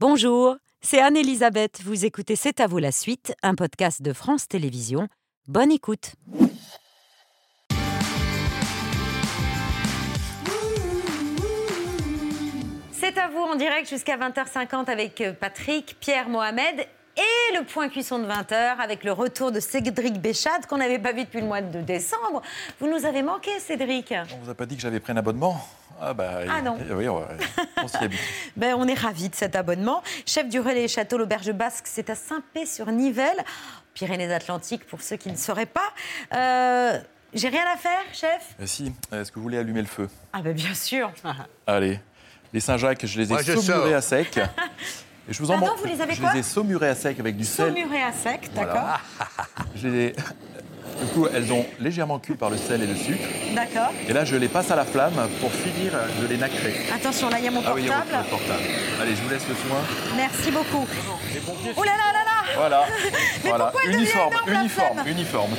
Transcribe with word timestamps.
Bonjour, 0.00 0.54
c'est 0.80 1.00
Anne-Elisabeth. 1.00 1.80
Vous 1.82 2.04
écoutez 2.04 2.36
C'est 2.36 2.60
à 2.60 2.68
vous 2.68 2.78
la 2.78 2.92
suite, 2.92 3.34
un 3.42 3.56
podcast 3.56 4.00
de 4.00 4.12
France 4.12 4.46
Télévisions. 4.46 5.08
Bonne 5.48 5.72
écoute. 5.72 6.12
C'est 12.92 13.18
à 13.18 13.26
vous 13.26 13.40
en 13.40 13.56
direct 13.56 13.88
jusqu'à 13.88 14.16
20h50 14.16 14.88
avec 14.88 15.20
euh, 15.20 15.32
Patrick, 15.32 15.96
Pierre, 15.98 16.28
Mohamed 16.28 16.86
et 17.16 17.56
le 17.58 17.64
point 17.64 17.88
cuisson 17.88 18.20
de 18.20 18.26
20h 18.26 18.76
avec 18.78 19.02
le 19.02 19.10
retour 19.10 19.50
de 19.50 19.58
Cédric 19.58 20.20
Béchade 20.20 20.66
qu'on 20.66 20.76
n'avait 20.76 21.00
pas 21.00 21.10
vu 21.10 21.24
depuis 21.24 21.40
le 21.40 21.46
mois 21.46 21.60
de 21.60 21.80
décembre. 21.80 22.40
Vous 22.78 22.86
nous 22.86 23.04
avez 23.04 23.22
manqué, 23.22 23.58
Cédric. 23.58 24.14
On 24.32 24.44
vous 24.44 24.50
a 24.50 24.54
pas 24.54 24.64
dit 24.64 24.76
que 24.76 24.82
j'avais 24.82 25.00
pris 25.00 25.12
un 25.12 25.16
abonnement? 25.16 25.60
Ah, 26.00 26.14
bah, 26.14 26.40
ah 26.48 26.62
non. 26.62 26.78
Oui, 26.92 27.08
on, 27.08 27.24
on 27.82 27.88
s'y 27.88 27.96
habite. 27.96 28.20
ben, 28.56 28.74
on 28.76 28.86
est 28.86 28.94
ravis 28.94 29.28
de 29.28 29.34
cet 29.34 29.56
abonnement. 29.56 30.02
Chef 30.26 30.48
du 30.48 30.60
relais 30.60 30.88
Château 30.88 31.18
l'Auberge 31.18 31.52
Basque, 31.52 31.86
c'est 31.86 32.10
à 32.10 32.14
Saint-Pé-sur-Nivelle, 32.14 33.44
Pyrénées-Atlantiques 33.94 34.86
pour 34.86 35.02
ceux 35.02 35.16
qui 35.16 35.30
ne 35.30 35.36
sauraient 35.36 35.66
pas. 35.66 35.92
Euh, 36.34 36.98
J'ai 37.34 37.48
rien 37.48 37.64
à 37.72 37.76
faire, 37.76 38.02
chef? 38.12 38.54
Euh, 38.60 38.66
Si. 38.66 38.92
Est-ce 39.12 39.30
que 39.30 39.36
vous 39.36 39.42
voulez 39.42 39.58
allumer 39.58 39.80
le 39.80 39.86
feu? 39.86 40.08
Ah 40.32 40.40
ben 40.42 40.52
bien 40.52 40.74
sûr. 40.74 41.10
Allez. 41.66 42.00
Les 42.52 42.60
Saint-Jacques, 42.60 43.04
je 43.04 43.20
les 43.20 43.32
ai 43.32 43.42
saumurés 43.42 43.94
à 43.94 44.00
sec. 44.00 44.38
Et 45.28 45.34
je 45.34 45.42
vous 45.42 45.50
en 45.50 45.58
vous 45.58 45.84
les 45.84 46.00
avez 46.00 46.14
Je 46.14 46.22
les 46.22 46.38
ai 46.38 46.42
saumurés 46.42 46.88
à 46.88 46.94
sec 46.94 47.20
avec 47.20 47.36
du 47.36 47.44
sel. 47.44 47.74
Saumurés 47.74 48.02
à 48.02 48.12
sec, 48.12 48.48
d'accord. 48.54 48.98
je 49.76 49.88
les 49.88 50.04
ai 50.06 50.16
du 51.00 51.06
coup, 51.12 51.26
elles 51.32 51.52
ont 51.52 51.64
légèrement 51.80 52.18
cuit 52.18 52.34
par 52.34 52.50
le 52.50 52.56
sel 52.56 52.82
et 52.82 52.86
le 52.86 52.94
sucre. 52.96 53.24
D'accord. 53.54 53.92
Et 54.08 54.12
là, 54.12 54.24
je 54.24 54.36
les 54.36 54.48
passe 54.48 54.70
à 54.70 54.76
la 54.76 54.84
flamme 54.84 55.28
pour 55.40 55.52
finir 55.52 55.92
de 56.20 56.26
les 56.26 56.36
nacrer. 56.36 56.74
Attention, 56.94 57.28
là, 57.30 57.38
il 57.38 57.44
y 57.44 57.48
a 57.48 57.50
mon 57.50 57.62
portable. 57.62 57.80
Ah 57.88 57.92
oui, 57.92 58.08
il 58.10 58.12
y 58.12 58.16
a 58.20 58.22
portable. 58.24 58.60
Allez, 59.00 59.16
je 59.16 59.22
vous 59.22 59.28
laisse 59.30 59.48
le 59.48 59.54
soin. 59.54 59.80
Merci 60.16 60.50
beaucoup. 60.50 60.86
Oh 61.76 61.84
là 61.84 61.92
là 61.92 62.12
là 62.12 62.24
là 62.24 62.54
Voilà. 62.56 62.86
Mais 63.44 63.48
voilà. 63.50 63.64
pourquoi 63.66 63.90
uniforme, 63.90 64.34
devient 64.46 64.58
uniforme, 64.60 64.98
uniforme. 65.06 65.50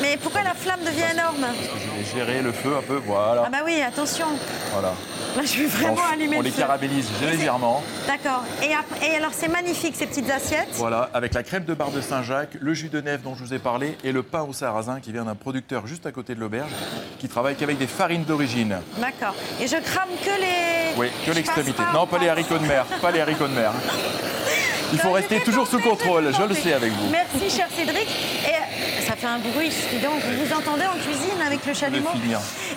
Mais 0.00 0.16
pourquoi 0.16 0.42
la 0.42 0.54
flamme 0.54 0.80
devient 0.80 1.12
énorme 1.12 1.40
Parce 1.40 1.56
que 1.56 1.78
je 1.78 2.18
vais 2.18 2.24
gérer 2.24 2.42
le 2.42 2.52
feu 2.52 2.76
un 2.76 2.82
peu, 2.82 3.00
voilà. 3.04 3.44
Ah 3.46 3.50
bah 3.50 3.58
oui, 3.64 3.80
attention. 3.80 4.26
Voilà. 4.72 4.92
Là, 5.36 5.42
je 5.44 5.58
vais 5.58 5.66
vraiment 5.66 6.02
allumer 6.12 6.36
on 6.36 6.42
les 6.42 6.50
carabélise 6.50 7.08
légèrement. 7.22 7.82
D'accord. 8.06 8.44
Et, 8.62 8.66
et, 9.06 9.16
alors, 9.16 9.30
c'est 9.32 9.48
magnifique, 9.48 9.94
ces 9.96 10.06
petites 10.06 10.30
assiettes. 10.30 10.68
Voilà, 10.72 11.08
avec 11.14 11.32
la 11.32 11.42
crème 11.42 11.64
de 11.64 11.72
barre 11.72 11.90
de 11.90 12.00
Saint-Jacques, 12.00 12.56
le 12.60 12.74
jus 12.74 12.90
de 12.90 13.00
nèfre 13.00 13.24
dont 13.24 13.34
je 13.34 13.42
vous 13.42 13.54
ai 13.54 13.58
parlé 13.58 13.96
et 14.04 14.12
le 14.12 14.22
pain 14.22 14.42
au 14.42 14.52
sarrasin 14.52 15.00
qui 15.00 15.12
vient 15.12 15.24
d'un 15.24 15.34
producteur 15.34 15.86
juste 15.86 16.04
à 16.04 16.12
côté 16.12 16.34
de 16.34 16.40
l'auberge 16.40 16.70
qui 17.18 17.28
travaille 17.28 17.56
qu'avec 17.56 17.78
des 17.78 17.86
farines 17.86 18.24
d'origine. 18.24 18.78
D'accord. 18.98 19.34
Et 19.60 19.66
je 19.66 19.76
crame 19.76 20.10
que 20.22 20.40
les... 20.40 20.98
Oui, 20.98 21.06
que 21.24 21.30
l'extrémité. 21.32 21.82
Non, 21.94 22.06
pas 22.10 22.18
les 22.18 22.28
haricots 22.28 22.58
de 22.58 22.66
mer. 22.66 22.84
Pas 23.00 23.10
les 23.10 23.20
haricots 23.20 23.48
de 23.48 23.54
mer. 23.54 23.72
Il 24.92 24.98
faut 24.98 25.12
rester 25.12 25.40
toujours 25.40 25.66
sous 25.66 25.80
contrôle, 25.80 26.30
je 26.38 26.42
le 26.42 26.54
sais 26.54 26.74
avec 26.74 26.92
vous. 26.92 27.08
Merci, 27.10 27.56
cher 27.56 27.66
Cédric. 27.74 28.06
Et 28.46 28.81
fait 29.22 29.28
un 29.28 29.38
bruit 29.38 29.70
donc 30.02 30.20
Vous 30.20 30.44
vous 30.44 30.52
entendez 30.52 30.84
en 30.84 30.94
cuisine 30.94 31.40
avec 31.46 31.64
le 31.64 31.74
chalumeau 31.74 32.10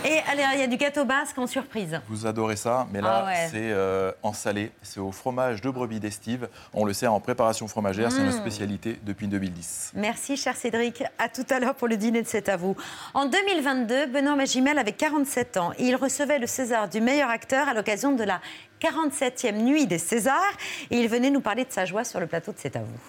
Et 0.05 0.19
allez, 0.31 0.43
il 0.53 0.59
y 0.59 0.63
a 0.63 0.67
du 0.67 0.77
gâteau 0.77 1.03
basque 1.03 1.39
en 1.39 1.47
surprise. 1.47 1.99
Vous 2.07 2.27
adorez 2.27 2.55
ça, 2.55 2.87
mais 2.93 3.01
là, 3.01 3.25
ah 3.27 3.47
c'est 3.49 3.71
euh, 3.71 4.11
en 4.21 4.31
salé. 4.31 4.71
C'est 4.83 4.99
au 4.99 5.11
fromage 5.11 5.61
de 5.61 5.69
brebis 5.71 5.99
d'estive. 5.99 6.47
On 6.73 6.85
le 6.85 6.93
sert 6.93 7.11
en 7.13 7.19
préparation 7.19 7.67
fromagère. 7.67 8.11
C'est 8.11 8.19
notre 8.19 8.37
mmh. 8.37 8.41
spécialité 8.41 8.99
depuis 9.03 9.27
2010. 9.27 9.93
Merci, 9.95 10.37
cher 10.37 10.55
Cédric. 10.55 11.03
À 11.17 11.29
tout 11.29 11.45
à 11.49 11.59
l'heure 11.59 11.73
pour 11.73 11.87
le 11.87 11.97
dîner 11.97 12.21
de 12.21 12.27
C'est 12.27 12.47
à 12.47 12.57
vous. 12.57 12.75
En 13.15 13.25
2022, 13.25 14.05
Benoît 14.07 14.35
Magimel 14.35 14.77
avait 14.77 14.93
47 14.93 15.57
ans. 15.57 15.71
il 15.79 15.95
recevait 15.95 16.37
le 16.37 16.47
César 16.47 16.89
du 16.89 17.01
meilleur 17.01 17.31
acteur 17.31 17.67
à 17.67 17.73
l'occasion 17.73 18.11
de 18.11 18.23
la 18.23 18.39
47e 18.81 19.63
nuit 19.63 19.87
des 19.87 19.97
Césars. 19.97 20.57
Et 20.91 20.99
il 20.99 21.09
venait 21.09 21.31
nous 21.31 21.41
parler 21.41 21.65
de 21.65 21.71
sa 21.71 21.85
joie 21.85 22.03
sur 22.03 22.19
le 22.19 22.27
plateau 22.27 22.51
de 22.51 22.57
C'est 22.59 22.75
à 22.75 22.81
vous. 22.81 22.99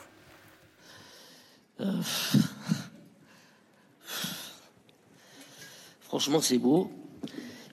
Euh, 1.82 2.00
franchement, 6.16 6.40
c'est 6.40 6.56
beau. 6.56 6.90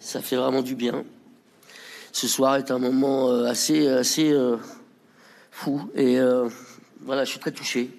Ça 0.02 0.22
fait 0.22 0.36
vraiment 0.36 0.62
du 0.62 0.76
bien. 0.76 1.06
Ce 2.12 2.28
soir 2.28 2.58
est 2.58 2.72
un 2.72 2.78
moment 2.78 3.30
euh, 3.30 3.46
assez, 3.46 3.88
assez 3.88 4.34
euh, 4.34 4.58
fou. 5.50 5.90
Et 5.96 6.20
voilà, 7.00 7.24
je 7.24 7.30
suis 7.30 7.40
très 7.40 7.54
touché. 7.54 7.90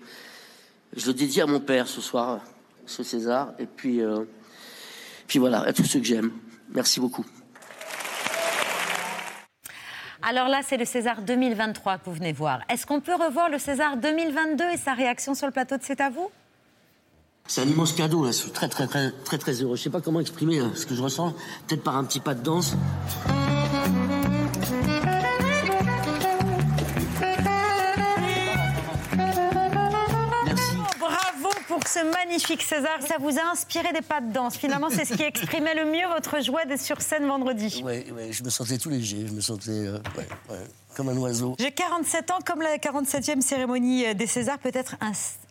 Je 0.95 1.07
le 1.07 1.15
dédie 1.15 1.41
à 1.41 1.47
mon 1.47 1.61
père 1.61 1.89
ce 1.89 2.03
soir, 2.03 2.43
ce 2.85 3.03
César. 3.03 3.55
Et 3.59 3.65
puis, 3.65 4.03
puis 5.27 5.39
voilà, 5.39 5.63
à 5.63 5.73
tous 5.73 5.85
ceux 5.85 6.01
que 6.01 6.05
j'aime. 6.05 6.31
Merci 6.75 7.01
beaucoup. 7.01 7.25
Alors 10.21 10.49
là, 10.49 10.61
c'est 10.63 10.77
le 10.77 10.85
César 10.85 11.23
2023 11.23 11.99
que 11.99 12.05
vous 12.05 12.17
venez 12.17 12.33
voir. 12.33 12.61
Est-ce 12.69 12.85
qu'on 12.85 13.01
peut 13.01 13.15
revoir 13.15 13.49
le 13.49 13.59
César 13.59 13.97
2022 13.97 14.65
et 14.75 14.77
sa 14.77 14.93
réaction 14.93 15.35
sur 15.35 15.47
le 15.47 15.53
plateau 15.53 15.79
de 15.79 15.83
C'est 15.83 16.03
à 16.03 16.11
vous? 16.11 16.31
C'est 17.47 17.61
un 17.61 17.67
immense 17.67 17.93
cadeau, 17.93 18.25
là. 18.25 18.31
Je 18.31 18.37
suis 18.37 18.51
très, 18.51 18.69
très, 18.69 18.87
très, 18.87 19.11
très, 19.25 19.39
très 19.39 19.53
heureux. 19.53 19.77
Je 19.77 19.83
sais 19.83 19.91
pas 19.91 20.01
comment 20.01 20.21
exprimer 20.21 20.61
hein, 20.61 20.73
ce 20.75 20.87
que 20.87 20.95
je 20.95 21.03
ressens. 21.03 21.35
Peut-être 21.67 21.83
par 21.83 21.97
un 21.97 22.05
petit 22.05 22.21
pas 22.21 22.35
de 22.35 22.43
danse. 22.43 22.75
Ce 31.89 32.05
magnifique 32.13 32.63
César. 32.63 32.99
Ça 33.07 33.17
vous 33.21 33.39
a 33.39 33.51
inspiré 33.51 33.93
des 33.93 34.03
pas 34.03 34.21
de 34.21 34.33
danse. 34.33 34.57
Finalement, 34.57 34.89
c'est 34.91 35.05
ce 35.05 35.15
qui 35.15 35.23
exprimait 35.23 35.75
le 35.75 35.91
mieux 35.91 36.07
votre 36.15 36.43
joie 36.43 36.65
d'être 36.65 36.81
sur 36.81 37.01
scène 37.01 37.27
vendredi. 37.27 37.83
Oui, 37.85 38.05
je 38.31 38.43
me 38.43 38.51
sentais 38.51 38.79
tout 38.79 38.91
léger. 38.91 39.27
Je 39.27 39.33
me 39.33 39.41
sentais 39.41 39.71
euh, 39.71 39.99
comme 40.95 41.09
un 41.09 41.17
oiseau. 41.17 41.57
J'ai 41.59 41.73
47 41.73 42.31
ans, 42.31 42.39
comme 42.45 42.63
la 42.63 42.77
47e 42.77 43.41
cérémonie 43.41 44.07
euh, 44.07 44.15
des 44.15 44.27
Césars. 44.27 44.59
Peut-être 44.59 44.97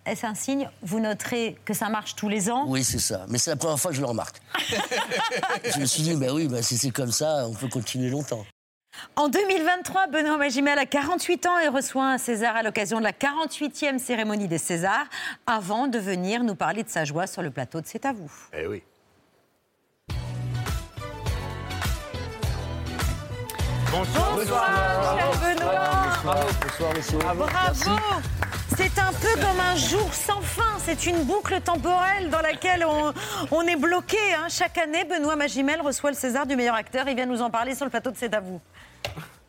est-ce 0.06 0.26
un 0.26 0.36
signe? 0.36 0.70
Vous 0.82 1.00
noterez 1.00 1.58
que 1.66 1.74
ça 1.74 1.90
marche 1.90 2.16
tous 2.16 2.30
les 2.30 2.50
ans? 2.50 2.66
Oui, 2.68 2.84
c'est 2.84 3.00
ça. 3.00 3.26
Mais 3.30 3.38
c'est 3.38 3.52
la 3.52 3.56
première 3.56 3.80
fois 3.80 3.92
que 3.92 3.98
je 3.98 4.02
le 4.02 4.08
remarque. 4.08 4.42
je 5.74 5.80
me 5.80 5.86
suis 5.86 6.04
dit, 6.04 6.16
bah 6.16 6.34
oui, 6.34 6.48
bah, 6.48 6.62
si 6.62 6.78
c'est 6.78 6.92
comme 6.92 7.12
ça, 7.12 7.48
on 7.48 7.54
peut 7.54 7.70
continuer 7.70 8.10
longtemps. 8.10 8.46
En 9.16 9.28
2023, 9.28 10.08
Benoît 10.08 10.38
Magimel 10.38 10.78
a 10.80 10.86
48 10.86 11.46
ans 11.46 11.60
et 11.60 11.68
reçoit 11.68 12.06
un 12.06 12.18
César 12.18 12.56
à 12.56 12.64
l'occasion 12.64 13.00
de 13.00 13.04
la 13.04 13.12
48e 13.12 14.00
cérémonie 14.00 14.48
des 14.48 14.58
Césars, 14.58 15.08
avant 15.46 15.88
de 15.88 16.00
venir 16.00 16.44
nous 16.44 16.56
parler 16.56 16.84
de 16.84 16.90
sa 16.90 17.06
joie 17.06 17.28
sur 17.28 17.42
le 17.42 17.52
plateau 17.52 17.82
de 17.82 17.88
C'est 17.88 18.06
à 18.06 18.14
vous. 18.14 18.32
Eh 18.54 18.68
oui. 18.68 18.84
Bonsoir, 23.92 24.36
Bonsoir 24.36 25.18
cher 25.18 25.56
Benoît. 25.56 26.48
Bonsoir, 26.62 26.94
monsieur. 26.96 27.18
Bravo. 27.20 27.46
C'est 28.78 28.98
un 29.00 29.12
peu 29.12 29.42
comme 29.42 29.60
un 29.60 29.76
jour 29.76 30.14
sans 30.14 30.42
fin. 30.42 30.78
C'est 30.84 31.06
une 31.06 31.24
boucle 31.24 31.60
temporelle 31.62 32.30
dans 32.30 32.42
laquelle 32.42 32.86
on, 33.52 33.62
est 33.62 33.76
bloqué. 33.76 34.18
Hein. 34.34 34.48
Chaque 34.50 34.78
année, 34.78 35.04
Benoît 35.04 35.36
Magimel 35.36 35.82
reçoit 35.82 36.12
le 36.12 36.16
César 36.16 36.46
du 36.46 36.56
meilleur 36.56 36.76
acteur. 36.76 37.08
Il 37.08 37.16
vient 37.16 37.26
nous 37.26 37.42
en 37.42 37.50
parler 37.50 37.76
sur 37.76 37.86
le 37.86 37.92
plateau 37.92 38.12
de 38.12 38.18
C'est 38.18 38.34
à 38.34 38.40
vous. 38.40 38.60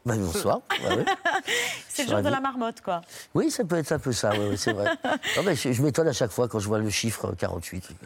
Ben, 0.04 0.18
bonsoir. 0.18 0.60
c'est 1.88 2.04
le 2.04 2.10
jour 2.10 2.22
de 2.22 2.28
la 2.28 2.40
marmotte, 2.40 2.82
quoi. 2.82 3.00
Oui, 3.34 3.50
ça 3.50 3.64
peut 3.64 3.76
être 3.78 3.92
un 3.92 3.98
peu 3.98 4.12
ça, 4.12 4.32
c'est 4.56 4.72
vrai. 4.72 4.90
je, 5.54 5.82
m'étonne 5.82 6.08
à 6.08 6.12
chaque 6.12 6.30
fois 6.30 6.46
quand 6.46 6.58
je 6.58 6.68
vois 6.68 6.78
le 6.78 6.90
chiffre 6.90 7.34
48. 7.38 7.88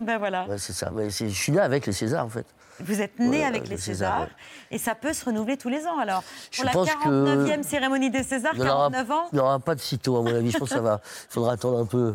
Ben 0.00 0.18
voilà. 0.18 0.46
c'est 0.56 0.72
ça. 0.72 0.90
Mais 0.94 1.10
je 1.10 1.26
suis 1.26 1.52
là 1.52 1.64
avec 1.64 1.86
les 1.86 1.92
Césars, 1.92 2.24
en 2.24 2.30
fait. 2.30 2.46
Vous 2.80 3.00
êtes 3.00 3.18
né 3.18 3.44
avec 3.44 3.68
les 3.68 3.76
Césars, 3.76 4.28
et 4.70 4.78
ça 4.78 4.94
peut 4.94 5.12
se 5.12 5.24
renouveler 5.24 5.56
tous 5.56 5.68
les 5.68 5.86
ans. 5.86 5.98
Alors, 5.98 6.24
pour 6.54 6.64
la 6.64 6.72
49e 6.72 7.62
cérémonie 7.62 8.10
des 8.10 8.22
Césars, 8.22 8.54
49 8.56 9.10
ans 9.10 9.28
Il 9.32 9.36
n'y 9.36 9.40
aura 9.40 9.58
pas 9.60 9.74
de 9.74 9.80
sitôt, 9.80 10.16
à 10.16 10.22
mon 10.22 10.34
avis. 10.34 10.50
Je 10.50 10.58
pense 10.58 10.68
que 10.68 10.74
ça 10.74 10.80
va. 10.80 11.00
Il 11.04 11.26
faudra 11.32 11.52
attendre 11.52 11.78
un 11.78 11.86
peu. 11.86 12.14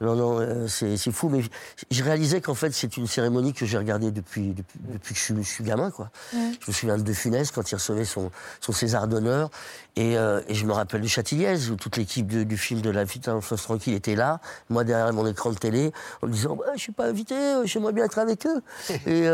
Non, 0.00 0.14
non, 0.14 0.38
euh, 0.40 0.68
c'est 0.68 1.10
fou. 1.10 1.28
Mais 1.28 1.42
je 1.90 2.04
réalisais 2.04 2.40
qu'en 2.40 2.54
fait, 2.54 2.72
c'est 2.72 2.96
une 2.96 3.06
cérémonie 3.06 3.52
que 3.52 3.66
j'ai 3.66 3.78
regardée 3.78 4.10
depuis, 4.10 4.54
depuis, 4.54 5.14
que 5.14 5.20
je 5.20 5.42
suis, 5.42 5.64
gamin. 5.64 5.90
Quoi. 5.90 6.10
Je 6.32 6.68
me 6.68 6.72
souviens 6.72 6.98
de 6.98 7.12
Funès 7.12 7.50
quand 7.50 7.70
il 7.70 7.74
recevait 7.74 8.04
son, 8.04 8.30
son 8.60 8.72
César 8.72 9.08
d'honneur. 9.08 9.50
Et, 9.96 10.18
euh, 10.18 10.42
et, 10.48 10.54
je 10.54 10.66
me 10.66 10.72
rappelle 10.72 11.00
du 11.00 11.08
Châtilliez, 11.08 11.70
où 11.70 11.76
toute 11.76 11.96
l'équipe 11.96 12.26
du 12.26 12.56
film 12.58 12.82
de 12.82 12.90
La 12.90 13.04
vie 13.04 13.20
en 13.28 13.40
France 13.40 13.62
tranquille 13.62 13.94
était 13.94 14.14
là. 14.14 14.40
Moi, 14.68 14.84
derrière 14.84 15.10
mon 15.12 15.26
écran 15.26 15.50
de 15.50 15.56
télé, 15.56 15.90
en 16.22 16.26
me 16.26 16.32
disant 16.32 16.54
bah, 16.54 16.64
Je 16.68 16.72
ne 16.72 16.78
suis 16.78 16.92
pas 16.92 17.06
invité, 17.06 17.34
euh, 17.34 17.64
j'aimerais 17.64 17.92
bien 17.92 18.04
être 18.04 18.18
avec 18.18 18.46
eux. 18.46 18.62
et. 19.06 19.26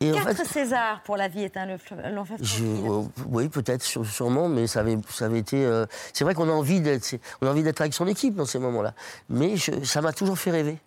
Et 0.00 0.12
Quatre 0.12 0.46
Césars 0.46 1.02
pour 1.04 1.16
la 1.16 1.28
vie 1.28 1.42
est 1.42 1.56
un 1.56 1.66
long 1.66 1.78
euh, 1.90 3.02
Oui, 3.28 3.48
peut-être, 3.48 3.82
sûrement, 3.82 4.48
mais 4.48 4.66
ça 4.66 4.80
avait, 4.80 4.98
ça 5.08 5.24
avait 5.24 5.38
été. 5.38 5.64
Euh, 5.64 5.86
c'est 6.12 6.24
vrai 6.24 6.34
qu'on 6.34 6.48
a 6.50 6.52
envie 6.52 6.82
d'être, 6.82 7.16
on 7.40 7.46
a 7.46 7.50
envie 7.50 7.62
d'être 7.62 7.80
avec 7.80 7.94
son 7.94 8.06
équipe 8.06 8.34
dans 8.34 8.44
ces 8.44 8.58
moments-là. 8.58 8.92
Mais 9.30 9.54
ça 9.56 10.02
m'a 10.02 10.12
toujours 10.12 10.38
fait 10.38 10.50
rêver. 10.50 10.78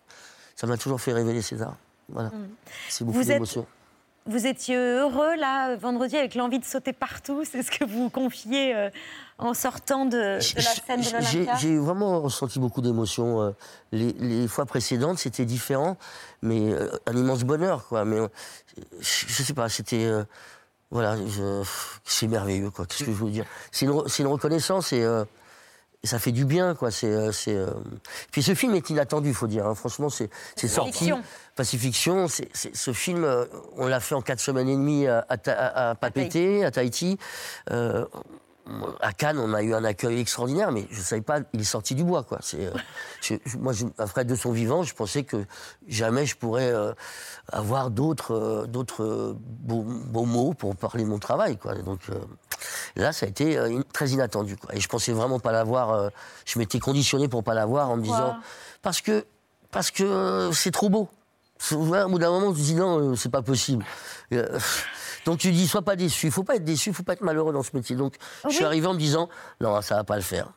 Ça 0.54 0.68
m'a 0.68 0.76
toujours 0.76 1.00
fait 1.00 1.12
rêver 1.12 1.32
les 1.32 1.42
Césars. 1.42 1.76
Voilà. 2.08 2.28
Mm. 2.28 2.48
C'est 2.88 3.04
beaucoup 3.04 3.24
d'émotions. 3.24 3.66
Vous 4.30 4.46
étiez 4.46 4.76
heureux 4.76 5.34
là 5.34 5.74
vendredi 5.74 6.16
avec 6.16 6.36
l'envie 6.36 6.60
de 6.60 6.64
sauter 6.64 6.92
partout, 6.92 7.42
c'est 7.50 7.64
ce 7.64 7.70
que 7.72 7.84
vous 7.84 8.10
confiez 8.10 8.76
euh, 8.76 8.88
en 9.38 9.54
sortant 9.54 10.06
de, 10.06 10.36
la 10.36 10.40
scène 10.40 11.00
de 11.00 11.10
l'Olympia 11.10 11.56
J'ai 11.56 11.76
vraiment 11.76 12.20
ressenti 12.20 12.60
beaucoup 12.60 12.80
d'émotions. 12.80 13.42
Euh, 13.42 13.50
les, 13.90 14.46
fois 14.46 14.66
précédentes, 14.66 15.18
c'était 15.18 15.44
différent, 15.44 15.96
mais 16.42 16.72
euh, 16.72 16.88
un 17.06 17.16
immense 17.16 17.42
bonheur, 17.42 17.88
quoi. 17.88 18.04
Mais 18.04 18.18
je, 19.00 19.42
sais 19.42 19.52
pas, 19.52 19.68
c'était 19.68 20.08
voilà, 20.92 21.16
c'est 22.04 22.28
merveilleux, 22.28 22.70
quoi. 22.70 22.86
Qu'est-ce 22.86 23.04
que 23.04 23.12
je 23.12 23.24
veux 23.24 23.30
dire? 23.30 23.46
C'est 23.72 23.86
une, 23.86 24.00
une, 24.20 24.26
reconnaissance 24.28 24.92
et, 24.92 25.04
euh, 26.04 26.06
ça 26.08 26.18
fait 26.18 26.32
du 26.32 26.44
bien, 26.44 26.74
quoi. 26.74 26.90
C'est, 26.90 27.10
euh, 27.10 27.30
euh, 27.48 27.70
Puis 28.30 28.42
ce 28.42 28.54
film 28.54 28.74
est 28.74 28.90
inattendu, 28.90 29.34
faut 29.34 29.46
dire. 29.46 29.66
Hein. 29.66 29.74
Franchement, 29.74 30.08
c'est, 30.10 30.30
sorti. 30.56 31.12
Pacifiction, 31.56 32.28
c'est, 32.28 32.48
ce 32.54 32.92
film, 32.92 33.26
on 33.76 33.86
l'a 33.86 34.00
fait 34.00 34.14
en 34.14 34.22
quatre 34.22 34.40
semaines 34.40 34.68
et 34.68 34.76
demie 34.76 35.06
à, 35.06 35.26
à, 35.28 35.90
à, 35.90 35.94
Papété, 35.94 36.64
à 36.64 36.70
Tahiti 36.70 37.18
à 39.00 39.12
Cannes, 39.12 39.38
on 39.38 39.52
a 39.54 39.62
eu 39.62 39.74
un 39.74 39.84
accueil 39.84 40.20
extraordinaire, 40.20 40.72
mais 40.72 40.86
je 40.90 40.98
ne 40.98 41.04
savais 41.04 41.22
pas, 41.22 41.40
il 41.52 41.60
est 41.60 41.64
sorti 41.64 41.94
du 41.94 42.04
bois. 42.04 42.22
Quoi. 42.22 42.38
C'est, 42.42 42.66
euh, 42.66 43.38
moi, 43.58 43.72
après 43.98 44.24
de 44.24 44.34
son 44.34 44.52
vivant, 44.52 44.82
je 44.82 44.94
pensais 44.94 45.24
que 45.24 45.44
jamais 45.88 46.26
je 46.26 46.36
pourrais 46.36 46.70
euh, 46.70 46.92
avoir 47.52 47.90
d'autres, 47.90 48.34
euh, 48.34 48.66
d'autres 48.66 49.36
beaux, 49.38 50.24
mots 50.24 50.54
pour 50.54 50.76
parler 50.76 51.04
de 51.04 51.08
mon 51.08 51.18
travail. 51.18 51.56
Quoi. 51.56 51.74
Donc 51.76 52.00
là, 52.96 53.12
ça 53.12 53.26
a 53.26 53.28
été 53.28 53.58
très 53.92 54.08
inattendu. 54.10 54.56
Quoi. 54.56 54.74
Et 54.74 54.80
je 54.80 54.88
pensais 54.88 55.12
vraiment 55.12 55.38
pas 55.38 55.52
l'avoir. 55.52 56.10
je 56.44 56.58
m'étais 56.58 56.78
conditionné 56.78 57.28
pour 57.28 57.44
pas 57.44 57.54
l'avoir 57.54 57.90
en 57.90 57.96
me 57.96 58.02
disant 58.02 58.36
parce 58.82 59.00
que 59.00 59.24
parce 59.70 59.90
que 59.90 60.50
c'est 60.52 60.72
trop 60.72 60.88
beau. 60.88 61.08
Au 61.72 61.76
bout 61.76 62.18
d'un 62.18 62.30
moment, 62.30 62.52
tu 62.52 62.60
te 62.60 62.64
dis 62.64 62.74
non, 62.74 63.14
c'est 63.16 63.28
pas 63.28 63.42
possible. 63.42 63.84
Donc 65.26 65.38
tu 65.38 65.52
dis, 65.52 65.68
sois 65.68 65.82
pas 65.82 65.96
déçu. 65.96 66.26
Il 66.26 66.32
faut 66.32 66.44
pas 66.44 66.56
être 66.56 66.64
déçu, 66.64 66.90
il 66.90 66.94
faut 66.94 67.02
pas 67.02 67.12
être 67.12 67.20
malheureux 67.20 67.52
dans 67.52 67.62
ce 67.62 67.70
métier. 67.74 67.96
Donc 67.96 68.14
je 68.48 68.54
suis 68.54 68.64
arrivé 68.64 68.86
en 68.86 68.94
me 68.94 68.98
disant, 68.98 69.28
non, 69.60 69.80
ça 69.82 69.96
va 69.96 70.04
pas 70.04 70.16
le 70.16 70.22
faire. 70.22 70.48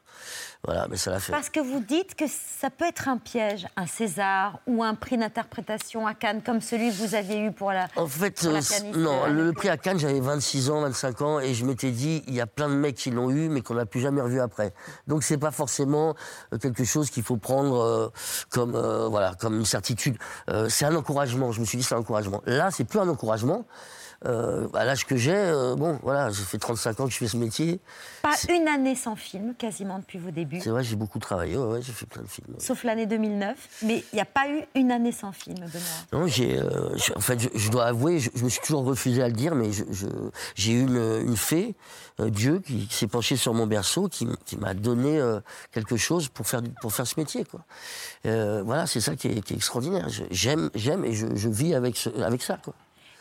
Voilà, 0.65 0.87
mais 0.89 0.95
ça 0.95 1.11
l'a 1.11 1.19
fait. 1.19 1.33
Parce 1.33 1.49
que 1.49 1.59
vous 1.59 1.81
dites 1.81 2.15
que 2.15 2.23
ça 2.27 2.69
peut 2.69 2.85
être 2.85 3.09
un 3.09 3.17
piège, 3.17 3.67
un 3.75 3.85
César 3.85 4.59
ou 4.65 4.81
un 4.81 4.95
prix 4.95 5.17
d'interprétation 5.17 6.07
à 6.07 6.13
Cannes, 6.13 6.41
comme 6.41 6.61
celui 6.61 6.89
que 6.89 6.95
vous 6.95 7.15
aviez 7.15 7.39
eu 7.39 7.51
pour 7.51 7.73
la. 7.73 7.87
En 7.97 8.07
fait, 8.07 8.45
euh, 8.45 8.61
non, 8.95 9.27
le, 9.27 9.51
prix 9.51 9.67
à 9.67 9.75
Cannes, 9.75 9.99
j'avais 9.99 10.21
26 10.21 10.69
ans, 10.69 10.79
25 10.81 11.21
ans, 11.21 11.39
et 11.41 11.53
je 11.53 11.65
m'étais 11.65 11.91
dit, 11.91 12.23
il 12.27 12.33
y 12.33 12.39
a 12.39 12.47
plein 12.47 12.69
de 12.69 12.75
mecs 12.75 12.95
qui 12.95 13.11
l'ont 13.11 13.29
eu, 13.29 13.49
mais 13.49 13.59
qu'on 13.59 13.73
n'a 13.73 13.85
plus 13.85 13.99
jamais 13.99 14.21
revu 14.21 14.39
après. 14.39 14.73
Donc 15.07 15.23
c'est 15.23 15.37
pas 15.37 15.51
forcément 15.51 16.15
euh, 16.53 16.57
quelque 16.57 16.85
chose 16.85 17.09
qu'il 17.09 17.23
faut 17.23 17.37
prendre 17.37 17.81
euh, 17.81 18.07
comme, 18.49 18.71
voilà, 18.71 19.33
comme 19.33 19.59
une 19.59 19.65
certitude. 19.65 20.17
c'est 20.69 20.85
un 20.85 20.95
encouragement. 20.95 21.51
Je 21.51 21.59
me 21.59 21.65
suis 21.65 21.77
dit, 21.77 21.83
c'est 21.83 21.95
un 21.95 21.99
encouragement. 21.99 22.41
Là, 22.45 22.71
c'est 22.71 22.85
plus 22.85 22.99
un 22.99 23.09
encouragement. 23.09 23.65
Euh, 24.25 24.67
à 24.73 24.85
l'âge 24.85 25.05
que 25.05 25.17
j'ai, 25.17 25.35
euh, 25.35 25.75
bon, 25.75 25.99
voilà, 26.01 26.29
j'ai 26.29 26.43
fait 26.43 26.57
35 26.57 26.99
ans 26.99 27.05
que 27.07 27.11
je 27.11 27.17
fais 27.17 27.27
ce 27.27 27.35
métier. 27.35 27.79
Pas 28.21 28.35
une 28.49 28.67
année 28.69 28.95
sans 28.95 29.17
film, 29.17 29.53
quasiment 29.55 29.99
depuis 29.99 30.17
vos 30.17 30.31
débuts. 30.31 30.61
C'est 30.61 30.69
vrai, 30.69 30.83
j'ai 30.83 30.95
beaucoup 30.95 31.19
travaillé, 31.19 31.57
ouais, 31.57 31.81
j'ai 31.81 31.91
fait 31.91 32.05
plein 32.05 32.21
de 32.21 32.27
films. 32.27 32.55
Sauf 32.57 32.83
l'année 32.85 33.05
2009, 33.05 33.57
mais 33.83 34.03
il 34.13 34.15
n'y 34.15 34.21
a 34.21 34.25
pas 34.25 34.47
eu 34.47 34.63
une 34.75 34.91
année 34.91 35.11
sans 35.11 35.33
film, 35.33 35.57
Benoît. 35.57 35.71
Non, 36.13 36.27
j'ai, 36.27 36.57
euh, 36.57 36.95
en 37.15 37.19
fait, 37.19 37.49
je, 37.53 37.69
dois 37.69 37.85
avouer, 37.85 38.19
je, 38.19 38.43
me 38.43 38.49
suis 38.49 38.61
toujours 38.61 38.85
refusé 38.85 39.21
à 39.21 39.27
le 39.27 39.33
dire, 39.33 39.55
mais 39.55 39.71
j'ai 40.55 40.71
eu 40.71 40.81
une, 40.81 41.27
une 41.27 41.37
fée, 41.37 41.75
Dieu, 42.19 42.59
qui, 42.59 42.87
s'est 42.89 43.07
penché 43.07 43.35
sur 43.35 43.53
mon 43.53 43.67
berceau, 43.67 44.07
qui, 44.07 44.27
m'a 44.57 44.73
donné 44.73 45.21
quelque 45.71 45.97
chose 45.97 46.29
pour 46.29 46.47
faire, 46.47 46.61
pour 46.81 46.93
faire 46.93 47.07
ce 47.07 47.19
métier, 47.19 47.43
quoi. 47.43 47.61
voilà, 48.23 48.87
c'est 48.87 49.01
ça 49.01 49.17
qui 49.17 49.27
est, 49.27 49.41
qui 49.41 49.53
est 49.53 49.57
extraordinaire. 49.57 50.07
J'aime, 50.31 50.69
j'aime 50.75 51.03
et 51.03 51.13
je, 51.13 51.49
vis 51.49 51.73
avec, 51.73 51.97
ce, 51.97 52.09
avec 52.21 52.41
ça, 52.41 52.57
quoi. 52.63 52.73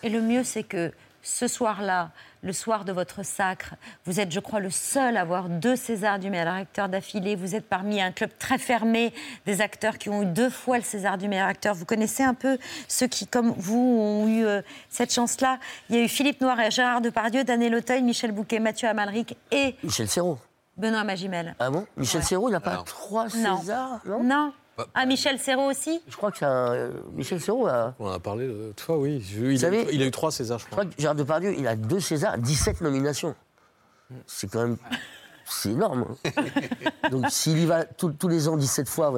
Et 0.02 0.08
le 0.08 0.20
mieux, 0.20 0.44
c'est 0.44 0.62
que 0.64 0.92
ce 1.24 1.46
soir-là, 1.46 2.10
le 2.42 2.52
soir 2.52 2.84
de 2.84 2.90
votre 2.92 3.24
sacre, 3.24 3.74
vous 4.06 4.18
êtes, 4.18 4.32
je 4.32 4.40
crois, 4.40 4.58
le 4.58 4.70
seul 4.70 5.16
à 5.16 5.20
avoir 5.20 5.48
deux 5.48 5.76
Césars 5.76 6.18
du 6.18 6.30
meilleur 6.30 6.52
acteur 6.52 6.88
d'affilée. 6.88 7.36
Vous 7.36 7.54
êtes 7.54 7.68
parmi 7.68 8.02
un 8.02 8.10
club 8.10 8.30
très 8.40 8.58
fermé 8.58 9.14
des 9.46 9.60
acteurs 9.60 9.98
qui 9.98 10.08
ont 10.08 10.22
eu 10.22 10.26
deux 10.26 10.50
fois 10.50 10.78
le 10.78 10.82
César 10.82 11.18
du 11.18 11.28
meilleur 11.28 11.46
acteur. 11.46 11.76
Vous 11.76 11.84
connaissez 11.84 12.24
un 12.24 12.34
peu 12.34 12.58
ceux 12.88 13.06
qui, 13.06 13.28
comme 13.28 13.54
vous, 13.56 13.78
ont 13.78 14.26
eu 14.26 14.44
euh, 14.44 14.62
cette 14.88 15.12
chance-là. 15.14 15.58
Il 15.88 15.96
y 15.96 15.98
a 16.00 16.02
eu 16.02 16.08
Philippe 16.08 16.40
Noir 16.40 16.58
et 16.58 16.72
Gérard 16.72 17.00
Depardieu, 17.00 17.44
Daniel 17.44 17.76
Auteuil, 17.76 18.02
Michel 18.02 18.32
Bouquet, 18.32 18.58
Mathieu 18.58 18.88
Amalric 18.88 19.36
et... 19.52 19.76
Michel 19.84 20.08
Serrault. 20.08 20.38
Benoît 20.76 21.04
Magimel. 21.04 21.54
Ah 21.60 21.70
bon? 21.70 21.86
Michel 21.96 22.24
Serrault, 22.24 22.48
il 22.48 22.52
n'a 22.52 22.60
pas 22.60 22.82
trois 22.84 23.28
Césars 23.28 24.00
Non? 24.06 24.24
non. 24.24 24.52
Ah, 24.94 25.06
Michel 25.06 25.38
Serrault 25.38 25.70
aussi 25.70 26.00
Je 26.08 26.16
crois 26.16 26.30
que 26.30 26.38
c'est 26.38 26.44
un. 26.44 26.72
Euh, 26.72 26.90
Michel 27.12 27.40
Serrault 27.40 27.66
a. 27.66 27.94
On 27.98 28.06
en 28.06 28.12
a 28.12 28.18
parlé 28.18 28.46
de 28.46 28.72
fois, 28.78 28.98
oui. 28.98 29.24
Il, 29.36 29.64
a, 29.64 29.68
il 29.68 30.02
a 30.02 30.06
eu 30.06 30.10
trois 30.10 30.32
Césars, 30.32 30.58
je 30.58 30.66
crois. 30.66 30.82
Je 30.82 30.88
crois 30.88 30.96
que 30.96 31.00
Gérard 31.00 31.14
Depardieu, 31.14 31.54
il 31.56 31.66
a 31.66 31.76
deux 31.76 32.00
Césars, 32.00 32.38
17 32.38 32.80
nominations. 32.80 33.34
C'est 34.26 34.50
quand 34.50 34.62
même. 34.62 34.76
C'est 35.44 35.70
énorme. 35.70 36.06
Hein. 36.24 36.30
Donc 37.10 37.26
s'il 37.30 37.58
y 37.58 37.66
va 37.66 37.84
tous 37.84 38.28
les 38.28 38.48
ans 38.48 38.56
17 38.56 38.88
fois, 38.88 39.12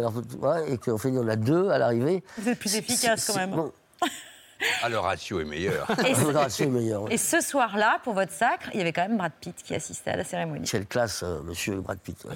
et 0.66 0.78
qu'en 0.78 0.98
fait 0.98 1.08
il 1.08 1.14
y 1.14 1.18
en 1.18 1.28
a 1.28 1.36
deux 1.36 1.68
à 1.70 1.78
l'arrivée. 1.78 2.22
Vous 2.38 2.48
êtes 2.48 2.58
plus 2.58 2.74
efficace 2.74 3.26
quand 3.26 3.36
même. 3.36 3.70
Ah, 4.82 4.88
le 4.88 4.98
ratio 4.98 5.40
est 5.40 5.44
meilleur. 5.44 5.86
Et, 6.06 6.14
le 6.32 6.36
ratio 6.38 6.66
est 6.66 6.70
meilleur, 6.70 7.12
et 7.12 7.18
ce 7.18 7.40
soir-là, 7.40 8.00
pour 8.02 8.14
votre 8.14 8.32
sacre, 8.32 8.70
il 8.72 8.78
y 8.78 8.80
avait 8.80 8.92
quand 8.92 9.02
même 9.02 9.18
Brad 9.18 9.32
Pitt 9.38 9.56
qui 9.62 9.74
assistait 9.74 10.12
à 10.12 10.16
la 10.16 10.24
cérémonie. 10.24 10.66
Quelle 10.66 10.86
classe, 10.86 11.22
euh, 11.22 11.42
monsieur 11.42 11.80
Brad 11.80 11.98
Pitt. 11.98 12.26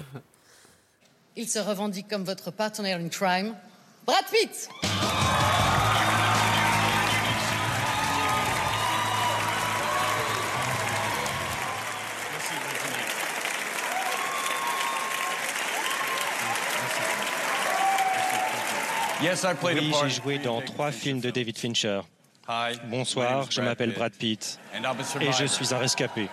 Il 1.41 1.47
se 1.47 1.59
revendique 1.59 2.09
comme 2.09 2.25
votre 2.25 2.51
partenaire 2.51 2.97
in 2.99 3.07
crime, 3.07 3.55
Brad 4.05 4.25
Pitt. 4.29 4.67
Oui, 19.63 19.93
j'ai 20.03 20.09
joué 20.09 20.39
dans 20.39 20.61
trois 20.61 20.91
films 20.91 21.21
de 21.21 21.29
David 21.29 21.57
Fincher. 21.57 22.01
Bonsoir, 22.89 23.49
je 23.49 23.61
m'appelle 23.61 23.93
Brad 23.93 24.11
Pitt 24.11 24.59
et 25.21 25.31
je 25.31 25.45
suis 25.45 25.73
un 25.73 25.77
rescapé. 25.77 26.27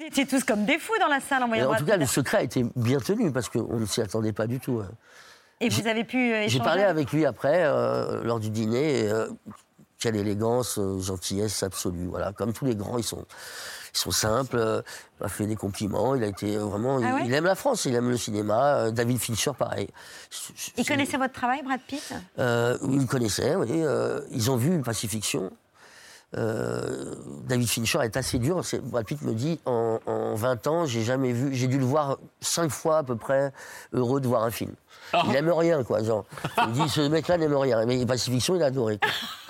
Vous 0.00 0.06
étiez 0.06 0.24
tous 0.24 0.44
comme 0.44 0.64
des 0.64 0.78
fous 0.78 0.94
dans 0.98 1.08
la 1.08 1.20
salle 1.20 1.42
en 1.42 1.48
voyant 1.48 1.70
En 1.70 1.76
tout 1.76 1.84
cas, 1.84 1.98
le 1.98 2.06
secret 2.06 2.38
a 2.38 2.42
été 2.42 2.64
bien 2.74 3.00
tenu 3.00 3.30
parce 3.32 3.50
qu'on 3.50 3.78
ne 3.78 3.84
s'y 3.84 4.00
attendait 4.00 4.32
pas 4.32 4.46
du 4.46 4.58
tout. 4.58 4.80
Hein. 4.82 4.90
Et 5.60 5.68
vous 5.68 5.86
avez 5.86 6.04
pu 6.04 6.32
euh, 6.32 6.44
J'ai 6.48 6.58
parlé 6.58 6.84
avec 6.84 7.12
lui 7.12 7.26
après, 7.26 7.64
euh, 7.66 8.24
lors 8.24 8.40
du 8.40 8.48
dîner. 8.48 9.10
Euh, 9.10 9.28
quelle 9.98 10.16
élégance, 10.16 10.80
gentillesse 11.00 11.62
absolue. 11.62 12.06
Voilà, 12.06 12.32
comme 12.32 12.54
tous 12.54 12.64
les 12.64 12.74
grands, 12.74 12.96
ils 12.96 13.04
sont, 13.04 13.26
ils 13.94 13.98
sont 13.98 14.10
simples. 14.10 14.56
il 14.56 15.22
m'a 15.22 15.28
fait 15.28 15.46
des 15.46 15.56
compliments. 15.56 16.14
Il 16.14 16.24
a 16.24 16.28
été 16.28 16.56
vraiment. 16.56 16.98
Ah 17.04 17.18
il, 17.22 17.34
aime 17.34 17.44
la 17.44 17.54
France, 17.54 17.84
il 17.84 17.94
aime 17.94 18.08
le 18.08 18.16
cinéma. 18.16 18.90
David 18.92 19.18
Fincher, 19.18 19.50
pareil. 19.58 19.88
Il 20.78 20.86
connaissait 20.86 21.18
votre 21.18 21.34
travail, 21.34 21.60
Brad 21.62 21.80
Pitt? 21.86 22.14
Il 22.38 22.42
me 22.42 23.06
connaissait, 23.06 23.54
oui. 23.54 23.84
ils 24.30 24.50
ont 24.50 24.56
vu 24.56 24.74
une 24.74 24.82
Pacifiction. 24.82 25.52
Euh, 26.36 27.14
David 27.48 27.68
Fincher 27.68 28.00
est 28.02 28.16
assez 28.16 28.38
dur. 28.38 28.62
Brad 28.84 29.04
Pitt 29.04 29.20
me 29.22 29.34
dit 29.34 29.60
en, 29.66 29.98
20 30.34 30.66
ans, 30.66 30.86
j'ai 30.86 31.02
jamais 31.02 31.32
vu, 31.32 31.54
j'ai 31.54 31.66
dû 31.66 31.78
le 31.78 31.84
voir 31.84 32.18
cinq 32.40 32.70
fois 32.70 32.98
à 32.98 33.02
peu 33.02 33.16
près 33.16 33.52
heureux 33.92 34.20
de 34.20 34.28
voir 34.28 34.44
un 34.44 34.50
film. 34.50 34.72
Ah. 35.12 35.22
Il 35.26 35.32
n'aime 35.32 35.50
rien, 35.50 35.82
quoi. 35.82 36.02
Genre. 36.02 36.24
Il 36.66 36.72
dit 36.72 36.88
ce 36.88 37.00
mec-là 37.00 37.36
n'aime 37.36 37.56
rien. 37.56 37.84
Mais 37.86 38.04
Pacifiction, 38.06 38.54
il 38.54 38.62
a 38.62 38.66
adoré. 38.66 39.00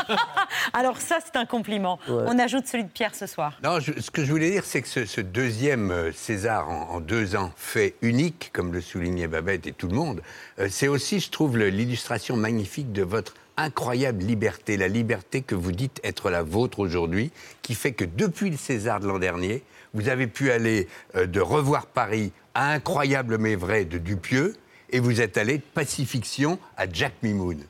Alors, 0.73 0.99
ça, 0.99 1.19
c'est 1.23 1.37
un 1.37 1.47
compliment. 1.47 1.99
On 2.09 2.38
ajoute 2.38 2.66
celui 2.66 2.85
de 2.85 2.88
Pierre 2.88 3.14
ce 3.14 3.26
soir. 3.26 3.59
Non, 3.62 3.78
ce 3.81 4.11
que 4.11 4.25
je 4.25 4.31
voulais 4.31 4.50
dire, 4.50 4.64
c'est 4.64 4.83
que 4.83 4.88
ce, 4.88 5.21
deuxième 5.21 5.90
euh, 5.90 6.12
César 6.12 6.69
en, 6.69 7.00
deux 7.00 7.37
ans, 7.37 7.52
fait 7.57 7.95
unique, 8.00 8.50
comme 8.52 8.73
le 8.73 8.81
soulignait 8.81 9.28
Babette 9.28 9.66
et 9.66 9.73
tout 9.73 9.88
le 9.88 9.95
monde, 9.95 10.23
euh, 10.59 10.69
c'est 10.71 10.88
aussi, 10.88 11.21
je 11.21 11.31
trouve, 11.31 11.59
l'illustration 11.59 12.37
magnifique 12.37 12.93
de 12.93 13.02
votre 13.02 13.35
incroyable 13.61 14.25
liberté, 14.25 14.76
la 14.76 14.88
liberté 14.88 15.43
que 15.43 15.55
vous 15.55 15.73
dites 15.73 16.00
être 16.02 16.31
la 16.31 16.43
vôtre 16.43 16.79
aujourd'hui, 16.79 17.31
qui 17.62 17.75
fait 17.75 17.93
que 17.93 18.05
depuis 18.05 18.50
le 18.50 18.57
César 18.57 19.00
de 19.00 19.07
l'an 19.07 19.19
dernier, 19.19 19.62
vous 19.95 20.09
avez 20.09 20.26
pu 20.26 20.50
aller 20.50 20.88
euh, 21.17 21.26
de 21.26 21.40
Revoir 21.40 21.87
Paris 21.87 22.33
à 22.55 22.73
Incroyable 22.73 23.38
mais 23.38 23.55
vrai 23.55 23.85
de 23.85 23.99
Dupieux, 23.99 24.57
et 24.90 25.00
vous 25.00 25.21
êtes 25.21 25.38
allé 25.38 25.59
de 25.59 25.62
Pacifiction 25.75 26.59
à 26.76 26.90
Jack 26.90 27.14
Mimoun. 27.23 27.62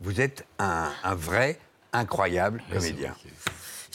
Vous 0.00 0.20
êtes 0.20 0.44
un, 0.58 0.90
vrai, 1.14 1.58
incroyable 1.92 2.62
comédien. 2.70 3.14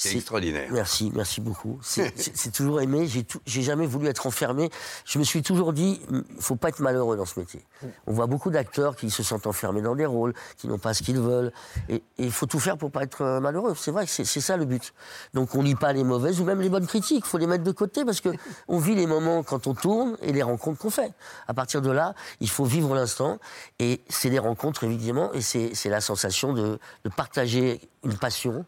C'est 0.10 0.16
extraordinaire. 0.16 0.70
Merci, 0.72 1.12
merci 1.14 1.42
beaucoup. 1.42 1.80
C'est 1.84 2.52
toujours 2.52 2.82
aimé. 2.82 3.08
J'ai 3.46 3.62
jamais 3.62 3.86
voulu 3.86 4.08
être 4.08 4.26
enfermé. 4.26 4.72
Je 5.06 5.20
me 5.20 5.24
suis 5.24 5.44
toujours 5.44 5.74
dit, 5.74 6.02
il 6.12 6.24
faut 6.40 6.56
pas 6.56 6.70
être 6.70 6.80
malheureux 6.80 7.18
dans 7.18 7.26
ce 7.26 7.40
métier. 7.40 7.64
On 8.08 8.14
voit 8.14 8.26
beaucoup 8.26 8.50
d'acteurs 8.50 8.96
qui 8.96 9.12
se 9.12 9.22
sentent 9.22 9.46
enfermés 9.46 9.82
dans 9.82 9.96
des 9.96 10.08
rôles, 10.08 10.34
qui 10.58 10.68
n'ont 10.68 10.80
pas 10.80 10.96
ce 10.96 11.04
qu'ils 11.04 11.20
veulent. 11.20 11.52
Et 11.88 12.02
il 12.18 12.32
faut 12.32 12.48
tout 12.48 12.60
faire 12.60 12.78
pour 12.78 12.92
pas 12.92 13.04
être 13.04 13.22
euh, 13.22 13.40
malheureux. 13.40 13.76
C'est 13.76 13.92
vrai, 13.92 14.06
c'est 14.08 14.26
ça 14.26 14.58
le 14.58 14.66
but. 14.66 14.94
Donc 15.36 15.54
on 15.54 15.62
lit 15.62 15.76
pas 15.76 15.94
les 15.94 16.04
mauvaises 16.04 16.42
ou 16.42 16.46
même 16.46 16.62
les 16.62 16.70
bonnes 16.70 16.88
critiques. 16.88 17.24
Il 17.26 17.30
faut 17.30 17.38
les 17.38 17.48
mettre 17.48 17.64
de 17.64 17.72
côté 17.72 18.04
parce 18.04 18.22
que 18.22 18.30
on 18.68 18.80
vit 18.80 18.96
les 18.96 19.06
moments 19.06 19.44
quand 19.44 19.68
on 19.68 19.76
tourne 19.76 20.18
et 20.22 20.34
les 20.34 20.44
rencontres 20.44 20.80
qu'on 20.80 20.90
fait. 20.90 21.14
À 21.48 21.54
partir 21.54 21.82
de 21.82 21.92
là, 21.92 22.16
il 22.40 22.50
faut 22.50 22.66
vivre 22.66 22.96
l'instant. 22.96 23.38
Et 23.78 24.02
c'est 24.10 24.32
des 24.32 24.40
rencontres 24.40 24.84
évidemment, 24.84 25.32
et 25.34 25.42
c'est 25.42 25.90
la 25.90 26.02
sensation 26.02 26.54
de, 26.54 26.80
de 27.04 27.10
partager 27.10 27.82
une 28.04 28.18
passion 28.18 28.66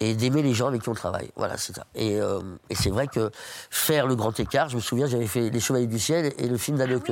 et 0.00 0.14
d'aimer 0.14 0.42
les 0.42 0.54
gens 0.54 0.68
avec 0.68 0.82
qui 0.82 0.88
on 0.88 0.94
travaille. 0.94 1.30
Voilà, 1.36 1.56
c'est 1.56 1.74
ça. 1.74 1.86
Et, 1.94 2.20
euh, 2.20 2.40
et 2.70 2.74
c'est 2.74 2.90
vrai 2.90 3.08
que 3.08 3.30
faire 3.70 4.06
le 4.06 4.16
grand 4.16 4.38
écart, 4.38 4.68
je 4.68 4.76
me 4.76 4.80
souviens, 4.80 5.06
j'avais 5.06 5.26
fait 5.26 5.50
Les 5.50 5.60
Chevaliers 5.60 5.86
du 5.86 5.98
Ciel 5.98 6.32
et 6.38 6.46
le 6.46 6.56
film 6.56 6.78
d'Anneke. 6.78 7.10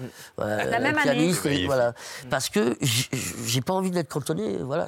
Ah 0.00 0.02
voilà, 0.36 0.64
la 0.64 0.78
même 0.78 0.98
année. 0.98 1.32
voilà. 1.66 1.92
Parce 2.30 2.48
que 2.48 2.76
j'ai 2.80 3.60
pas 3.60 3.72
envie 3.72 3.90
d'être 3.90 4.08
cantonné. 4.08 4.58
Voilà, 4.58 4.86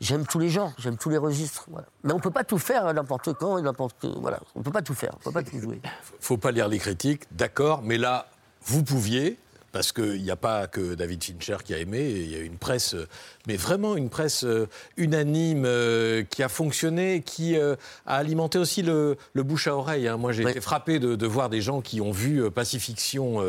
j'aime 0.00 0.26
tous 0.26 0.38
les 0.38 0.48
genres, 0.48 0.72
j'aime 0.78 0.96
tous 0.96 1.10
les 1.10 1.18
registres. 1.18 1.66
Voilà. 1.70 1.86
Mais 2.02 2.12
on 2.12 2.18
peut 2.18 2.30
pas 2.30 2.44
tout 2.44 2.58
faire 2.58 2.92
n'importe 2.92 3.32
quand 3.34 3.58
et 3.58 3.62
n'importe. 3.62 4.04
Voilà, 4.20 4.40
on 4.54 4.62
peut 4.62 4.72
pas 4.72 4.82
tout 4.82 4.94
faire, 4.94 5.12
on 5.20 5.30
peut 5.30 5.32
pas 5.32 5.42
tout 5.42 5.60
jouer. 5.60 5.80
Faut 6.20 6.38
pas 6.38 6.50
lire 6.50 6.68
les 6.68 6.78
critiques, 6.78 7.24
d'accord, 7.30 7.82
mais 7.82 7.98
là, 7.98 8.28
vous 8.64 8.82
pouviez, 8.82 9.38
parce 9.72 9.92
qu'il 9.92 10.22
n'y 10.22 10.30
a 10.30 10.36
pas 10.36 10.66
que 10.66 10.94
David 10.94 11.22
Fincher 11.22 11.58
qui 11.64 11.74
a 11.74 11.78
aimé, 11.78 12.10
il 12.10 12.30
y 12.30 12.34
a 12.34 12.40
une 12.40 12.58
presse 12.58 12.96
mais 13.46 13.56
vraiment 13.56 13.96
une 13.96 14.08
presse 14.08 14.44
euh, 14.44 14.68
unanime 14.96 15.64
euh, 15.64 16.22
qui 16.24 16.42
a 16.42 16.48
fonctionné, 16.48 17.22
qui 17.22 17.56
euh, 17.56 17.76
a 18.06 18.16
alimenté 18.16 18.58
aussi 18.58 18.82
le, 18.82 19.16
bouche 19.34 19.68
à 19.68 19.76
oreille. 19.76 20.08
Hein. 20.08 20.16
Moi, 20.16 20.32
j'ai 20.32 20.42
été 20.42 20.60
frappé 20.60 20.98
de, 20.98 21.26
voir 21.26 21.48
des 21.48 21.60
gens 21.60 21.80
qui 21.80 22.00
ont 22.00 22.10
vu 22.10 22.50
Pacifiction 22.50 23.42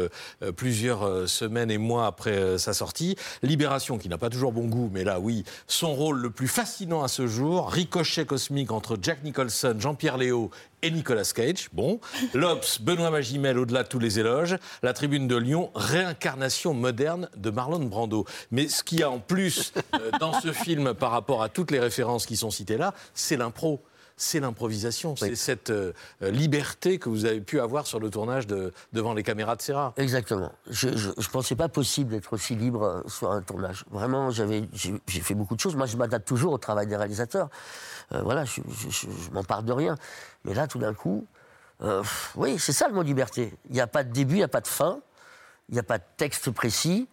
plusieurs 0.55 1.27
semaines 1.29 1.71
et 1.71 1.77
mois 1.77 2.05
après 2.07 2.57
sa 2.57 2.73
sortie. 2.73 3.15
Libération, 3.41 3.97
qui 3.97 4.09
n'a 4.09 4.17
pas 4.17 4.29
toujours 4.29 4.51
bon 4.51 4.65
goût, 4.65 4.89
mais 4.93 5.03
là, 5.03 5.19
oui, 5.19 5.43
son 5.67 5.93
rôle 5.93 6.19
le 6.19 6.29
plus 6.29 6.47
fascinant 6.47 7.03
à 7.03 7.07
ce 7.07 7.27
jour, 7.27 7.71
ricochet 7.71 8.25
cosmique 8.25 8.71
entre 8.71 8.97
Jack 9.01 9.23
Nicholson, 9.23 9.75
Jean-Pierre 9.79 10.17
Léo 10.17 10.51
et 10.81 10.91
Nicolas 10.91 11.29
Cage. 11.33 11.69
Bon. 11.73 11.99
L'Obs, 12.33 12.81
Benoît 12.81 13.09
Magimel, 13.09 13.57
au-delà 13.57 13.83
de 13.83 13.87
tous 13.87 13.99
les 13.99 14.19
éloges. 14.19 14.57
La 14.83 14.93
Tribune 14.93 15.27
de 15.27 15.35
Lyon, 15.35 15.71
réincarnation 15.75 16.73
moderne 16.73 17.29
de 17.35 17.49
Marlon 17.49 17.85
Brando. 17.85 18.25
Mais 18.51 18.67
ce 18.67 18.83
qui 18.83 19.01
a 19.01 19.09
en 19.09 19.19
plus 19.19 19.73
euh, 19.75 19.81
dans 20.19 20.39
ce 20.39 20.51
film 20.51 20.93
par 20.93 21.11
rapport 21.11 21.43
à 21.43 21.49
toutes 21.49 21.71
les 21.71 21.79
références 21.79 22.25
qui 22.25 22.37
sont 22.37 22.51
citées 22.51 22.77
là, 22.77 22.93
c'est 23.13 23.37
l'impro 23.37 23.81
c'est 24.19 24.39
l'improvisation, 24.39 25.15
c'est 25.15 25.35
cette 25.35 25.69
euh, 25.69 25.93
liberté 26.21 26.97
que 26.97 27.07
vous 27.07 27.25
avez 27.25 27.39
pu 27.39 27.59
avoir 27.59 27.85
sur 27.85 27.99
le 27.99 28.09
tournage 28.09 28.47
de, 28.47 28.73
devant 28.91 29.13
les 29.13 29.21
caméras 29.21 29.55
de 29.55 29.61
Serra. 29.61 29.93
Exactement. 29.95 30.51
Je 30.71 30.89
ne 30.89 31.31
pensais 31.31 31.55
pas 31.55 31.69
possible 31.69 32.09
d'être 32.11 32.33
aussi 32.33 32.55
libre 32.55 32.83
euh, 32.83 33.01
sur 33.07 33.31
un 33.31 33.43
tournage. 33.43 33.85
Vraiment, 33.91 34.31
j'ai 34.31 34.67
fait 35.05 35.35
beaucoup 35.35 35.55
de 35.55 35.59
choses. 35.59 35.75
Moi, 35.75 35.85
je 35.85 35.97
m'adapte 35.97 36.27
toujours 36.27 36.53
au 36.53 36.57
travail 36.57 36.87
des 36.87 36.97
réalisateurs. 36.97 37.49
voilà, 38.09 38.43
je, 38.43 38.61
je, 38.89 39.07
m'en 39.31 39.43
parle 39.43 39.65
de 39.65 39.73
rien. 39.73 39.95
Mais 40.45 40.55
là, 40.55 40.65
tout 40.65 40.79
d'un 40.79 40.95
coup, 40.95 41.27
oui, 42.35 42.57
c'est 42.57 42.73
ça 42.73 42.87
le 42.87 42.95
mot 42.95 43.03
liberté. 43.03 43.53
Il 43.69 43.73
n'y 43.73 43.81
a 43.81 43.87
pas 43.87 44.03
de 44.03 44.11
début, 44.11 44.35
il 44.35 44.39
n'y 44.39 44.43
a 44.43 44.47
pas 44.47 44.61
de 44.61 44.67
fin, 44.67 44.99
il 45.69 45.73
n'y 45.73 45.79
a 45.79 45.83
pas 45.83 45.99
de 45.99 46.03
texte 46.17 46.49
précis. 46.49 47.07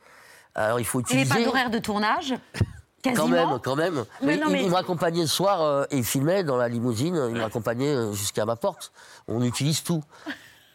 Alors 0.54 0.80
il 0.80 0.86
faut 0.86 1.00
utiliser. 1.00 1.26
Il 1.26 1.28
pas 1.28 1.44
d'horaire 1.44 1.70
de 1.70 1.78
tournage 1.78 2.34
Quasiment. 3.02 3.26
Quand 3.26 3.28
même, 3.28 3.58
quand 3.62 3.76
même. 3.76 4.04
Mais 4.22 4.40
il, 4.62 4.70
m'accompagnait 4.70 5.20
le 5.20 5.28
soir 5.28 5.60
euh, 5.60 5.84
et 5.90 5.98
il 5.98 6.04
filmait 6.04 6.42
dans 6.42 6.56
la 6.56 6.68
limousine. 6.68 7.20
Il 7.28 7.36
m'accompagnait 7.36 7.94
euh, 7.94 8.12
jusqu'à 8.14 8.46
ma 8.46 8.56
porte. 8.56 8.92
On 9.28 9.42
utilise 9.42 9.82
tout. 9.82 10.02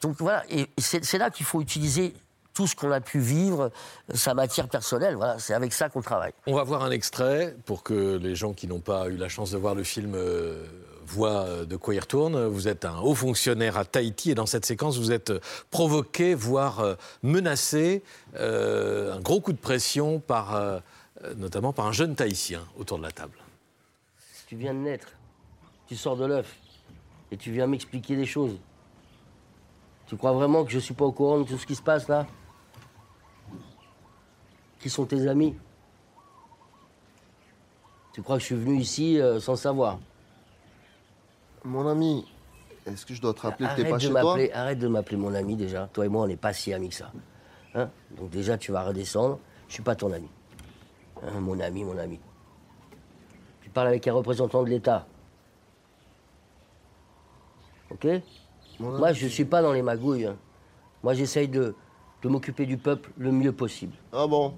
Donc 0.04 0.16
voilà, 0.20 0.44
et 0.48 0.70
c'est 0.78 1.18
là 1.18 1.32
qu'il 1.32 1.46
faut 1.46 1.60
utiliser 1.60 2.14
tout 2.54 2.68
ce 2.68 2.76
qu'on 2.76 2.92
a 2.92 3.02
pu 3.02 3.20
vivre, 3.20 3.72
sa 4.14 4.34
matière 4.34 4.68
personnelle. 4.68 5.16
Voilà, 5.16 5.40
c'est 5.40 5.54
avec 5.54 5.74
ça 5.74 5.90
qu'on 5.90 6.02
travaille. 6.02 6.34
On 6.46 6.56
va 6.56 6.64
voir 6.64 6.84
un 6.84 6.92
extrait 6.92 7.56
pour 7.66 7.84
que 7.84 8.18
les 8.18 8.36
gens 8.36 8.54
qui 8.54 8.68
n'ont 8.68 8.82
pas 8.82 9.08
eu 9.08 9.18
la 9.18 9.30
chance 9.30 9.52
de 9.52 9.58
voir 9.58 9.76
le 9.76 9.84
film 9.84 10.14
euh, 10.16 10.66
voient 11.10 11.66
de 11.66 11.76
quoi 11.76 11.96
il 11.96 12.00
retourne. 12.00 12.46
Vous 12.46 12.68
êtes 12.68 12.86
un 12.86 13.00
haut 13.00 13.16
fonctionnaire 13.16 13.78
à 13.78 13.86
Tahiti 13.86 14.32
et 14.32 14.36
dans 14.36 14.46
cette 14.46 14.66
séquence, 14.66 14.98
vous 14.98 15.12
êtes 15.12 15.34
provoqué, 15.72 16.36
voire 16.36 16.98
menacé, 17.24 18.04
un 18.36 19.20
gros 19.20 19.42
coup 19.42 19.54
de 19.54 19.58
pression 19.58 20.20
par 20.20 20.80
euh, 21.26 21.34
notamment 21.36 21.74
par 21.74 21.86
un 21.86 21.92
jeune 21.92 22.16
Tahitien 22.16 22.66
autour 22.78 22.98
de 22.98 23.04
la 23.04 23.12
table. 23.12 23.38
Tu 24.48 24.56
viens 24.56 24.74
de 24.74 24.80
naître, 24.80 25.10
tu 25.88 25.96
sors 25.96 26.16
de 26.16 26.26
l'œuf, 26.26 26.56
et 27.32 27.38
tu 27.38 27.52
viens 27.52 27.68
m'expliquer 27.68 28.16
des 28.16 28.26
choses. 28.26 28.58
Tu 30.08 30.16
crois 30.16 30.32
vraiment 30.32 30.64
que 30.64 30.72
je 30.72 30.78
ne 30.78 30.82
suis 30.82 30.94
pas 30.94 31.06
au 31.06 31.12
courant 31.12 31.40
de 31.40 31.44
tout 31.44 31.58
ce 31.58 31.66
qui 31.66 31.76
se 31.76 31.82
passe 31.82 32.08
là? 32.08 32.26
Qui 34.80 34.90
sont 34.90 35.06
tes 35.06 35.28
amis? 35.28 35.56
Tu 38.14 38.22
crois 38.22 38.38
que 38.38 38.42
je 38.42 38.48
suis 38.48 38.56
venu 38.56 38.80
ici 38.80 39.20
euh, 39.20 39.40
sans 39.40 39.56
savoir? 39.56 40.00
Mon 41.70 41.88
ami, 41.88 42.26
est-ce 42.88 43.06
que 43.06 43.14
je 43.14 43.22
dois 43.22 43.36
te 43.36 43.42
rappeler 43.42 43.68
que 43.68 43.76
t'es 43.76 43.88
pas 43.88 44.00
chez 44.00 44.10
toi? 44.10 44.36
Arrête 44.54 44.80
de 44.80 44.88
m'appeler 44.88 45.18
mon 45.18 45.36
ami 45.36 45.56
déjà. 45.56 45.88
Toi 45.94 46.08
et 46.08 46.10
moi, 46.10 46.24
on 46.24 46.28
n'est 46.28 46.36
pas 46.36 46.52
si 46.52 46.74
amis 46.74 46.90
que 46.90 46.96
ça. 46.96 47.12
Hein? 47.76 47.92
Donc 48.18 48.32
déjà, 48.32 48.58
tu 48.58 48.72
vas 48.72 48.84
redescendre. 48.84 49.38
Je 49.68 49.76
suis 49.76 49.84
pas 49.84 49.96
ton 49.96 50.12
ami. 50.12 50.28
Hein, 51.22 51.40
mon 51.40 51.60
ami, 51.60 51.84
mon 51.84 51.96
ami. 52.00 52.20
Tu 53.62 53.70
parles 53.70 53.90
avec 53.90 54.08
un 54.08 54.14
représentant 54.14 54.64
de 54.64 54.70
l'État. 54.70 55.06
Ok? 57.92 58.08
Moi, 58.80 59.14
je 59.14 59.26
ne 59.26 59.30
suis 59.30 59.46
pas 59.46 59.62
dans 59.62 59.74
les 59.74 59.84
magouilles. 59.84 60.26
Hein. 60.26 60.38
Moi, 61.04 61.14
j'essaye 61.14 61.50
de, 61.50 61.76
de 62.24 62.30
m'occuper 62.30 62.66
du 62.66 62.78
peuple 62.78 63.12
le 63.16 63.32
mieux 63.32 63.52
possible. 63.52 63.94
Ah 64.12 64.26
bon? 64.26 64.56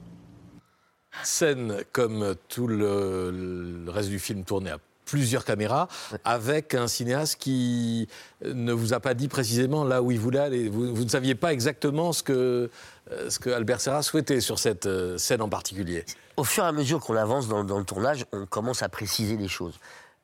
Scène 1.24 1.84
comme 1.92 2.36
tout 2.48 2.68
le, 2.68 3.84
le 3.84 3.92
reste 3.92 4.08
du 4.08 4.20
film 4.20 4.46
tourné 4.46 4.70
à 4.70 4.78
plusieurs 5.12 5.44
caméras, 5.44 5.90
avec 6.24 6.74
un 6.74 6.88
cinéaste 6.88 7.36
qui 7.38 8.08
ne 8.46 8.72
vous 8.72 8.94
a 8.94 9.02
pas 9.02 9.14
dit 9.14 9.28
précisément 9.28 9.84
là 9.84 10.02
où 10.02 10.10
il 10.10 10.20
voulait 10.20 10.40
aller. 10.40 10.70
Vous, 10.70 11.04
ne 11.04 11.10
saviez 11.10 11.36
pas 11.36 11.52
exactement 11.52 12.14
ce 12.14 12.24
que, 12.24 12.70
euh, 13.12 13.30
ce 13.30 13.38
que 13.38 13.50
Albert 13.50 13.82
Serra 13.82 14.04
souhaitait 14.04 14.40
sur 14.40 14.58
cette 14.58 14.86
euh, 14.86 15.18
scène 15.18 15.42
en 15.42 15.50
particulier. 15.50 16.06
Au 16.38 16.46
fur 16.46 16.64
et 16.64 16.68
à 16.68 16.72
mesure 16.72 17.02
qu'on 17.02 17.18
avance 17.18 17.50
dans, 17.50 17.78
le 17.78 17.84
tournage, 17.84 18.26
on 18.32 18.46
commence 18.46 18.84
à 18.84 18.88
préciser 18.88 19.36
les 19.36 19.50
choses. 19.50 19.82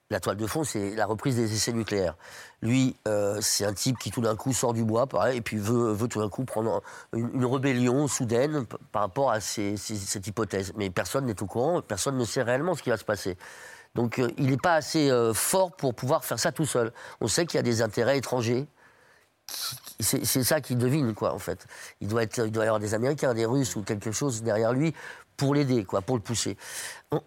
La 0.10 0.22
toile 0.22 0.38
de 0.38 0.48
fond, 0.48 0.63
c'est 0.63 0.96
la 0.96 1.06
reprise 1.06 1.36
des 1.36 1.53
essais 1.53 1.74
nucléaires. 1.74 2.15
Lui, 2.62 2.96
euh, 3.10 3.39
c'est 3.41 3.65
un 3.65 3.74
type 3.74 3.98
qui 4.00 4.10
tout 4.10 4.22
d'un 4.22 4.38
coup 4.38 4.53
sort 4.53 4.74
du 4.74 4.86
bois, 4.86 5.06
et 5.34 5.41
puis 5.41 5.58
veut 5.58 6.08
tout 6.08 6.22
d'un 6.22 6.29
coup 6.29 6.46
prendre 6.46 6.82
une, 7.12 7.46
rébellion 7.46 8.08
soudaine 8.08 8.65
par 8.94 9.01
rapport 9.01 9.32
à 9.32 9.41
cette 9.41 10.27
hypothèse. 10.27 10.72
Mais 10.77 10.89
personne 10.89 11.25
n'est 11.25 11.44
au 11.44 11.46
courant, 11.46 11.82
personne 11.82 12.15
ne 12.15 12.24
sait 12.24 12.41
réellement 12.41 12.74
ce 12.74 12.84
qui 12.84 12.89
va 12.89 12.96
se 12.96 13.03
passer. 13.03 13.36
Donc 13.98 14.20
euh, 14.20 14.30
il 14.38 14.51
n'est 14.51 14.58
pas 14.58 14.75
assez 14.75 15.10
euh, 15.10 15.34
fort 15.34 15.72
pour 15.72 15.96
pouvoir 15.96 16.24
faire 16.24 16.39
ça 16.39 16.51
tout 16.51 16.68
seul. 16.68 16.94
On 17.20 17.27
sait 17.27 17.48
qu'il 17.48 17.58
y 17.58 17.60
a 17.60 17.63
des 17.63 17.82
intérêts 17.82 18.18
étrangers. 18.18 18.68
C'est 20.00 20.44
ça 20.44 20.62
qu'il 20.62 20.77
devine, 20.77 21.16
quoi, 21.16 21.34
en 21.34 21.39
fait. 21.39 21.66
Il 22.01 22.08
doit, 22.10 22.22
être, 22.22 22.46
il 22.46 22.51
doit 22.51 22.66
y 22.66 22.68
avoir 22.68 22.80
des 22.80 22.94
Américains, 22.94 23.34
des 23.34 23.46
Russes 23.46 23.75
ou 23.75 23.82
quelque 23.82 24.12
chose 24.12 24.44
derrière 24.44 24.74
lui 24.74 24.94
pour 25.38 25.56
l'aider, 25.56 25.86
quoi, 25.86 26.01
pour 26.01 26.18
le 26.18 26.22
pousser. 26.22 26.58
On, 27.12 27.22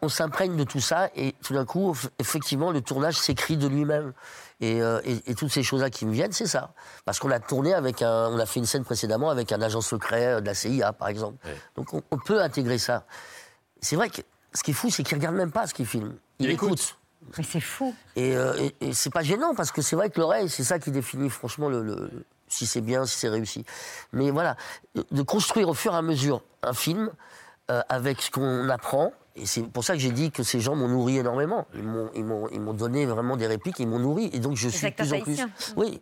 on, 0.00 0.08
s'imprègne 0.08 0.56
de 0.56 0.64
tout 0.64 0.80
ça 0.80 1.10
et 1.16 1.34
tout 1.42 1.52
d'un 1.52 1.66
coup, 1.66 1.94
effectivement, 2.18 2.70
le 2.70 2.80
tournage 2.80 3.16
s'écrit 3.16 3.56
de 3.56 3.66
lui-même. 3.66 4.12
Euh, 4.62 5.02
et, 5.04 5.34
toutes 5.34 5.50
ces 5.50 5.64
choses-là 5.64 5.90
qui 5.90 6.06
me 6.06 6.12
viennent, 6.12 6.32
c'est 6.32 6.46
ça. 6.46 6.72
Parce 7.04 7.18
qu'on 7.18 7.30
a 7.30 7.40
tourné 7.40 7.74
avec 7.74 8.00
un, 8.00 8.28
on 8.28 8.38
a 8.38 8.46
fait 8.46 8.60
une 8.60 8.66
scène 8.66 8.84
précédemment 8.84 9.28
avec 9.28 9.52
un 9.52 9.60
agent 9.60 9.82
secret 9.82 10.40
de 10.40 10.46
la 10.46 10.54
CIA, 10.54 10.92
par 10.92 11.08
exemple. 11.08 11.36
Donc 11.76 11.92
on, 11.92 12.02
on 12.10 12.18
peut 12.18 12.40
intégrer 12.40 12.78
ça. 12.78 13.04
C'est 13.82 13.96
vrai 13.96 14.08
que 14.08 14.22
ce 14.54 14.62
qui 14.62 14.70
est 14.70 14.74
fou, 14.74 14.90
c'est 14.90 15.02
qu'il 15.02 15.16
regarde 15.16 15.34
même 15.34 15.50
pas 15.50 15.66
ce 15.66 15.74
qu'il 15.74 15.86
filme. 15.86 16.14
Il, 16.38 16.50
écoute. 16.50 16.96
Mais 17.36 17.44
c'est 17.44 17.60
fou. 17.60 17.94
Euh, 18.16 18.70
et, 18.80 18.92
c'est 18.92 19.12
pas 19.12 19.22
gênant 19.22 19.54
parce 19.54 19.72
que 19.72 19.82
c'est 19.82 19.96
vrai 19.96 20.10
que 20.10 20.20
l'oreille, 20.20 20.48
c'est 20.48 20.64
ça 20.64 20.78
qui 20.78 20.90
définit 20.90 21.30
franchement 21.30 21.68
le, 21.68 22.10
si 22.48 22.66
c'est 22.66 22.80
bien, 22.80 23.06
si 23.06 23.18
c'est 23.18 23.28
réussi. 23.28 23.64
Mais 24.12 24.30
voilà, 24.30 24.56
de 24.94 25.22
construire 25.22 25.68
au 25.68 25.74
fur 25.74 25.94
et 25.94 25.96
à 25.96 26.02
mesure 26.02 26.42
un 26.62 26.74
film 26.74 27.10
euh, 27.70 27.82
avec 27.88 28.22
ce 28.22 28.30
qu'on 28.30 28.68
apprend. 28.68 29.12
Et 29.36 29.46
c'est 29.46 29.62
pour 29.62 29.82
ça 29.82 29.94
que 29.94 29.98
j'ai 29.98 30.12
dit 30.12 30.30
que 30.30 30.44
ces 30.44 30.60
gens 30.60 30.76
m'ont 30.76 30.88
nourri 30.88 31.18
énormément. 31.18 31.66
Ils 31.74 32.60
m'ont 32.60 32.74
donné 32.74 33.06
vraiment 33.06 33.36
des 33.36 33.48
répliques, 33.48 33.80
ils 33.80 33.88
m'ont 33.88 33.98
nourri. 33.98 34.30
Et 34.32 34.38
donc 34.38 34.56
je 34.56 34.68
suis 34.68 34.88
de 34.88 34.94
plus 34.94 35.12
en 35.12 35.20
plus. 35.20 35.40
Oui. 35.76 36.00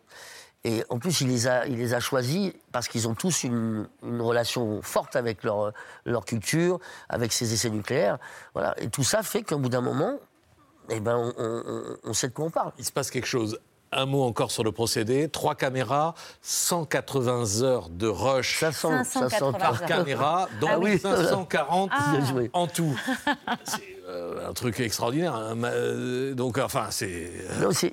Et 0.65 0.85
en 0.91 0.99
plus, 0.99 1.21
il 1.21 1.29
les 1.29 1.49
a, 1.49 1.67
il 1.67 1.79
les 1.79 1.93
a 1.93 1.99
choisis 1.99 2.53
parce 2.71 2.87
qu'ils 2.87 3.09
ont 3.09 3.15
tous 3.15 3.43
une, 3.43 3.89
relation 4.03 4.81
forte 4.83 5.17
avec 5.17 5.43
leur, 5.43 5.73
leur 6.05 6.25
culture, 6.25 6.79
avec 7.09 7.33
ces 7.33 7.53
essais 7.53 7.71
nucléaires. 7.71 8.19
Voilà. 8.55 8.75
Et 8.81 8.89
tout 8.89 9.03
ça 9.03 9.23
fait 9.23 9.43
qu'au 9.43 9.59
bout 9.59 9.69
d'un 9.69 9.81
moment, 9.81 10.19
eh 10.91 11.01
ben, 11.01 11.33
on, 12.05 12.13
sait 12.13 12.29
de 12.29 12.33
quoi 12.33 12.45
on 12.47 12.51
parle. 12.51 12.73
Il 12.79 12.85
se 12.85 12.93
passe 12.93 13.11
quelque 13.11 13.27
chose. 13.27 13.59
Un 13.91 14.07
mot 14.07 14.23
encore 14.23 14.51
sur 14.51 14.65
le 14.65 14.73
procédé. 14.73 15.29
Trois 15.29 15.55
caméras, 15.55 16.15
180 16.41 17.63
heures 17.63 17.89
de 17.91 18.07
rush 18.07 18.61
500, 18.61 19.05
500 19.05 19.53
par 19.55 19.85
caméra, 19.85 20.49
dont 20.61 20.69
ah 20.71 20.79
oui. 20.79 20.99
540 20.99 21.91
ah. 21.93 22.15
en 22.55 22.67
tout. 22.69 22.99
C'est 23.65 23.99
euh, 24.09 24.49
un 24.49 24.53
truc 24.55 24.81
extraordinaire. 24.81 25.35
Hein. 25.35 25.63
Euh, 25.65 26.35
donc, 26.35 26.57
enfin, 26.59 26.87
c'est... 26.91 27.33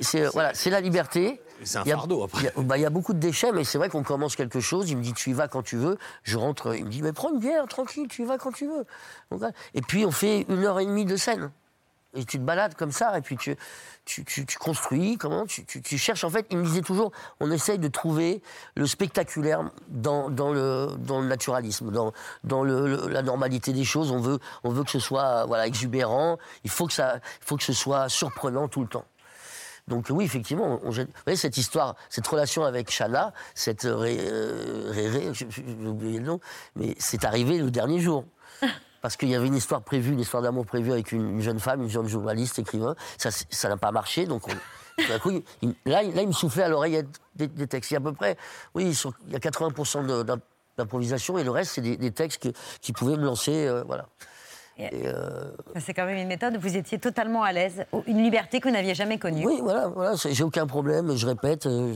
C'est 0.01 0.25
voilà, 0.27 0.53
la 0.65 0.81
liberté. 0.81 1.41
C'est 1.63 1.79
un 1.79 1.85
fardeau 1.85 2.23
après. 2.23 2.53
Bah, 2.57 2.77
il 2.77 2.81
y, 2.81 2.85
a 2.85 2.89
beaucoup 2.89 3.13
de 3.13 3.19
déchets, 3.19 3.51
mais 3.51 3.63
c'est 3.63 3.77
vrai 3.77 3.89
qu'on 3.89 4.03
commence 4.03 4.35
quelque 4.35 4.59
chose. 4.59 4.89
Il 4.89 4.97
me 4.97 5.03
dit 5.03 5.13
tu 5.13 5.31
y 5.31 5.33
vas 5.33 5.47
quand 5.47 5.63
tu 5.63 5.77
veux. 5.77 5.97
Je 6.23 6.37
rentre, 6.37 6.75
il 6.75 6.85
me 6.85 6.89
dit 6.89 7.01
mais 7.01 7.13
prends 7.13 7.31
une 7.31 7.39
bière, 7.39 7.67
tranquille, 7.67 8.07
tu 8.07 8.23
y 8.23 8.25
vas 8.25 8.37
quand 8.37 8.51
tu 8.51 8.67
veux. 8.67 8.85
et 9.73 9.81
puis 9.81 10.05
on 10.05 10.11
fait 10.11 10.45
une 10.49 10.63
heure 10.65 10.79
et 10.79 10.85
demie 10.85 11.05
de 11.05 11.15
scène. 11.15 11.51
Et 12.15 12.25
tu 12.25 12.39
te 12.39 12.43
balades 12.43 12.73
comme 12.73 12.91
ça, 12.91 13.15
et 13.15 13.21
puis 13.21 13.37
tu, 13.37 13.55
tu, 14.03 14.25
tu, 14.25 14.57
construis, 14.57 15.17
comment 15.17 15.45
tu, 15.45 15.63
tu, 15.63 15.97
cherches. 15.99 16.23
En 16.23 16.31
fait, 16.31 16.47
il 16.49 16.57
me 16.57 16.63
disait 16.63 16.81
toujours, 16.81 17.11
on 17.39 17.51
essaye 17.51 17.77
de 17.77 17.87
trouver 17.87 18.41
le 18.75 18.87
spectaculaire 18.87 19.69
dans, 19.89 20.31
dans, 20.31 20.51
le, 20.51 20.87
dans 20.97 21.21
le 21.21 21.27
naturalisme, 21.27 21.91
dans, 21.91 22.11
dans 22.43 22.63
le, 22.63 23.07
la 23.09 23.21
normalité 23.21 23.73
des 23.73 23.83
choses. 23.83 24.09
On 24.09 24.19
veut, 24.19 24.39
on 24.63 24.71
veut 24.71 24.83
que 24.83 24.89
ce 24.89 24.99
soit 24.99 25.45
voilà, 25.45 25.67
exubérant, 25.67 26.39
il 26.63 26.71
faut 26.71 26.87
que, 26.87 26.93
ça, 26.93 27.17
il 27.17 27.45
faut 27.45 27.57
que 27.57 27.63
ce 27.63 27.73
soit 27.73 28.09
surprenant 28.09 28.67
tout 28.67 28.81
le 28.81 28.87
temps. 28.87 29.05
Donc 29.89 30.07
oui, 30.09 30.23
effectivement, 30.23 30.79
on, 30.83 30.91
vous 30.91 31.03
voyez, 31.25 31.35
cette 31.35 31.57
histoire, 31.57 31.95
cette 32.09 32.27
relation 32.27 32.63
avec 32.63 32.91
Shana, 32.91 33.33
cette 33.55 33.81
Ré, 33.83 34.17
euh, 34.21 35.33
j'ai 35.33 35.47
oublié 35.85 36.19
le 36.19 36.25
nom, 36.25 36.39
mais 36.75 36.95
c'est 36.99 37.25
arrivé 37.25 37.57
le 37.57 37.71
dernier 37.71 37.99
jour. 37.99 38.23
parce 39.01 39.15
qu'il 39.17 39.29
y 39.29 39.35
avait 39.35 39.47
une 39.47 39.55
histoire 39.55 39.81
prévue, 39.81 40.13
une 40.13 40.19
histoire 40.19 40.43
d'amour 40.43 40.65
prévue 40.65 40.91
avec 40.91 41.11
une, 41.11 41.41
jeune 41.41 41.59
femme, 41.59 41.81
une 41.81 41.89
jeune 41.89 42.07
journaliste, 42.07 42.59
écrivain. 42.59 42.95
Ça 43.17 43.69
n'a 43.69 43.77
pas 43.77 43.91
marché, 43.91 44.25
donc 44.25 44.43
là, 45.85 46.03
il 46.03 46.27
me 46.27 46.33
soufflait 46.33 46.63
à 46.63 46.69
l'oreille 46.69 47.03
des, 47.35 47.67
textes. 47.67 47.91
Il 47.91 47.93
y 47.93 47.97
a 47.97 47.99
à 47.99 48.03
peu 48.03 48.13
près, 48.13 48.37
oui, 48.75 48.93
il 49.27 49.31
y 49.31 49.35
a 49.35 49.39
80% 49.39 50.37
d'improvisation 50.77 51.37
et 51.37 51.43
le 51.43 51.51
reste, 51.51 51.73
c'est 51.75 51.81
des, 51.81 52.11
textes 52.11 52.49
qui 52.81 52.93
pouvaient 52.93 53.17
me 53.17 53.25
lancer, 53.25 53.67
euh, 53.67 53.83
voilà. 53.87 54.07
Euh, 54.79 55.51
c'est 55.79 55.93
quand 55.93 56.05
même 56.05 56.17
une 56.17 56.27
méthode, 56.27 56.57
vous 56.57 56.77
étiez 56.77 56.99
totalement 56.99 57.43
à 57.43 57.51
l'aise, 57.51 57.85
une 58.07 58.23
liberté 58.23 58.59
que 58.59 58.67
vous 58.69 58.73
n'aviez 58.73 58.95
jamais 58.95 59.17
connue. 59.17 59.45
Oui, 59.45 59.59
voilà, 59.61 59.87
voilà 59.87 60.15
j'ai 60.15 60.43
aucun 60.43 60.67
problème, 60.67 61.15
je 61.15 61.25
répète. 61.25 61.65
Euh, 61.65 61.93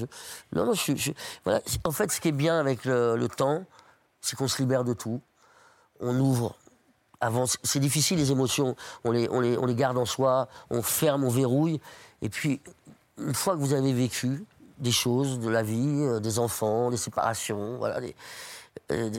non, 0.54 0.66
non, 0.66 0.74
je, 0.74 1.12
voilà. 1.44 1.62
En 1.86 1.92
fait, 1.92 2.12
ce 2.12 2.20
qui 2.20 2.30
est 2.30 2.34
bien 2.34 2.60
avec 2.60 2.86
le 2.86 3.28
temps, 3.28 3.64
c'est 4.22 4.36
qu'on 4.36 4.48
se 4.48 4.62
libère 4.62 4.84
de 4.84 4.94
tout. 4.94 5.22
On 6.00 6.20
ouvre, 6.20 6.58
c'est 7.64 7.80
difficile 7.80 8.18
les 8.18 8.32
émotions, 8.32 8.76
on 9.04 9.12
les, 9.12 9.30
on, 9.30 9.40
les, 9.40 9.58
on 9.58 9.66
les 9.66 9.76
garde 9.76 9.98
en 9.98 10.06
soi, 10.06 10.48
on 10.70 10.82
ferme, 10.82 11.24
on 11.24 11.30
verrouille. 11.30 11.80
Et 12.22 12.30
puis, 12.30 12.62
une 13.18 13.34
fois 13.34 13.54
que 13.54 13.60
vous 13.60 13.74
avez 13.74 13.94
vécu 13.94 14.44
des 14.80 14.92
choses 14.92 15.40
de 15.40 15.50
la 15.50 15.64
vie, 15.64 16.02
euh, 16.02 16.20
des 16.20 16.40
enfants, 16.40 16.90
des 16.90 16.98
séparations, 16.98 17.78
voilà, 17.78 18.00
euh, 18.92 19.10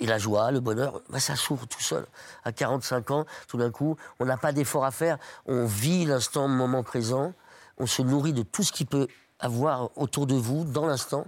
et 0.00 0.06
la 0.06 0.18
joie, 0.18 0.50
le 0.50 0.60
bonheur, 0.60 1.00
bah, 1.10 1.20
ça 1.20 1.36
s'ouvre 1.36 1.66
tout 1.66 1.80
seul. 1.80 2.06
À 2.44 2.52
45 2.52 3.10
ans, 3.10 3.26
tout 3.46 3.58
d'un 3.58 3.70
coup, 3.70 3.96
on 4.18 4.24
n'a 4.24 4.36
pas 4.36 4.52
d'effort 4.52 4.84
à 4.84 4.90
faire, 4.90 5.18
on 5.46 5.66
vit 5.66 6.06
l'instant, 6.06 6.48
le 6.48 6.54
moment 6.54 6.82
présent, 6.82 7.32
on 7.78 7.86
se 7.86 8.02
nourrit 8.02 8.32
de 8.32 8.42
tout 8.42 8.62
ce 8.62 8.72
qui 8.72 8.84
peut 8.84 9.06
avoir 9.38 9.90
autour 9.96 10.26
de 10.26 10.34
vous 10.34 10.64
dans 10.64 10.86
l'instant, 10.86 11.26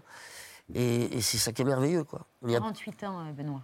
et, 0.74 1.20
c'est 1.20 1.38
ça 1.38 1.52
qui 1.52 1.62
est 1.62 1.66
merveilleux. 1.66 2.04
Quoi. 2.04 2.26
48 2.46 3.04
ans, 3.04 3.26
euh, 3.26 3.32
Benoît. 3.32 3.60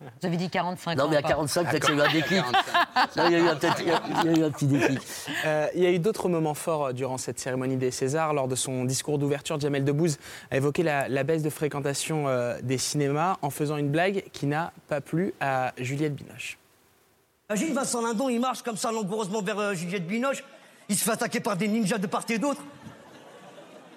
Vous 0.00 0.26
avez 0.26 0.36
dit 0.36 0.48
45 0.48 0.92
ans. 0.92 1.04
Non, 1.04 1.10
mais 1.10 1.16
à 1.16 1.22
45, 1.22 1.70
peut-être 1.70 1.86
qu'il 1.86 1.96
y 1.96 2.00
a 2.00 2.04
eu 2.04 2.08
un 2.08 2.12
déclic. 2.12 2.44
il 3.16 3.22
y 3.22 3.34
a 3.34 3.38
eu 3.38 4.44
un, 4.44 4.50
petit 4.50 4.66
déclic. 4.66 5.00
Euh, 5.44 5.66
il 5.74 5.82
y 5.82 5.86
a 5.86 5.90
eu 5.90 5.98
d'autres 5.98 6.28
moments 6.28 6.54
forts 6.54 6.86
euh, 6.86 6.92
durant 6.92 7.18
cette 7.18 7.40
cérémonie 7.40 7.76
des 7.76 7.90
Césars. 7.90 8.32
Lors 8.32 8.46
de 8.46 8.54
son 8.54 8.84
discours 8.84 9.18
d'ouverture, 9.18 9.58
Jamel 9.58 9.84
Debbouze 9.84 10.18
a 10.50 10.56
évoqué 10.56 10.82
la, 10.84 11.24
baisse 11.24 11.42
de 11.42 11.50
fréquentation 11.50 12.28
euh, 12.28 12.58
des 12.62 12.78
cinémas 12.78 13.38
en 13.42 13.50
faisant 13.50 13.76
une 13.76 13.88
blague 13.88 14.24
qui 14.32 14.46
n'a 14.46 14.72
pas 14.88 15.00
plu 15.00 15.34
à 15.40 15.72
Juliette 15.78 16.14
Binoche. 16.14 16.58
Imagine 17.50 17.74
Vincent 17.74 18.02
Lindon, 18.02 18.28
il 18.28 18.40
marche 18.40 18.62
comme 18.62 18.76
ça 18.76 18.92
langoureusement 18.92 19.42
vers 19.42 19.74
Juliette 19.74 20.06
Binoche. 20.06 20.44
Il 20.88 20.96
se 20.96 21.04
fait 21.04 21.12
attaquer 21.12 21.40
par 21.40 21.56
des 21.56 21.66
ninjas 21.66 21.98
de 21.98 22.06
part 22.06 22.24
et 22.28 22.38
d'autre. 22.38 22.62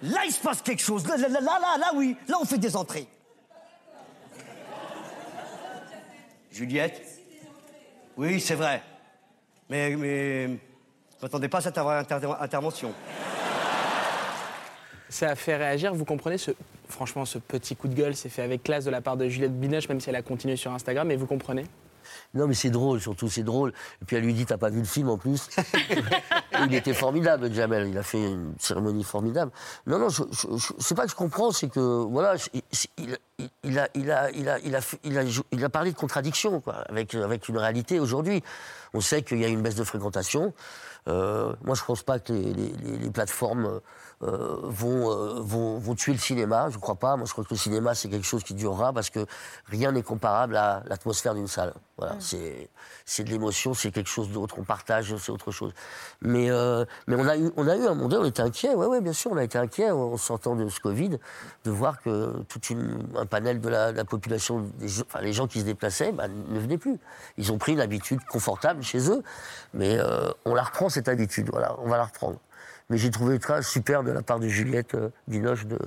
Là, 0.01 0.21
il 0.25 0.31
se 0.31 0.39
passe 0.39 0.61
quelque 0.61 0.81
chose. 0.81 1.07
Là, 1.07 1.15
là, 1.17 1.27
là, 1.27 1.39
là, 1.41 1.77
là, 1.79 1.91
oui. 1.95 2.15
Là, 2.27 2.37
on 2.41 2.45
fait 2.45 2.57
des 2.57 2.75
entrées. 2.75 3.07
Juliette? 6.51 7.01
Oui, 8.17 8.39
c'est 8.39 8.55
vrai. 8.55 8.81
Mais, 9.69 9.95
mais 9.95 10.47
je 10.47 11.21
m'attendais 11.21 11.47
pas 11.47 11.59
à 11.59 11.61
cette 11.61 11.77
intervention. 11.77 12.93
Ça 15.09 15.29
a 15.29 15.35
fait 15.35 15.57
réagir, 15.57 15.93
vous 15.93 16.05
comprenez 16.05 16.37
ce, 16.37 16.51
franchement, 16.87 17.25
ce 17.25 17.37
petit 17.37 17.75
coup 17.75 17.87
de 17.87 17.95
gueule, 17.95 18.15
c'est 18.15 18.29
fait 18.29 18.41
avec 18.41 18.63
classe 18.63 18.85
de 18.85 18.91
la 18.91 19.01
part 19.01 19.17
de 19.17 19.27
Juliette 19.27 19.59
Binoche, 19.59 19.89
même 19.89 19.99
si 19.99 20.09
elle 20.09 20.15
a 20.15 20.21
continué 20.21 20.55
sur 20.55 20.71
Instagram, 20.71 21.07
mais 21.07 21.15
vous 21.15 21.25
comprenez? 21.25 21.65
Non, 22.33 22.47
mais 22.47 22.53
c'est 22.53 22.69
drôle, 22.69 22.99
surtout, 22.99 23.29
c'est 23.29 23.43
drôle. 23.43 23.73
Et 24.01 24.05
puis 24.05 24.15
elle 24.15 24.23
lui 24.23 24.33
dit 24.33 24.45
T'as 24.45 24.57
pas 24.57 24.69
vu 24.69 24.79
le 24.79 24.85
film 24.85 25.09
en 25.09 25.17
plus 25.17 25.49
Il 26.65 26.73
était 26.73 26.93
formidable, 26.93 27.51
Jamel. 27.53 27.87
Il 27.89 27.97
a 27.97 28.03
fait 28.03 28.23
une 28.23 28.53
cérémonie 28.59 29.03
formidable. 29.03 29.51
Non, 29.87 29.99
non, 29.99 30.09
je, 30.09 30.23
sais 30.79 30.95
pas 30.95 31.05
que 31.05 31.11
je 31.11 31.15
comprends, 31.15 31.51
c'est 31.51 31.69
que, 31.69 31.79
voilà, 31.79 32.35
il, 32.53 32.61
il, 33.63 33.79
a, 33.79 33.87
il, 33.95 34.11
a, 34.11 34.29
il, 34.31 34.49
a, 34.49 34.59
il, 34.59 34.75
a, 34.75 34.81
il, 35.03 35.17
a, 35.17 35.23
il 35.51 35.65
a 35.65 35.69
parlé 35.69 35.91
de 35.91 35.97
contradiction, 35.97 36.61
quoi, 36.61 36.83
avec, 36.89 37.15
avec 37.15 37.47
une 37.49 37.57
réalité 37.57 37.99
aujourd'hui. 37.99 38.43
On 38.93 39.01
sait 39.01 39.21
qu'il 39.23 39.39
y 39.39 39.45
a 39.45 39.47
une 39.47 39.61
baisse 39.61 39.75
de 39.75 39.83
fréquentation. 39.83 40.53
Euh, 41.07 41.53
moi, 41.63 41.75
je 41.75 41.83
pense 41.83 42.03
pas 42.03 42.19
que 42.19 42.33
les, 42.33 42.53
les, 42.53 42.97
les 42.97 43.09
plateformes 43.09 43.81
euh, 44.23 44.59
vont, 44.63 45.09
euh, 45.09 45.39
vont, 45.39 45.79
vont, 45.79 45.95
tuer 45.95 46.11
le 46.11 46.19
cinéma. 46.19 46.69
Je 46.69 46.75
ne 46.75 46.81
crois 46.81 46.95
pas. 46.95 47.15
Moi, 47.15 47.25
je 47.25 47.31
crois 47.31 47.43
que 47.43 47.49
le 47.49 47.57
cinéma, 47.57 47.95
c'est 47.95 48.07
quelque 48.07 48.25
chose 48.25 48.43
qui 48.43 48.53
durera 48.53 48.93
parce 48.93 49.09
que 49.09 49.25
rien 49.65 49.91
n'est 49.91 50.03
comparable 50.03 50.55
à 50.57 50.83
l'atmosphère 50.85 51.33
d'une 51.33 51.47
salle. 51.47 51.73
Voilà, 51.97 52.15
mm. 52.15 52.21
c'est 53.05 53.23
de 53.23 53.29
l'émotion, 53.29 53.73
c'est 53.73 53.89
quelque 53.89 54.09
chose 54.09 54.29
d'autre. 54.29 54.55
On 54.59 54.63
partage, 54.63 55.15
c'est 55.17 55.31
autre 55.31 55.49
chose. 55.51 55.73
Mais, 56.21 56.51
euh, 56.51 56.85
mais 57.07 57.15
on, 57.15 57.27
a 57.27 57.35
eu, 57.35 57.51
on 57.57 57.67
a 57.67 57.75
eu 57.75 57.87
un 57.87 57.95
moment 57.95 58.15
on 58.19 58.25
était 58.25 58.43
inquiet. 58.43 58.75
Oui, 58.75 58.85
ouais, 58.85 59.01
bien 59.01 59.13
sûr, 59.13 59.31
on 59.31 59.37
a 59.37 59.43
été 59.43 59.57
inquiet 59.57 59.89
en 59.89 60.17
sortant 60.17 60.55
de 60.55 60.69
ce 60.69 60.79
Covid, 60.79 61.17
de 61.63 61.71
voir 61.71 61.99
que 62.01 62.43
tout 62.47 62.59
un 63.17 63.25
panel 63.25 63.59
de 63.59 63.69
la, 63.69 64.05
population, 64.05 64.69
enfin, 65.07 65.21
les 65.21 65.33
gens 65.33 65.47
qui 65.47 65.61
se 65.61 65.65
déplaçaient, 65.65 66.11
bah, 66.11 66.27
ne 66.27 66.59
venaient 66.59 66.77
plus. 66.77 66.99
Ils 67.37 67.51
ont 67.51 67.57
pris 67.57 67.73
une 67.73 67.81
habitude 67.81 68.19
confortable 68.25 68.83
chez 68.83 69.09
eux, 69.09 69.23
mais 69.73 69.99
on 70.45 70.53
la 70.53 70.63
reprend 70.63 70.89
cette 70.89 71.07
habitude. 71.07 71.49
Voilà, 71.51 71.75
on 71.79 71.89
va 71.89 71.97
la 71.97 72.05
reprendre. 72.05 72.37
Mais 72.91 72.97
j'ai 72.97 73.09
trouvé 73.09 73.39
très 73.39 73.63
super 73.63 74.03
de 74.03 74.11
la 74.11 74.21
part 74.21 74.39
de 74.39 74.49
Juliette 74.49 74.95
euh, 74.95 75.09
Binoche 75.25 75.65
de, 75.65 75.79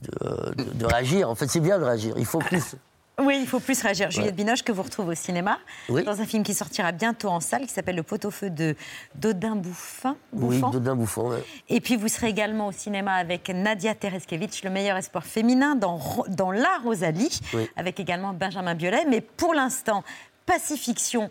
de, 0.00 0.86
réagir. 0.86 1.28
En 1.28 1.34
fait, 1.34 1.48
c'est 1.48 1.58
bien 1.58 1.76
de 1.76 1.84
réagir. 1.84 2.14
Il 2.16 2.24
faut 2.24 2.38
plus. 2.38 2.76
Oui, 3.20 3.38
il 3.40 3.48
faut 3.48 3.58
plus 3.58 3.80
réagir. 3.82 4.12
Juliette 4.12 4.36
Binoche, 4.36 4.62
que 4.62 4.70
vous 4.70 4.82
retrouvez 4.82 5.12
au 5.12 5.14
cinéma, 5.16 5.58
dans 5.88 6.20
un 6.20 6.24
film 6.24 6.44
qui 6.44 6.54
sortira 6.54 6.92
bientôt 6.92 7.28
en 7.28 7.40
salle, 7.40 7.62
qui 7.62 7.72
s'appelle 7.72 7.96
Le 7.96 8.04
pot-au-feu 8.04 8.50
de 8.50 8.76
Dodin 9.16 9.56
Bouffin. 9.56 10.16
Oui, 10.32 10.60
Dodin 10.60 10.94
Bouffin. 10.94 11.30
Et 11.68 11.80
puis 11.80 11.96
vous 11.96 12.08
serez 12.08 12.28
également 12.28 12.68
au 12.68 12.72
cinéma 12.72 13.14
avec 13.14 13.48
Nadia 13.50 13.94
Tereskevich, 13.94 14.62
le 14.62 14.70
meilleur 14.70 14.96
espoir 14.96 15.24
féminin 15.24 15.74
dans, 15.74 16.00
dans 16.28 16.52
La 16.52 16.78
Rosalie, 16.84 17.40
avec 17.76 17.98
également 17.98 18.34
Benjamin 18.34 18.74
Biolay. 18.74 19.04
Mais 19.08 19.20
pour 19.20 19.54
l'instant, 19.54 20.04
Pacifiction, 20.46 21.30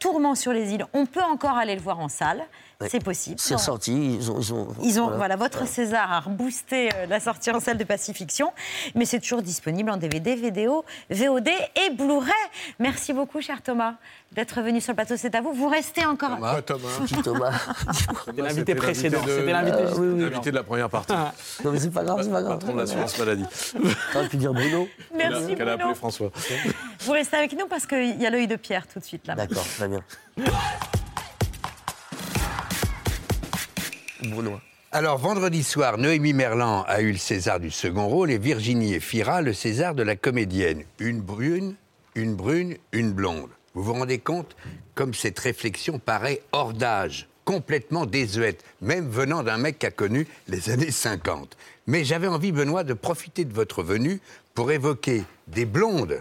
Tourment 0.00 0.34
sur 0.34 0.52
les 0.52 0.72
îles, 0.72 0.86
on 0.94 1.04
peut 1.04 1.22
encore 1.22 1.58
aller 1.58 1.74
le 1.74 1.80
voir 1.82 2.00
en 2.00 2.08
salle. 2.08 2.42
C'est 2.88 3.02
possible. 3.02 3.36
C'est 3.38 3.58
sorti. 3.58 4.14
Ils 4.14 4.30
ont. 4.30 4.68
Ils 4.82 5.00
ont, 5.00 5.10
voilà. 5.10 5.36
votre 5.36 5.66
César 5.66 6.10
a 6.10 6.20
reboosté 6.20 6.88
euh, 6.94 7.06
la 7.06 7.20
sortie 7.20 7.50
en 7.50 7.60
salle 7.60 7.76
de 7.76 7.84
Pacifiction, 7.84 8.52
mais 8.94 9.04
c'est 9.04 9.20
toujours 9.20 9.42
disponible 9.42 9.90
en 9.90 9.96
DVD, 9.96 10.34
vidéo, 10.34 10.84
VOD 11.10 11.48
et 11.48 11.90
Blu-ray. 11.90 12.32
Merci 12.78 13.12
beaucoup, 13.12 13.40
cher 13.40 13.62
Thomas, 13.62 13.94
d'être 14.32 14.62
venu 14.62 14.80
sur 14.80 14.92
le 14.92 14.96
plateau. 14.96 15.14
C'est 15.16 15.34
à 15.34 15.40
vous. 15.40 15.52
Vous 15.52 15.68
restez 15.68 16.04
encore. 16.06 16.30
Thomas. 16.30 16.62
Thomas. 16.62 17.22
Thomas. 17.22 17.60
C'était 18.26 18.42
l'invité 18.42 18.74
précédent. 18.74 19.18
C'était 19.26 19.52
l'invité 19.52 20.50
de... 20.50 20.50
de 20.50 20.56
la 20.56 20.62
première 20.62 20.88
partie. 20.88 21.12
Non, 21.64 21.72
mais 21.72 21.78
c'est 21.78 21.90
pas 21.90 22.04
grave, 22.04 22.22
c'est 22.22 22.30
pas 22.30 22.42
grave. 22.42 22.58
Patron 22.58 22.74
de 22.74 22.80
l'assurance 22.80 23.18
maladie. 23.18 23.44
T'aurais 24.12 24.28
pu 24.28 24.36
dire 24.36 24.54
Bruno. 24.54 24.88
Merci, 25.14 25.54
Bruno. 25.54 25.70
a 25.70 25.74
appelé 25.74 25.94
François. 25.94 26.30
Vous 27.00 27.12
restez 27.12 27.36
avec 27.36 27.58
nous 27.58 27.66
parce 27.66 27.86
qu'il 27.86 28.20
y 28.20 28.26
a 28.26 28.30
l'œil 28.30 28.46
de 28.46 28.56
Pierre 28.56 28.86
tout 28.86 28.98
de 28.98 29.04
suite 29.04 29.26
là. 29.26 29.34
D'accord, 29.34 29.66
très 29.76 29.88
bien. 29.88 30.00
Alors, 34.92 35.18
vendredi 35.18 35.62
soir, 35.62 35.98
Noémie 35.98 36.32
Merlan 36.32 36.82
a 36.88 37.00
eu 37.00 37.12
le 37.12 37.18
César 37.18 37.60
du 37.60 37.70
second 37.70 38.08
rôle 38.08 38.30
et 38.30 38.38
Virginie 38.38 38.94
Efira 38.94 39.40
le 39.40 39.52
César 39.52 39.94
de 39.94 40.02
la 40.02 40.16
comédienne. 40.16 40.82
Une 40.98 41.20
brune, 41.20 41.76
une 42.14 42.34
brune, 42.34 42.76
une 42.92 43.12
blonde. 43.12 43.50
Vous 43.74 43.82
vous 43.82 43.92
rendez 43.92 44.18
compte 44.18 44.56
comme 44.94 45.14
cette 45.14 45.38
réflexion 45.38 45.98
paraît 45.98 46.42
hors 46.52 46.74
d'âge, 46.74 47.28
complètement 47.44 48.04
désuète, 48.04 48.64
même 48.80 49.08
venant 49.08 49.42
d'un 49.42 49.58
mec 49.58 49.78
qui 49.78 49.86
a 49.86 49.90
connu 49.90 50.26
les 50.48 50.70
années 50.70 50.90
50. 50.90 51.56
Mais 51.86 52.04
j'avais 52.04 52.26
envie, 52.26 52.52
Benoît, 52.52 52.84
de 52.84 52.94
profiter 52.94 53.44
de 53.44 53.54
votre 53.54 53.82
venue 53.82 54.20
pour 54.54 54.72
évoquer 54.72 55.22
des 55.46 55.66
blondes 55.66 56.20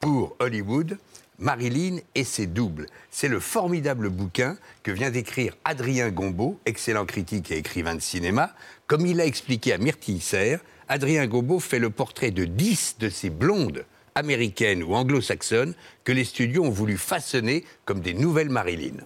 pour 0.00 0.36
Hollywood 0.38 0.98
Marilyn 1.38 1.98
et 2.14 2.24
ses 2.24 2.46
doubles. 2.46 2.86
C'est 3.10 3.28
le 3.28 3.40
formidable 3.40 4.08
bouquin 4.08 4.56
que 4.82 4.90
vient 4.90 5.10
d'écrire 5.10 5.56
Adrien 5.64 6.10
Gombeau, 6.10 6.58
excellent 6.66 7.04
critique 7.04 7.50
et 7.50 7.58
écrivain 7.58 7.94
de 7.94 8.00
cinéma. 8.00 8.52
Comme 8.86 9.06
il 9.06 9.16
l'a 9.16 9.26
expliqué 9.26 9.72
à 9.72 9.78
Myrtille 9.78 10.20
Serre, 10.20 10.60
Adrien 10.88 11.26
Gombeau 11.26 11.58
fait 11.58 11.78
le 11.78 11.90
portrait 11.90 12.30
de 12.30 12.44
dix 12.44 12.96
de 12.98 13.08
ces 13.08 13.30
blondes 13.30 13.84
américaines 14.14 14.82
ou 14.82 14.94
anglo-saxonnes 14.94 15.74
que 16.04 16.12
les 16.12 16.24
studios 16.24 16.64
ont 16.64 16.70
voulu 16.70 16.96
façonner 16.96 17.64
comme 17.84 18.00
des 18.00 18.14
nouvelles 18.14 18.48
Marilyn. 18.48 18.96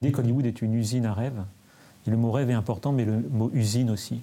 Dès 0.00 0.12
qu'Hollywood 0.12 0.46
est 0.46 0.62
une 0.62 0.74
usine 0.74 1.06
à 1.06 1.12
rêve, 1.12 1.44
le 2.06 2.16
mot 2.16 2.30
rêve 2.30 2.50
est 2.50 2.54
important, 2.54 2.92
mais 2.92 3.04
le 3.04 3.22
mot 3.30 3.50
usine 3.54 3.90
aussi. 3.90 4.20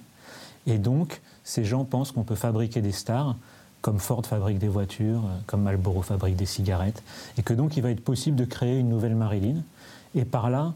Et 0.66 0.78
donc, 0.78 1.20
ces 1.44 1.64
gens 1.64 1.84
pensent 1.84 2.12
qu'on 2.12 2.22
peut 2.22 2.36
fabriquer 2.36 2.80
des 2.80 2.92
stars 2.92 3.36
comme 3.82 3.98
Ford 3.98 4.24
fabrique 4.24 4.58
des 4.58 4.68
voitures, 4.68 5.18
euh, 5.26 5.38
comme 5.46 5.62
Marlboro 5.62 6.00
fabrique 6.02 6.36
des 6.36 6.46
cigarettes, 6.46 7.02
et 7.36 7.42
que 7.42 7.52
donc 7.52 7.76
il 7.76 7.82
va 7.82 7.90
être 7.90 8.02
possible 8.02 8.36
de 8.36 8.44
créer 8.44 8.78
une 8.78 8.88
nouvelle 8.88 9.14
Marilyn, 9.14 9.56
et 10.14 10.24
par 10.24 10.48
là 10.50 10.72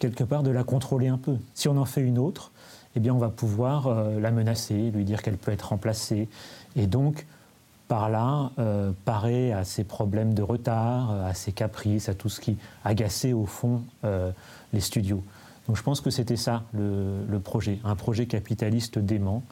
quelque 0.00 0.24
part 0.24 0.42
de 0.42 0.50
la 0.50 0.64
contrôler 0.64 1.06
un 1.06 1.18
peu. 1.18 1.36
Si 1.54 1.68
on 1.68 1.76
en 1.76 1.84
fait 1.84 2.00
une 2.00 2.18
autre, 2.18 2.50
eh 2.96 3.00
bien 3.00 3.14
on 3.14 3.18
va 3.18 3.28
pouvoir 3.28 3.88
la 4.18 4.32
menacer, 4.32 4.90
lui 4.90 5.04
dire 5.04 5.22
qu'elle 5.22 5.36
peut 5.36 5.52
être 5.52 5.68
remplacée. 5.68 6.28
Et 6.74 6.88
donc, 6.88 7.26
par 7.86 8.10
là, 8.10 8.50
parer 9.04 9.52
à 9.52 9.62
ses 9.62 9.84
problèmes 9.84 10.34
de 10.34 10.42
retard, 10.42 11.12
à 11.12 11.32
ses 11.32 11.52
caprices, 11.52 12.08
à 12.08 12.14
tout 12.14 12.28
ce 12.28 12.40
qui 12.40 12.56
agaçait 12.84 13.34
au 13.34 13.46
fond 13.46 13.82
les 14.72 14.80
studios. 14.80 15.22
Donc 15.66 15.76
je 15.76 15.82
pense 15.82 16.00
que 16.00 16.10
c'était 16.10 16.36
ça 16.36 16.62
le, 16.72 17.38
projet, 17.38 17.78
un 17.84 17.96
projet 17.96 18.26
capitaliste 18.26 18.98
dément 18.98 19.42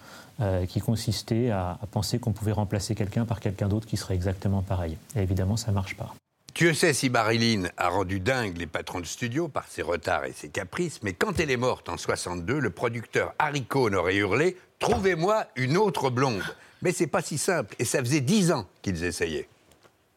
euh, 0.40 0.66
qui 0.66 0.81
consistait 0.81 1.51
à, 1.51 1.79
penser 1.90 2.18
qu'on 2.18 2.33
pouvait 2.33 2.53
remplacer 2.53 2.94
quelqu'un 2.94 3.25
par 3.25 3.40
quelqu'un 3.40 3.68
d'autre 3.68 3.87
qui 3.87 3.97
serait 3.97 4.14
exactement 4.14 4.62
pareil. 4.62 4.97
Et 5.16 5.20
évidemment, 5.20 5.57
ça 5.57 5.68
ne 5.68 5.75
marche 5.75 5.97
pas. 5.97 6.14
Tu 6.55 6.73
sais 6.75 6.92
si 6.92 7.11
Marilyn 7.11 7.64
a 7.77 7.88
rendu 7.88 8.20
dingue 8.20 8.57
les 8.57 8.68
patrons 8.68 9.01
de 9.01 9.07
studio 9.07 9.49
par 9.49 9.66
ses 9.66 9.83
retards 9.83 10.25
et 10.25 10.33
ses 10.33 10.49
caprices, 10.49 11.01
mais 11.03 11.12
quand 11.12 11.40
elle 11.40 11.51
est 11.51 11.57
morte 11.57 11.88
en 11.88 11.97
62, 11.97 12.61
le 12.61 12.70
producteur 12.70 13.35
Harry 13.38 13.64
Cohn 13.64 13.94
aurait 13.94 14.16
hurlé 14.16 14.57
Trouvez-moi 14.79 15.47
une 15.57 15.77
autre 15.77 16.11
blonde. 16.11 16.42
Mais 16.83 16.92
c'est 16.92 17.07
pas 17.07 17.23
si 17.23 17.38
simple, 17.38 17.75
et 17.79 17.85
ça 17.85 18.01
faisait 18.01 18.20
dix 18.20 18.53
ans 18.53 18.66
qu'ils 18.83 19.03
essayaient. 19.05 19.49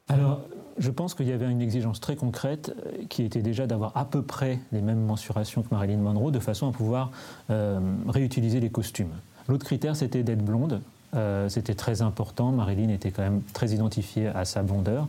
Alors, 0.10 0.42
je 0.78 0.92
pense 0.92 1.14
qu'il 1.14 1.28
y 1.28 1.32
avait 1.32 1.50
une 1.50 1.62
exigence 1.62 2.00
très 2.00 2.16
concrète 2.16 2.76
euh, 2.86 3.06
qui 3.10 3.24
était 3.24 3.42
déjà 3.42 3.68
d'avoir 3.68 3.96
à 3.96 4.06
peu 4.06 4.22
près 4.22 4.60
les 4.72 4.82
mêmes 4.82 5.02
mensurations 5.02 5.64
que 5.64 5.70
Marilyn 5.72 5.98
Monroe, 5.98 6.32
de 6.32 6.40
façon 6.40 6.70
à 6.70 6.72
pouvoir 6.72 7.12
euh, 7.50 7.80
réutiliser 8.08 8.60
les 8.60 8.70
costumes. 8.70 9.14
L'autre 9.48 9.66
critère, 9.66 9.96
c'était 9.96 10.24
d'être 10.24 10.44
blonde. 10.44 10.82
Euh, 11.16 11.48
c'était 11.50 11.76
très 11.76 12.02
important. 12.02 12.52
Marilyn 12.52 12.90
était 12.90 13.12
quand 13.12 13.24
même 13.24 13.42
très 13.54 13.70
identifiée 13.70 14.28
à 14.28 14.46
sa 14.46 14.62
blondeur. 14.64 15.08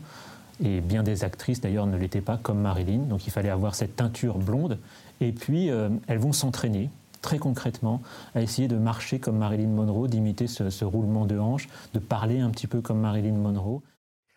Et 0.63 0.81
bien 0.81 1.03
des 1.03 1.25
actrices, 1.25 1.61
d'ailleurs, 1.61 1.87
ne 1.87 1.97
l'étaient 1.97 2.21
pas 2.21 2.37
comme 2.37 2.61
Marilyn. 2.61 3.01
Donc 3.09 3.27
il 3.27 3.31
fallait 3.31 3.51
avoir 3.51 3.75
cette 3.75 3.97
teinture 3.97 4.39
blonde. 4.39 4.79
Et 5.21 5.33
puis, 5.33 5.69
elles 6.07 6.19
vont 6.19 6.33
s'entraîner 6.33 6.91
très 7.23 7.39
concrètement 7.39 8.01
à 8.35 8.43
essayer 8.43 8.69
de 8.69 8.77
marcher 8.77 9.19
comme 9.19 9.39
Marilyn 9.39 9.69
Monroe, 9.69 10.09
d'imiter 10.09 10.47
ce, 10.47 10.85
roulement 10.85 11.27
de 11.27 11.39
hanche, 11.39 11.69
de 11.95 11.99
parler 11.99 12.41
un 12.41 12.51
petit 12.51 12.67
peu 12.67 12.81
comme 12.81 13.01
Marilyn 13.01 13.35
Monroe. 13.35 13.83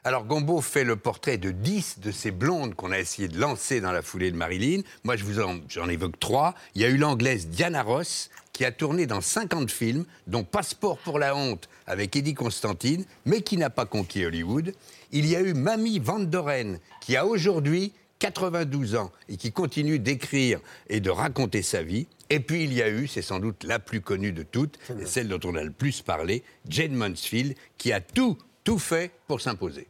Alors 0.03 0.25
Gombo 0.25 0.61
fait 0.61 0.83
le 0.83 0.95
portrait 0.95 1.37
de 1.37 1.51
10 1.51 1.99
de 1.99 2.09
ces 2.09 2.31
blondes 2.31 2.73
qu'on 2.73 2.91
a 2.91 2.97
essayé 2.97 3.27
de 3.27 3.39
lancer 3.39 3.81
dans 3.81 3.91
la 3.91 4.01
foulée 4.01 4.31
de 4.31 4.35
Marilyn. 4.35 4.81
Moi, 5.03 5.15
je 5.15 5.23
vous 5.23 5.39
en, 5.39 5.59
j'en 5.69 5.87
évoque 5.89 6.19
trois. 6.19 6.55
Il 6.73 6.81
y 6.81 6.85
a 6.85 6.89
eu 6.89 6.97
l'anglaise 6.97 7.49
Diana 7.49 7.83
Ross, 7.83 8.31
qui 8.51 8.65
a 8.65 8.71
tourné 8.71 9.05
dans 9.05 9.21
50 9.21 9.69
films, 9.69 10.05
dont 10.25 10.43
Passeport 10.43 10.97
pour 10.97 11.19
la 11.19 11.35
honte 11.35 11.69
avec 11.85 12.15
Eddie 12.15 12.33
Constantine, 12.33 13.05
mais 13.25 13.41
qui 13.43 13.57
n'a 13.57 13.69
pas 13.69 13.85
conquis 13.85 14.25
Hollywood. 14.25 14.73
Il 15.11 15.27
y 15.27 15.35
a 15.35 15.41
eu 15.41 15.53
Mamie 15.53 15.99
Van 15.99 16.19
Doren, 16.19 16.79
qui 16.99 17.15
a 17.15 17.27
aujourd'hui 17.27 17.93
92 18.17 18.95
ans 18.95 19.11
et 19.29 19.37
qui 19.37 19.51
continue 19.51 19.99
d'écrire 19.99 20.61
et 20.89 20.99
de 20.99 21.11
raconter 21.11 21.61
sa 21.61 21.83
vie. 21.83 22.07
Et 22.31 22.39
puis 22.39 22.63
il 22.63 22.73
y 22.73 22.81
a 22.81 22.89
eu, 22.89 23.05
c'est 23.05 23.21
sans 23.21 23.39
doute 23.39 23.63
la 23.63 23.77
plus 23.77 24.01
connue 24.01 24.31
de 24.31 24.41
toutes, 24.41 24.79
et 24.99 25.05
celle 25.05 25.27
dont 25.27 25.39
on 25.43 25.53
a 25.53 25.63
le 25.63 25.69
plus 25.69 26.01
parlé, 26.01 26.41
Jane 26.67 26.95
Mansfield, 26.95 27.53
qui 27.77 27.93
a 27.93 28.01
tout, 28.01 28.35
tout 28.63 28.79
fait 28.79 29.11
pour 29.27 29.41
s'imposer. 29.41 29.87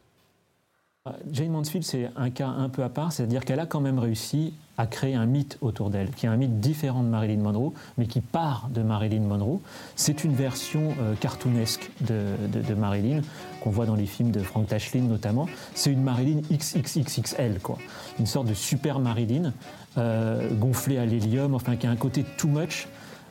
Jane 1.32 1.50
Mansfield, 1.50 1.84
c'est 1.84 2.10
un 2.14 2.30
cas 2.30 2.46
un 2.46 2.68
peu 2.68 2.84
à 2.84 2.88
part, 2.88 3.10
c'est-à-dire 3.10 3.44
qu'elle 3.44 3.58
a 3.58 3.66
quand 3.66 3.80
même 3.80 3.98
réussi 3.98 4.54
à 4.78 4.86
créer 4.86 5.16
un 5.16 5.26
mythe 5.26 5.58
autour 5.60 5.90
d'elle, 5.90 6.10
qui 6.10 6.26
est 6.26 6.28
un 6.28 6.36
mythe 6.36 6.60
différent 6.60 7.02
de 7.02 7.08
Marilyn 7.08 7.42
Monroe, 7.42 7.72
mais 7.98 8.06
qui 8.06 8.20
part 8.20 8.68
de 8.72 8.82
Marilyn 8.82 9.22
Monroe. 9.22 9.60
C'est 9.96 10.22
une 10.22 10.32
version 10.32 10.94
euh, 11.00 11.14
cartoonesque 11.16 11.90
de, 12.02 12.74
Marilyn, 12.74 13.22
qu'on 13.60 13.70
voit 13.70 13.84
dans 13.84 13.96
les 13.96 14.06
films 14.06 14.30
de 14.30 14.38
Frank 14.38 14.68
Tashlin 14.68 15.02
notamment. 15.02 15.48
C'est 15.74 15.90
une 15.90 16.04
Marilyn 16.04 16.40
XXXXL, 16.52 17.58
quoi. 17.60 17.78
Une 18.20 18.26
sorte 18.26 18.46
de 18.46 18.54
super 18.54 19.00
Marilyn, 19.00 19.52
euh, 19.98 20.54
gonflée 20.54 20.98
à 20.98 21.04
l'hélium, 21.04 21.56
enfin 21.56 21.74
qui 21.74 21.88
a 21.88 21.90
un 21.90 21.96
côté 21.96 22.24
too 22.38 22.46
much, 22.46 22.86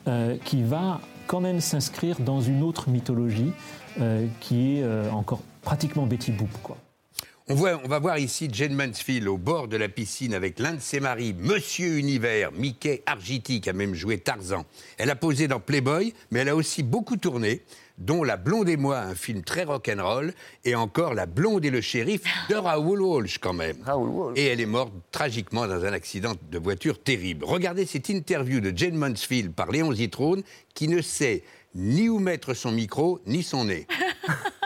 euh, 0.10 0.36
qui 0.44 0.62
va 0.62 1.00
quand 1.26 1.40
même 1.40 1.62
s'inscrire 1.62 2.20
dans 2.20 2.42
une 2.42 2.64
autre 2.64 2.90
mythologie, 2.90 3.54
qui 4.42 4.78
est 4.78 4.86
encore 5.12 5.42
pratiquement 5.62 6.06
Betty 6.06 6.32
Boop, 6.32 6.50
quoi. 6.64 6.78
On, 7.52 7.54
voit, 7.54 7.82
on 7.84 7.88
va 7.90 8.00
voir 8.00 8.18
ici 8.18 8.48
Jane 8.50 8.74
Mansfield 8.74 9.28
au 9.28 9.38
bord 9.38 9.68
de 9.68 9.76
la 9.76 9.90
piscine 9.90 10.34
avec 10.34 10.58
l'un 10.58 10.76
de 10.76 10.80
ses 10.80 11.02
maris, 11.02 11.36
Monsieur 11.38 11.98
Univers, 11.98 12.54
Mickey 12.54 13.04
Argiti, 13.06 13.60
qui 13.60 13.70
a 13.70 13.74
même 13.74 13.94
joué 13.94 14.20
Tarzan. 14.20 14.64
Elle 14.98 15.10
a 15.10 15.18
posé 15.18 15.50
dans 15.50 15.60
Playboy, 15.60 16.14
mais 16.32 16.40
elle 16.40 16.48
a 16.48 16.56
aussi 16.56 16.82
beaucoup 16.82 17.18
tourné, 17.18 17.64
dont 17.98 18.24
La 18.24 18.38
Blonde 18.38 18.70
et 18.70 18.78
moi, 18.78 19.00
un 19.00 19.16
film 19.16 19.44
très 19.44 19.66
rock'n'roll, 19.66 20.34
et 20.64 20.76
encore 20.76 21.14
La 21.14 21.26
Blonde 21.26 21.66
et 21.66 21.72
le 21.72 21.82
shérif 21.82 22.22
de 22.50 22.56
Raoul 22.56 23.02
Walsh 23.02 23.40
quand 23.40 23.52
même. 23.52 23.76
Et 24.38 24.46
elle 24.46 24.62
est 24.62 24.66
morte 24.66 24.94
tragiquement 25.12 25.68
dans 25.68 25.84
un 25.84 25.92
accident 25.92 26.32
de 26.50 26.58
voiture 26.58 27.04
terrible. 27.04 27.44
Regardez 27.44 27.86
cette 27.86 28.08
interview 28.08 28.62
de 28.62 28.72
Jane 28.74 28.96
Mansfield 28.96 29.52
par 29.52 29.72
Léon 29.72 29.92
Zitrone, 29.92 30.44
qui 30.74 30.88
ne 30.88 31.02
sait 31.02 31.44
ni 31.76 32.08
où 32.08 32.20
mettre 32.20 32.54
son 32.54 32.72
micro, 32.72 33.20
ni 33.26 33.44
son 33.44 33.66
nez. 33.66 33.88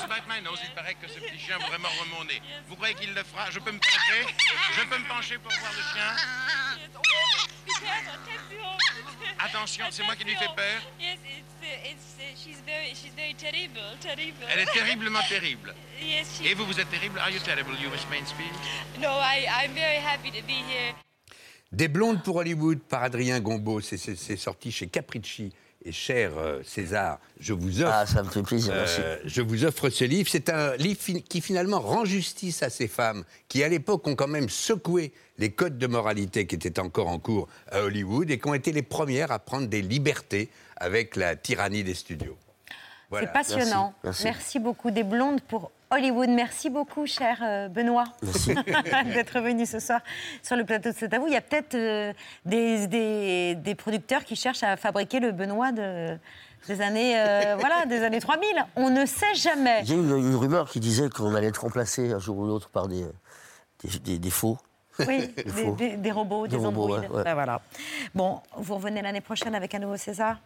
Ce 0.00 0.06
Batman, 0.06 0.44
il 0.62 0.74
paraît 0.74 0.94
que 0.94 1.08
ce 1.08 1.18
petit 1.18 1.38
chien 1.38 1.58
pourrait 1.58 1.78
mordre 1.78 2.06
mon 2.16 2.24
nez. 2.24 2.40
Vous 2.68 2.76
croyez 2.76 2.94
qu'il 2.94 3.12
le 3.14 3.22
fera? 3.24 3.50
Je 3.50 3.58
peux 3.58 3.72
me 3.72 3.78
pencher? 3.78 4.34
Je 4.76 4.82
peux 4.84 4.98
me 4.98 5.08
pencher 5.08 5.38
pour 5.38 5.52
voir 5.52 5.72
le 5.72 5.82
chien? 5.92 6.16
Attention, 9.38 9.86
c'est 9.90 10.04
moi 10.04 10.14
qui 10.16 10.24
lui 10.24 10.36
fais 10.36 10.48
peur. 10.56 10.82
Elle 14.50 14.60
est 14.60 14.72
terriblement 14.72 15.22
terrible. 15.28 15.74
Et 16.44 16.54
vous, 16.54 16.66
vous 16.66 16.80
êtes 16.80 16.90
terrible? 16.90 17.18
Are 17.18 17.30
you 17.30 17.40
terrible, 17.40 17.74
you, 17.80 17.90
Miss 17.90 18.06
Mainsfield 18.10 18.54
No, 19.00 19.18
I, 19.18 19.46
I'm 19.48 19.74
very 19.74 19.98
happy 19.98 20.30
to 20.30 20.42
be 20.46 20.62
here. 20.68 20.94
Des 21.70 21.88
blondes 21.88 22.22
pour 22.22 22.36
Hollywood 22.36 22.78
par 22.80 23.02
Adrien 23.02 23.40
Gombeau, 23.40 23.80
c'est 23.80 24.36
sorti 24.36 24.72
chez 24.72 24.86
Capricci 24.86 25.52
et 25.84 25.92
cher 25.92 26.32
euh, 26.36 26.60
César, 26.64 27.18
je 27.40 27.52
vous 27.52 27.82
offre. 27.82 27.92
Ah, 27.94 28.06
ça 28.06 28.22
me 28.22 28.28
fait 28.28 28.42
plaisir, 28.42 28.72
euh, 28.74 29.18
je 29.24 29.42
vous 29.42 29.64
offre 29.64 29.90
ce 29.90 30.04
livre. 30.04 30.28
C'est 30.30 30.48
un 30.48 30.76
livre 30.76 31.00
qui 31.28 31.40
finalement 31.40 31.80
rend 31.80 32.04
justice 32.04 32.62
à 32.62 32.70
ces 32.70 32.88
femmes 32.88 33.24
qui, 33.48 33.62
à 33.62 33.68
l'époque, 33.68 34.06
ont 34.06 34.16
quand 34.16 34.28
même 34.28 34.48
secoué 34.48 35.12
les 35.38 35.52
codes 35.52 35.78
de 35.78 35.86
moralité 35.86 36.46
qui 36.46 36.56
étaient 36.56 36.80
encore 36.80 37.08
en 37.08 37.18
cours 37.18 37.48
à 37.70 37.82
Hollywood 37.82 38.30
et 38.30 38.38
qui 38.38 38.48
ont 38.48 38.54
été 38.54 38.72
les 38.72 38.82
premières 38.82 39.30
à 39.30 39.38
prendre 39.38 39.68
des 39.68 39.82
libertés 39.82 40.48
avec 40.76 41.16
la 41.16 41.36
tyrannie 41.36 41.84
des 41.84 41.94
studios. 41.94 42.36
C'est 43.12 43.32
passionnant. 43.32 43.94
Merci. 44.24 44.58
beaucoup. 44.58 44.90
Des 44.90 45.04
blondes 45.04 45.40
pour 45.42 45.70
Hollywood. 45.90 46.28
Merci 46.28 46.70
beaucoup, 46.70 47.06
cher 47.06 47.38
euh, 47.42 47.68
Benoît, 47.68 48.04
d'être 48.22 49.40
venu 49.40 49.66
ce 49.66 49.78
soir 49.80 50.00
sur 50.42 50.56
le 50.56 50.64
plateau 50.64 50.90
de 50.90 50.94
C'est 50.96 51.12
à 51.12 51.18
vous. 51.18 51.26
Il 51.26 51.32
y 51.32 51.36
a 51.36 51.40
peut-être 51.40 51.74
euh, 51.74 52.12
des, 52.44 53.54
des, 53.56 53.74
producteurs 53.74 54.24
qui 54.24 54.36
cherchent 54.36 54.62
à 54.62 54.76
fabriquer 54.76 55.20
le 55.20 55.32
Benoît 55.32 55.72
de, 55.72 56.16
des, 56.66 56.80
années, 56.80 57.18
euh, 57.18 57.56
voilà, 57.60 57.86
des 57.86 58.02
années 58.02 58.20
3000. 58.20 58.48
On 58.76 58.90
ne 58.90 59.06
sait 59.06 59.34
jamais. 59.34 59.80
Il 59.82 59.90
y 59.90 59.92
a 59.92 59.96
une, 59.96 60.16
une 60.16 60.34
rumeur 60.34 60.68
qui 60.68 60.80
disait 60.80 61.08
qu'on 61.08 61.34
allait 61.34 61.48
être 61.48 61.62
remplacé 61.62 62.12
un 62.12 62.18
jour 62.18 62.38
ou 62.38 62.46
l'autre 62.46 62.68
par 62.68 62.88
des, 62.88 63.06
des, 64.04 64.18
des, 64.18 64.30
faux. 64.30 64.58
Oui, 65.06 65.28
des, 65.98 66.10
robots, 66.10 66.46
des, 66.46 66.64
androïdes. 66.64 67.08
Ben 67.10 67.34
voilà. 67.34 67.62
Bon, 68.14 68.40
vous 68.56 68.74
revenez 68.74 69.00
l'année 69.00 69.20
prochaine 69.20 69.54
avec 69.54 69.74
un 69.74 69.78
nouveau 69.78 69.96
César? 69.96 70.38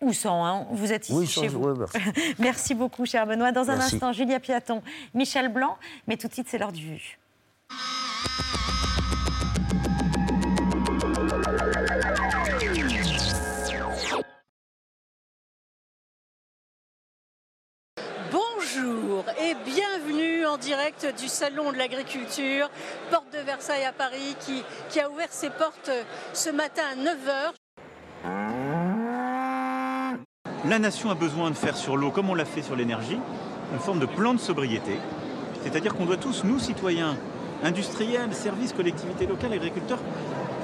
Ou 0.00 0.12
sans, 0.12 0.44
hein? 0.44 0.66
vous 0.70 0.92
êtes 0.92 1.08
ici 1.08 1.26
chez 1.26 1.48
vous. 1.48 1.74
merci. 2.38 2.74
beaucoup, 2.74 3.04
cher 3.04 3.26
Benoît. 3.26 3.52
Dans 3.52 3.70
un 3.70 3.78
instant, 3.80 4.12
Julia 4.12 4.40
Piaton, 4.40 4.82
Michel 5.14 5.48
Blanc, 5.48 5.76
mais 6.06 6.16
tout 6.16 6.28
de 6.28 6.32
suite, 6.32 6.46
c'est 6.48 6.58
l'heure 6.58 6.72
du 6.72 6.86
vu. 6.86 7.18
Bonjour 18.32 19.24
et 19.40 19.54
bienvenue 19.64 20.46
en 20.46 20.56
direct 20.56 21.06
du 21.18 21.28
Salon 21.28 21.72
de 21.72 21.76
l'Agriculture, 21.76 22.70
porte 23.10 23.32
de 23.32 23.38
Versailles 23.38 23.84
à 23.84 23.92
Paris, 23.92 24.36
qui, 24.40 24.62
qui 24.88 25.00
a 25.00 25.10
ouvert 25.10 25.32
ses 25.32 25.50
portes 25.50 25.90
ce 26.32 26.50
matin 26.50 26.82
à 26.92 26.96
9h. 26.96 27.59
La 30.66 30.78
nation 30.78 31.10
a 31.10 31.14
besoin 31.14 31.50
de 31.50 31.56
faire 31.56 31.74
sur 31.74 31.96
l'eau, 31.96 32.10
comme 32.10 32.28
on 32.28 32.34
l'a 32.34 32.44
fait 32.44 32.60
sur 32.60 32.76
l'énergie, 32.76 33.18
une 33.72 33.78
forme 33.78 33.98
de 33.98 34.04
plan 34.04 34.34
de 34.34 34.38
sobriété. 34.38 34.98
C'est-à-dire 35.62 35.94
qu'on 35.94 36.04
doit 36.04 36.18
tous, 36.18 36.44
nous 36.44 36.58
citoyens, 36.58 37.16
industriels, 37.62 38.34
services, 38.34 38.74
collectivités 38.74 39.26
locales, 39.26 39.54
agriculteurs, 39.54 40.00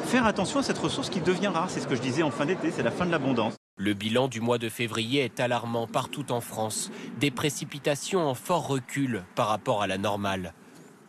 faire 0.04 0.26
attention 0.26 0.60
à 0.60 0.62
cette 0.62 0.76
ressource 0.76 1.08
qui 1.08 1.20
devient 1.20 1.46
rare. 1.48 1.70
C'est 1.70 1.80
ce 1.80 1.88
que 1.88 1.96
je 1.96 2.02
disais 2.02 2.22
en 2.22 2.30
fin 2.30 2.44
d'été, 2.44 2.70
c'est 2.70 2.82
la 2.82 2.90
fin 2.90 3.06
de 3.06 3.10
l'abondance. 3.10 3.54
Le 3.78 3.94
bilan 3.94 4.28
du 4.28 4.42
mois 4.42 4.58
de 4.58 4.68
février 4.68 5.24
est 5.24 5.40
alarmant 5.40 5.86
partout 5.86 6.30
en 6.30 6.42
France. 6.42 6.90
Des 7.18 7.30
précipitations 7.30 8.26
en 8.28 8.34
fort 8.34 8.66
recul 8.66 9.24
par 9.34 9.48
rapport 9.48 9.82
à 9.82 9.86
la 9.86 9.96
normale. 9.96 10.52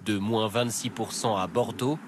De 0.06 0.18
moins 0.18 0.48
26% 0.48 1.38
à 1.38 1.48
Bordeaux 1.48 2.00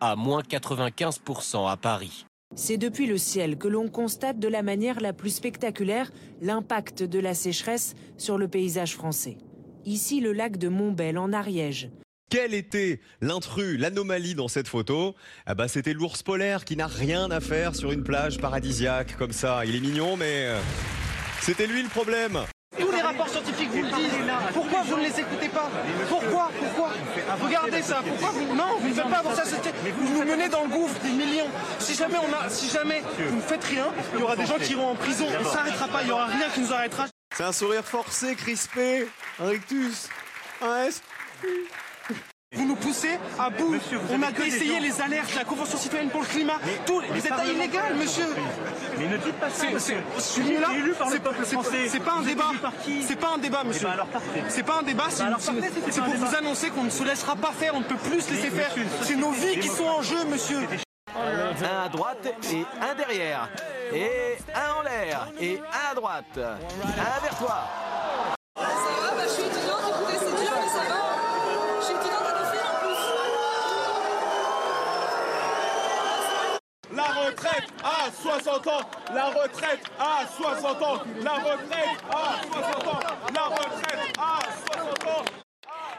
à 0.00 0.16
moins 0.16 0.42
95% 0.42 1.70
à 1.70 1.76
Paris. 1.76 2.26
C'est 2.54 2.78
depuis 2.78 3.06
le 3.06 3.18
ciel 3.18 3.58
que 3.58 3.68
l'on 3.68 3.88
constate 3.88 4.38
de 4.38 4.48
la 4.48 4.62
manière 4.62 5.00
la 5.00 5.12
plus 5.12 5.30
spectaculaire 5.30 6.10
l'impact 6.40 7.02
de 7.02 7.18
la 7.18 7.34
sécheresse 7.34 7.94
sur 8.16 8.38
le 8.38 8.48
paysage 8.48 8.94
français. 8.94 9.36
Ici, 9.84 10.20
le 10.20 10.32
lac 10.32 10.56
de 10.56 10.68
Montbel 10.68 11.18
en 11.18 11.32
Ariège. 11.32 11.90
Quel 12.30 12.54
était 12.54 13.00
l'intrus, 13.20 13.78
l'anomalie 13.78 14.34
dans 14.34 14.48
cette 14.48 14.68
photo? 14.68 15.14
Ah 15.44 15.54
bah, 15.54 15.68
C'était 15.68 15.92
l'ours 15.92 16.22
polaire 16.22 16.64
qui 16.64 16.76
n'a 16.76 16.86
rien 16.86 17.30
à 17.30 17.40
faire 17.40 17.76
sur 17.76 17.92
une 17.92 18.02
plage 18.02 18.38
paradisiaque 18.38 19.16
comme 19.16 19.32
ça. 19.32 19.64
Il 19.64 19.76
est 19.76 19.80
mignon, 19.80 20.16
mais 20.16 20.46
euh, 20.46 20.58
c'était 21.40 21.66
lui 21.66 21.82
le 21.82 21.88
problème. 21.88 22.40
Tous 22.78 22.90
les 22.90 23.00
rapports 23.00 23.28
scientifiques 23.28 23.70
vous 23.70 23.82
le 23.82 23.90
disent. 23.90 24.12
Pourquoi 24.52 24.82
vous 24.82 24.96
ne 24.96 25.02
les 25.02 25.20
écoutez 25.20 25.48
pas 25.48 25.70
Pourquoi 26.08 26.50
Pourquoi 26.58 26.90
Regardez 27.42 27.82
ça. 27.82 28.02
Pourquoi 28.06 28.30
vous... 28.30 28.54
Non, 28.54 28.78
vous 28.80 28.88
ne 28.88 28.94
faites 28.94 29.08
pas 29.08 29.18
avancer 29.18 29.38
la 29.38 29.44
société. 29.44 29.70
Vous 29.98 30.14
nous 30.14 30.24
menez 30.24 30.48
dans 30.48 30.62
le 30.62 30.68
gouffre 30.68 30.98
des 31.00 31.10
millions. 31.10 31.48
Si 31.78 31.94
jamais, 31.94 32.18
on 32.18 32.44
a... 32.44 32.48
si 32.48 32.68
jamais 32.68 33.02
vous 33.18 33.36
ne 33.36 33.40
faites 33.40 33.64
rien, 33.64 33.86
il 34.14 34.20
y 34.20 34.22
aura 34.22 34.36
des 34.36 34.46
gens 34.46 34.58
qui 34.58 34.72
iront 34.72 34.90
en 34.90 34.94
prison. 34.94 35.26
On 35.40 35.44
s'arrêtera 35.44 35.88
pas. 35.88 36.02
Il 36.02 36.06
n'y 36.06 36.12
aura 36.12 36.26
rien 36.26 36.48
qui 36.52 36.60
nous 36.60 36.72
arrêtera. 36.72 37.06
C'est 37.36 37.44
un 37.44 37.52
sourire 37.52 37.84
forcé, 37.84 38.34
crispé, 38.34 39.08
un 39.40 39.48
rictus, 39.48 40.08
un 40.62 40.84
S. 40.84 41.02
Vous 42.56 42.66
nous 42.66 42.76
poussez 42.76 43.18
à 43.38 43.50
bout. 43.50 43.74
on 44.10 44.22
a 44.22 44.46
essayé 44.46 44.80
les 44.80 45.00
alertes, 45.00 45.34
la 45.34 45.44
Convention 45.44 45.78
citoyenne 45.78 46.08
pour 46.10 46.22
le 46.22 46.26
climat. 46.26 46.58
Tout, 46.86 47.02
vous 47.08 47.26
êtes 47.26 47.32
illégal, 47.54 47.94
monsieur. 47.96 48.26
Mais 48.98 49.06
ne 49.08 49.16
dites 49.18 49.34
pas 49.34 49.50
ça. 49.50 49.66
C'est 49.78 49.96
Je 50.16 50.20
suis 50.20 50.42
élu 50.52 50.92
par 50.98 51.10
le 51.10 51.18
peuple 51.18 51.44
français. 51.44 51.88
C'est 51.88 52.00
pas 52.00 52.12
un 52.12 52.20
Vous 52.20 52.24
débat. 52.28 52.50
par 52.62 52.72
qui 52.84 53.02
C'est 53.02 53.16
pas 53.16 53.32
un 53.34 53.38
débat, 53.38 53.60
Eh 53.64 53.68
monsieur. 53.68 53.86
ben. 53.88 54.06
C'est 54.48 54.62
pas 54.62 54.78
un 54.80 54.82
débat. 54.82 55.04
c'est- 55.10 55.24
pour 55.24 56.04
un 56.04 56.08
vous 56.16 56.34
annoncer 56.36 56.70
qu'on 56.70 56.84
ne 56.84 56.90
se 56.90 57.04
laissera 57.04 57.36
pas 57.36 57.52
faire. 57.52 57.74
On 57.74 57.80
ne 57.80 57.84
peut 57.84 57.96
plus 57.96 58.22
se 58.22 58.30
laisser 58.32 58.50
Mais 58.50 58.60
faire. 58.62 58.70
monsieur, 58.76 58.86
C'est 59.02 59.16
nos 59.16 59.30
vies 59.32 59.58
qui 59.60 59.68
sont 59.68 59.84
en 59.84 60.02
jeu, 60.02 60.24
monsieur. 60.30 60.60
Un 61.14 61.84
à 61.84 61.88
droite 61.88 62.26
et 62.52 62.64
un 62.82 62.94
derrière. 62.94 63.48
Et 63.92 64.10
un 64.54 64.80
en 64.80 64.82
l'air 64.82 65.28
et 65.40 65.58
un 65.58 65.90
à 65.92 65.94
droite. 65.94 66.24
Un 66.36 67.20
vers 67.22 67.38
toi. 67.38 67.64
Ans 78.68 78.80
La 79.14 79.26
retraite 79.26 79.90
à 79.98 80.26
60 80.26 80.82
ans 80.82 81.02
La 81.22 81.34
retraite 81.34 82.04
à 82.10 82.42
60 82.52 82.86
ans 82.86 83.00
La 83.34 83.44
retraite 83.44 84.18
à 84.18 84.38
60 84.74 85.06
ans 85.06 85.24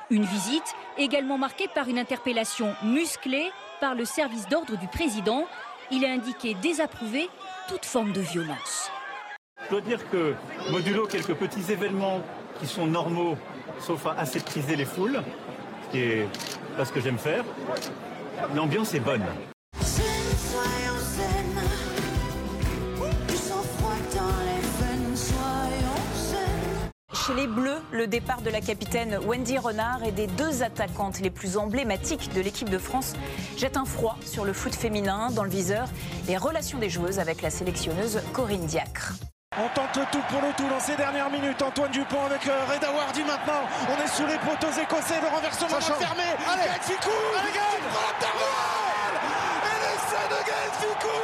Une 0.10 0.25
visite 0.25 0.75
également 0.97 1.38
marquée 1.38 1.67
par 1.73 1.88
une 1.88 1.99
interpellation 1.99 2.73
musclée 2.84 3.51
par 3.80 3.95
le 3.95 4.06
service 4.06 4.47
d'ordre 4.47 4.77
du 4.77 4.88
président. 4.88 5.45
Il 5.91 6.03
a 6.06 6.10
indiqué 6.10 6.56
désapprouver 6.56 7.30
toute 7.67 7.86
forme 7.86 8.12
de 8.12 8.21
violence. 8.21 8.89
Je 9.65 9.69
dois 9.69 9.82
dire 9.82 10.10
que, 10.10 10.34
modulo 10.71 11.08
quelques 11.08 11.36
petits 11.36 11.71
événements 11.71 12.21
qui 12.60 12.67
sont 12.67 12.88
normaux, 12.88 13.38
sauf 13.80 14.06
à 14.08 14.12
aseptiser 14.19 14.75
les 14.75 14.86
foules, 14.86 15.21
ce 15.86 15.91
qui 15.91 15.99
est 15.99 16.27
pas 16.75 16.86
ce 16.86 16.91
que 16.91 17.01
j'aime 17.01 17.17
faire, 17.17 17.43
l'ambiance 18.56 18.93
est 18.93 18.99
bonne. 18.99 19.25
Chez 27.27 27.33
les 27.33 27.47
Bleus, 27.47 27.81
le 27.91 28.07
départ 28.07 28.41
de 28.41 28.49
la 28.49 28.61
capitaine 28.61 29.19
Wendy 29.25 29.57
Renard 29.57 30.01
et 30.05 30.13
des 30.13 30.27
deux 30.27 30.63
attaquantes 30.63 31.19
les 31.19 31.29
plus 31.29 31.57
emblématiques 31.57 32.33
de 32.33 32.39
l'équipe 32.39 32.69
de 32.69 32.77
France 32.77 33.15
jette 33.57 33.75
un 33.75 33.83
froid 33.83 34.17
sur 34.25 34.45
le 34.45 34.53
foot 34.53 34.73
féminin 34.73 35.29
dans 35.31 35.43
le 35.43 35.49
viseur 35.49 35.89
les 36.25 36.37
relations 36.37 36.79
des 36.79 36.89
joueuses 36.89 37.19
avec 37.19 37.41
la 37.41 37.49
sélectionneuse 37.49 38.21
Corinne 38.31 38.65
Diacre. 38.65 39.11
On 39.57 39.67
tente 39.75 39.97
le 39.97 40.03
tout 40.09 40.23
pour 40.29 40.41
le 40.41 40.55
tout 40.55 40.69
dans 40.69 40.79
ces 40.79 40.95
dernières 40.95 41.29
minutes. 41.29 41.61
Antoine 41.61 41.91
Dupont 41.91 42.23
avec 42.27 42.47
euh, 42.47 42.63
Reda 42.73 42.93
Wardy 42.93 43.23
maintenant. 43.23 43.67
On 43.89 44.01
est 44.01 44.07
sous 44.07 44.25
les 44.25 44.37
poteaux 44.37 44.71
écossais. 44.71 45.19
Le 45.19 45.27
renversement 45.27 45.81
change. 45.81 45.97
fermé. 45.97 46.23
Allez. 46.47 46.67
Gaël 46.67 46.81
Ficou 46.81 47.09
Allez, 47.37 47.51
Gaël. 47.51 47.81
Et 49.63 49.77
l'essai 49.83 50.23
de 50.29 50.47
Gaël 50.47 50.71
Ficou 50.79 51.17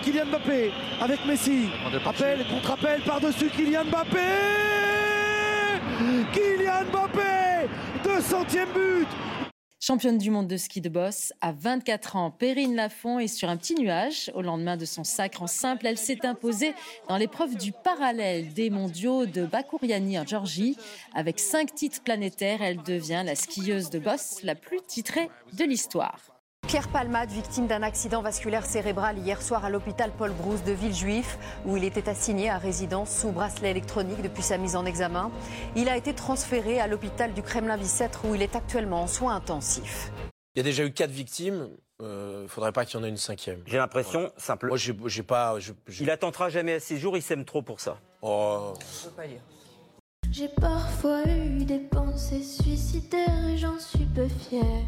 Kylian 0.00 0.26
Mbappé 0.26 0.72
avec 1.00 1.26
Messi. 1.26 1.70
Appel, 2.06 2.46
contre-appel 2.48 3.02
par-dessus 3.02 3.48
Kylian 3.48 3.84
Mbappé 3.86 4.87
Kylian 5.98 6.84
Mbappé 6.92 7.66
200e 8.04 8.72
but 8.72 9.08
Championne 9.80 10.16
du 10.16 10.30
monde 10.30 10.46
de 10.46 10.56
ski 10.56 10.80
de 10.80 10.88
boss, 10.88 11.32
à 11.40 11.50
24 11.50 12.14
ans, 12.14 12.30
Perrine 12.30 12.76
Lafont 12.76 13.18
est 13.18 13.26
sur 13.26 13.48
un 13.48 13.56
petit 13.56 13.74
nuage. 13.74 14.30
Au 14.34 14.42
lendemain 14.42 14.76
de 14.76 14.84
son 14.84 15.02
sacre 15.02 15.42
en 15.42 15.48
simple, 15.48 15.86
elle 15.86 15.98
s'est 15.98 16.24
imposée 16.24 16.74
dans 17.08 17.16
l'épreuve 17.16 17.56
du 17.56 17.72
parallèle 17.72 18.52
des 18.52 18.70
mondiaux 18.70 19.26
de 19.26 19.44
Bakouriani 19.44 20.20
en 20.20 20.26
Géorgie. 20.26 20.76
Avec 21.14 21.40
cinq 21.40 21.74
titres 21.74 22.02
planétaires, 22.02 22.62
elle 22.62 22.82
devient 22.82 23.24
la 23.26 23.34
skieuse 23.34 23.90
de 23.90 23.98
boss 23.98 24.44
la 24.44 24.54
plus 24.54 24.80
titrée 24.86 25.30
de 25.54 25.64
l'histoire. 25.64 26.37
Pierre 26.68 26.88
Palmade, 26.88 27.30
victime 27.30 27.66
d'un 27.66 27.82
accident 27.82 28.20
vasculaire 28.20 28.66
cérébral 28.66 29.16
hier 29.16 29.40
soir 29.40 29.64
à 29.64 29.70
l'hôpital 29.70 30.10
Paul 30.18 30.32
Brousse 30.32 30.62
de 30.64 30.72
Villejuif, 30.72 31.38
où 31.64 31.78
il 31.78 31.84
était 31.84 32.10
assigné 32.10 32.50
à 32.50 32.58
résidence 32.58 33.10
sous 33.10 33.32
bracelet 33.32 33.70
électronique 33.70 34.20
depuis 34.20 34.42
sa 34.42 34.58
mise 34.58 34.76
en 34.76 34.84
examen. 34.84 35.30
Il 35.76 35.88
a 35.88 35.96
été 35.96 36.12
transféré 36.12 36.78
à 36.78 36.86
l'hôpital 36.86 37.32
du 37.32 37.40
Kremlin-Bicêtre, 37.40 38.26
où 38.26 38.34
il 38.34 38.42
est 38.42 38.54
actuellement 38.54 39.04
en 39.04 39.06
soins 39.06 39.34
intensifs. 39.34 40.12
Il 40.54 40.58
y 40.58 40.60
a 40.60 40.62
déjà 40.62 40.84
eu 40.84 40.92
quatre 40.92 41.10
victimes. 41.10 41.70
Il 42.00 42.06
ne 42.06 42.46
faudrait 42.48 42.72
pas 42.72 42.84
qu'il 42.84 43.00
y 43.00 43.02
en 43.02 43.06
ait 43.06 43.08
une 43.08 43.16
cinquième. 43.16 43.62
J'ai 43.64 43.78
l'impression, 43.78 44.30
simple. 44.36 44.66
Moi, 44.68 44.76
j'ai 44.76 44.94
Il 46.00 46.10
attendra 46.10 46.50
jamais 46.50 46.74
à 46.74 46.80
six 46.80 46.98
jours, 46.98 47.16
il 47.16 47.22
s'aime 47.22 47.46
trop 47.46 47.62
pour 47.62 47.80
ça. 47.80 47.96
Oh. 48.20 48.74
J'ai 50.30 50.48
parfois 50.48 51.22
eu 51.26 51.64
des 51.64 51.78
pensées 51.78 52.42
suicidaires 52.42 53.48
et 53.48 53.56
j'en 53.56 53.78
suis 53.78 54.04
peu 54.04 54.28
fière. 54.28 54.84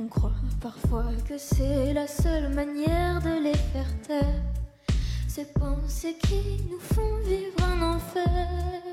On 0.00 0.06
croit 0.06 0.30
parfois 0.60 1.06
que 1.28 1.36
c'est 1.36 1.92
la 1.92 2.06
seule 2.06 2.54
manière 2.54 3.20
de 3.20 3.42
les 3.42 3.54
faire 3.54 4.00
taire. 4.06 4.42
Ces 5.26 5.44
pensées 5.46 6.16
qui 6.22 6.62
nous 6.70 6.78
font 6.78 7.16
vivre 7.26 7.64
un 7.64 7.96
enfer. 7.96 8.87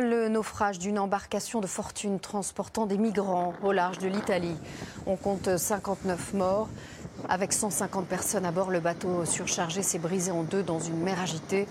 Le 0.00 0.28
naufrage 0.28 0.78
d'une 0.78 0.98
embarcation 0.98 1.60
de 1.60 1.66
fortune 1.66 2.18
transportant 2.18 2.86
des 2.86 2.96
migrants 2.96 3.52
au 3.62 3.72
large 3.72 3.98
de 3.98 4.08
l'Italie. 4.08 4.56
On 5.04 5.16
compte 5.16 5.58
59 5.58 6.32
morts. 6.32 6.70
Avec 7.28 7.52
150 7.52 8.06
personnes 8.06 8.46
à 8.46 8.52
bord, 8.52 8.70
le 8.70 8.80
bateau 8.80 9.26
surchargé 9.26 9.82
s'est 9.82 9.98
brisé 9.98 10.30
en 10.30 10.44
deux 10.44 10.62
dans 10.62 10.78
une 10.78 10.96
mer 10.96 11.20
agitée. 11.20 11.68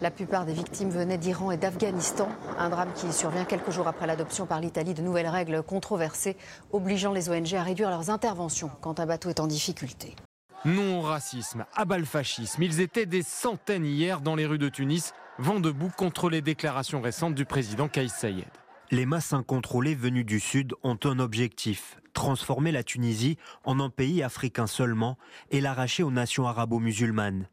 La 0.00 0.10
plupart 0.10 0.46
des 0.46 0.54
victimes 0.54 0.88
venaient 0.88 1.18
d'Iran 1.18 1.50
et 1.50 1.58
d'Afghanistan. 1.58 2.30
Un 2.58 2.70
drame 2.70 2.88
qui 2.94 3.12
survient 3.12 3.44
quelques 3.44 3.70
jours 3.70 3.86
après 3.86 4.06
l'adoption 4.06 4.46
par 4.46 4.60
l'Italie 4.60 4.94
de 4.94 5.02
nouvelles 5.02 5.28
règles 5.28 5.62
controversées, 5.62 6.38
obligeant 6.72 7.12
les 7.12 7.28
ONG 7.28 7.54
à 7.54 7.62
réduire 7.62 7.90
leurs 7.90 8.08
interventions 8.08 8.70
quand 8.80 8.98
un 8.98 9.04
bateau 9.04 9.28
est 9.28 9.40
en 9.40 9.46
difficulté. 9.46 10.16
Non 10.64 10.98
au 10.98 11.02
racisme, 11.02 11.66
abat 11.74 12.02
fascisme. 12.04 12.62
Ils 12.64 12.80
étaient 12.80 13.06
des 13.06 13.22
centaines 13.22 13.86
hier 13.86 14.20
dans 14.20 14.34
les 14.34 14.44
rues 14.44 14.58
de 14.58 14.68
Tunis, 14.68 15.12
vent 15.38 15.60
debout 15.60 15.90
contre 15.96 16.28
les 16.28 16.42
déclarations 16.42 17.00
récentes 17.00 17.36
du 17.36 17.44
président 17.44 17.86
Kais 17.86 18.08
Sayed. 18.08 18.44
Les 18.90 19.06
masses 19.06 19.32
incontrôlées 19.32 19.94
venues 19.94 20.24
du 20.24 20.40
Sud 20.40 20.74
ont 20.82 20.98
un 21.04 21.20
objectif, 21.20 22.00
transformer 22.12 22.72
la 22.72 22.82
Tunisie 22.82 23.38
en 23.64 23.78
un 23.78 23.88
pays 23.88 24.22
africain 24.22 24.66
seulement 24.66 25.16
et 25.50 25.60
l'arracher 25.60 26.02
aux 26.02 26.10
nations 26.10 26.48
arabo-musulmanes. 26.48 27.48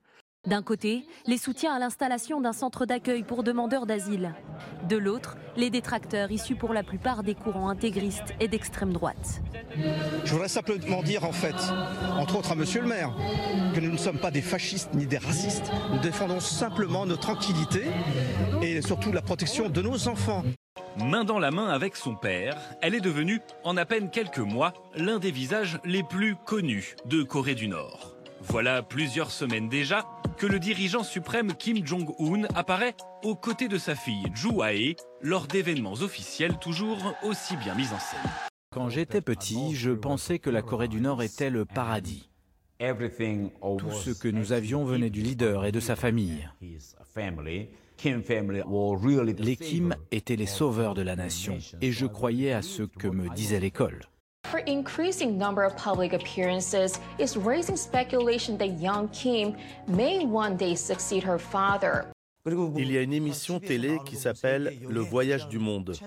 D'un 0.48 0.62
côté, 0.62 1.08
les 1.26 1.40
soutiens 1.40 1.74
à 1.74 1.80
l'installation 1.80 2.40
d'un 2.40 2.54
centre 2.54 2.86
d'accueil 2.86 3.24
pour 3.24 3.42
demandeurs 3.42 3.88
d'asile. 3.88 4.36
De 4.88 4.96
l'autre, 4.96 5.38
les 5.58 5.72
détracteurs 5.72 6.32
issus 6.32 6.56
pour 6.56 6.72
la 6.72 6.84
plupart 6.84 7.24
des 7.24 7.34
courants 7.34 7.70
intégristes 7.70 8.36
et 8.40 8.48
d'extrême 8.48 8.94
droite. 8.94 9.42
Je 10.24 10.32
voudrais 10.32 10.48
simplement 10.48 11.02
dire, 11.02 11.26
en 11.26 11.32
fait, 11.32 11.56
entre 12.20 12.38
autres 12.38 12.52
à 12.52 12.56
Monsieur 12.56 12.82
le 12.82 12.88
maire, 12.88 13.12
que 13.74 13.80
nous 13.80 13.92
ne 13.92 13.98
sommes 13.98 14.20
pas 14.20 14.30
des 14.30 14.44
fascistes 14.44 14.94
ni 14.94 15.08
des 15.08 15.18
racistes. 15.18 15.72
Nous 15.92 16.00
défendons 16.00 16.40
simplement 16.40 17.08
notre 17.08 17.22
tranquillité 17.22 17.84
et 18.62 18.84
surtout 18.84 19.12
la 19.12 19.24
protection 19.24 19.70
de 19.70 19.82
nos 19.82 20.08
enfants. 20.08 20.44
Main 20.98 21.24
dans 21.24 21.40
la 21.40 21.50
main 21.50 21.70
avec 21.70 21.96
son 21.96 22.16
père, 22.16 22.56
elle 22.84 22.94
est 22.94 23.02
devenue, 23.02 23.42
en 23.64 23.78
à 23.78 23.86
peine 23.86 24.12
quelques 24.12 24.38
mois, 24.38 24.74
l'un 24.96 25.18
des 25.18 25.32
visages 25.32 25.80
les 25.84 26.04
plus 26.04 26.36
connus 26.46 26.96
de 27.06 27.24
Corée 27.24 27.56
du 27.56 27.68
Nord. 27.68 28.16
Voilà 28.42 28.84
plusieurs 28.84 29.32
semaines 29.32 29.70
déjà 29.70 30.06
que 30.38 30.46
le 30.46 30.60
dirigeant 30.60 31.04
suprême 31.04 31.54
Kim 31.54 31.86
Jong-un 31.86 32.44
apparaît 32.56 32.96
aux 33.24 33.36
côtés 33.36 33.68
de 33.68 33.78
sa 33.78 33.96
fille 33.96 34.26
Ju 34.34 34.62
Ae 34.62 34.96
lors 35.22 35.48
d'événements 35.48 35.94
officiels 35.94 36.58
toujours 36.60 37.16
aussi 37.24 37.56
bien 37.58 37.76
mis 37.76 37.88
en 37.88 38.00
scène. 38.00 38.32
Quand 38.72 38.90
j'étais 38.90 39.22
petit, 39.22 39.76
je 39.76 39.92
pensais 39.92 40.40
que 40.40 40.50
la 40.50 40.62
Corée 40.62 40.90
du 40.90 41.00
Nord 41.00 41.24
était 41.24 41.50
le 41.50 41.66
paradis. 41.66 42.30
Tout 42.80 43.92
ce 43.92 44.12
que 44.12 44.28
nous 44.28 44.52
avions 44.52 44.84
venait 44.84 45.10
du 45.10 45.22
leader 45.22 45.66
et 45.66 45.72
de 45.72 45.80
sa 45.80 45.96
famille. 45.96 46.50
Les 49.38 49.56
Kim 49.56 49.96
étaient 50.12 50.36
les 50.36 50.46
sauveurs 50.46 50.94
de 50.94 51.02
la 51.02 51.16
nation 51.16 51.58
et 51.82 51.92
je 51.94 52.06
croyais 52.06 52.52
à 52.52 52.62
ce 52.62 52.84
que 52.84 53.08
me 53.08 53.34
disait 53.34 53.62
l'école. 53.62 54.02
Her 54.56 54.64
increasing 54.68 55.38
number 55.38 55.66
of 55.66 55.76
public 55.76 56.14
appearances 56.14 57.02
is 57.20 57.36
raising 57.36 57.76
speculation 57.76 58.58
that 58.60 58.80
young 58.80 59.10
Kim 59.10 59.58
may 59.86 60.26
one 60.26 60.56
day 60.56 60.76
succeed 60.76 61.24
her 61.26 61.38
father. 61.38 62.06
Il 62.78 62.92
y 62.92 62.98
a 62.98 63.02
une 63.02 63.12
émission 63.12 63.60
télé 63.60 63.98
qui 64.06 64.16
s'appelle 64.16 64.78
Le 64.88 65.02
Voyage 65.02 65.50
du 65.50 65.60
Monde. 65.60 65.98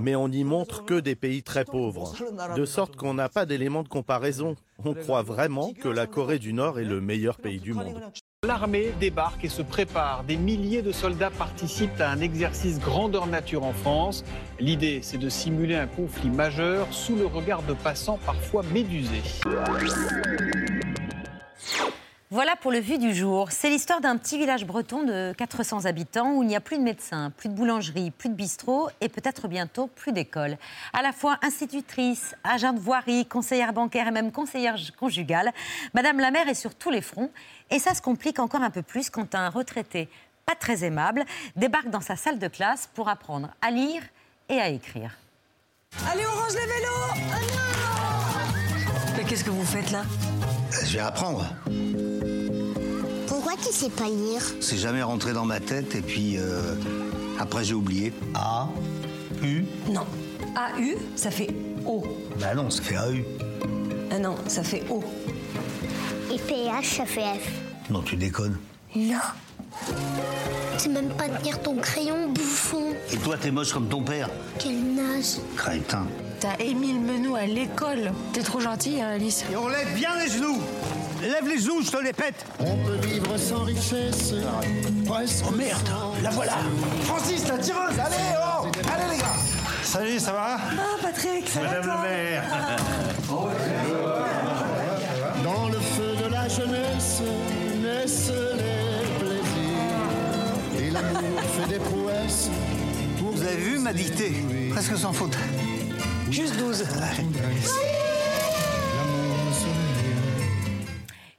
Mais 0.00 0.16
on 0.16 0.28
n'y 0.28 0.42
montre 0.42 0.84
que 0.84 0.98
des 0.98 1.14
pays 1.14 1.44
très 1.44 1.64
pauvres. 1.64 2.14
De 2.56 2.64
sorte 2.64 2.96
qu'on 2.96 3.14
n'a 3.14 3.28
pas 3.28 3.46
d'éléments 3.46 3.84
de 3.84 3.88
comparaison. 3.88 4.56
On 4.84 4.94
croit 4.94 5.22
vraiment 5.22 5.72
que 5.72 5.88
la 5.88 6.08
Corée 6.08 6.40
du 6.40 6.52
Nord 6.52 6.80
est 6.80 6.84
le 6.84 7.00
meilleur 7.00 7.36
pays 7.36 7.60
du 7.60 7.74
monde. 7.74 8.00
L'armée 8.46 8.92
débarque 9.00 9.44
et 9.44 9.48
se 9.48 9.62
prépare. 9.62 10.24
Des 10.24 10.36
milliers 10.36 10.82
de 10.82 10.92
soldats 10.92 11.30
participent 11.30 12.00
à 12.00 12.10
un 12.10 12.20
exercice 12.20 12.78
grandeur 12.78 13.26
nature 13.26 13.64
en 13.64 13.72
France. 13.72 14.22
L'idée, 14.60 15.00
c'est 15.02 15.16
de 15.16 15.30
simuler 15.30 15.76
un 15.76 15.86
conflit 15.86 16.28
majeur 16.28 16.86
sous 16.90 17.16
le 17.16 17.24
regard 17.24 17.62
de 17.62 17.72
passants 17.72 18.18
parfois 18.26 18.62
médusés. 18.64 19.22
Voilà 22.34 22.56
pour 22.56 22.72
le 22.72 22.80
vu 22.80 22.98
du 22.98 23.14
jour. 23.14 23.52
C'est 23.52 23.70
l'histoire 23.70 24.00
d'un 24.00 24.16
petit 24.16 24.38
village 24.38 24.66
breton 24.66 25.04
de 25.04 25.32
400 25.38 25.84
habitants 25.84 26.32
où 26.34 26.42
il 26.42 26.48
n'y 26.48 26.56
a 26.56 26.60
plus 26.60 26.78
de 26.78 26.82
médecins, 26.82 27.30
plus 27.30 27.48
de 27.48 27.54
boulangerie, 27.54 28.10
plus 28.10 28.28
de 28.28 28.34
bistrot 28.34 28.88
et 29.00 29.08
peut-être 29.08 29.46
bientôt 29.46 29.86
plus 29.86 30.10
d'école. 30.10 30.58
À 30.92 31.02
la 31.02 31.12
fois 31.12 31.38
institutrice, 31.42 32.34
agent 32.42 32.72
de 32.72 32.80
voirie, 32.80 33.26
conseillère 33.26 33.72
bancaire 33.72 34.08
et 34.08 34.10
même 34.10 34.32
conseillère 34.32 34.76
conjugale, 34.98 35.52
Madame 35.94 36.18
la 36.18 36.32
maire 36.32 36.48
est 36.48 36.54
sur 36.54 36.74
tous 36.74 36.90
les 36.90 37.02
fronts 37.02 37.30
et 37.70 37.78
ça 37.78 37.94
se 37.94 38.02
complique 38.02 38.38
encore 38.38 38.62
un 38.62 38.70
peu 38.70 38.82
plus 38.82 39.10
quand 39.10 39.34
un 39.34 39.48
retraité 39.48 40.08
pas 40.46 40.54
très 40.54 40.84
aimable 40.84 41.24
débarque 41.56 41.90
dans 41.90 42.00
sa 42.00 42.16
salle 42.16 42.38
de 42.38 42.48
classe 42.48 42.88
pour 42.94 43.08
apprendre 43.08 43.48
à 43.62 43.70
lire 43.70 44.02
et 44.48 44.58
à 44.60 44.68
écrire. 44.68 45.16
Allez, 46.10 46.24
on 46.26 46.38
range 46.40 46.54
les 46.54 46.66
vélos 46.66 46.88
oh 47.14 47.44
Mais 49.16 49.24
qu'est-ce 49.24 49.44
que 49.44 49.50
vous 49.50 49.64
faites 49.64 49.90
là? 49.90 50.02
Je 50.84 50.94
vais 50.94 51.00
apprendre. 51.00 51.46
Pourquoi 53.26 53.52
tu 53.56 53.72
sais 53.72 53.90
pas 53.90 54.08
lire? 54.08 54.42
C'est 54.60 54.76
jamais 54.76 55.02
rentré 55.02 55.32
dans 55.32 55.44
ma 55.44 55.60
tête 55.60 55.94
et 55.94 56.02
puis 56.02 56.36
euh, 56.36 56.74
après 57.38 57.64
j'ai 57.64 57.74
oublié. 57.74 58.12
A, 58.34 58.68
U? 59.42 59.64
Non. 59.88 60.06
A-U, 60.56 60.96
ça 61.16 61.30
fait 61.30 61.48
O. 61.86 62.04
Bah 62.38 62.54
non, 62.54 62.70
ça 62.70 62.82
fait 62.82 62.96
AU. 62.96 63.24
Ah 64.10 64.18
non, 64.18 64.36
ça 64.46 64.62
fait 64.62 64.84
O. 64.90 65.02
Et 66.32 66.38
PH, 66.38 66.96
ça 66.96 67.06
fait 67.06 67.20
F. 67.20 67.90
Non, 67.90 68.02
tu 68.02 68.16
déconnes. 68.16 68.56
Non. 68.96 69.18
C'est 70.78 70.88
même 70.88 71.10
pas 71.10 71.28
tenir 71.28 71.60
ton 71.60 71.76
crayon, 71.76 72.28
bouffon. 72.30 72.94
Et 73.12 73.16
toi, 73.16 73.36
t'es 73.36 73.50
moche 73.50 73.72
comme 73.72 73.88
ton 73.88 74.02
père. 74.02 74.28
Quel 74.58 74.94
naze. 74.94 75.40
Crétin. 75.56 76.06
T'as 76.40 76.56
Émile 76.58 77.00
Menou 77.00 77.36
à 77.36 77.46
l'école. 77.46 78.12
T'es 78.32 78.42
trop 78.42 78.60
gentille, 78.60 79.00
hein, 79.00 79.10
Alice. 79.14 79.44
Et 79.52 79.56
on 79.56 79.68
lève 79.68 79.94
bien 79.94 80.10
les 80.18 80.30
genoux 80.30 80.60
Lève 81.22 81.48
les 81.48 81.58
genoux, 81.58 81.80
je 81.82 81.90
te 81.90 81.96
les 82.02 82.12
pète 82.12 82.44
On 82.60 82.76
peut 82.84 83.06
vivre 83.06 83.36
sans 83.38 83.64
richesse. 83.64 84.34
Oh 85.08 85.50
merde, 85.52 85.88
la 86.22 86.30
voilà 86.30 86.52
Francis, 87.04 87.48
la 87.48 87.56
tireuse, 87.56 87.98
allez, 87.98 88.16
oh 88.36 88.66
Allez 88.92 89.14
les 89.14 89.18
gars 89.18 89.36
Salut, 89.82 90.18
ça 90.18 90.32
va? 90.32 90.58
Ah, 90.58 90.98
Patrick, 91.00 91.48
ça 91.48 91.62
Madame 91.62 91.86
va 91.86 91.94
la 91.94 92.02
mère 92.02 92.44
Dans 93.28 93.48
naissent 98.04 98.30
les 98.30 99.18
plaisirs. 99.18 100.86
Et 100.86 100.90
l'amour 100.90 101.40
fait 101.40 101.68
des 101.68 101.78
prouesses. 101.78 102.50
Vous 103.16 103.42
avez 103.42 103.56
vu 103.56 103.78
ma 103.78 103.92
dictée? 103.92 104.32
Presque 104.70 104.96
sans 104.96 105.12
faute. 105.12 105.36
Juste 106.30 106.56
12. 106.58 106.84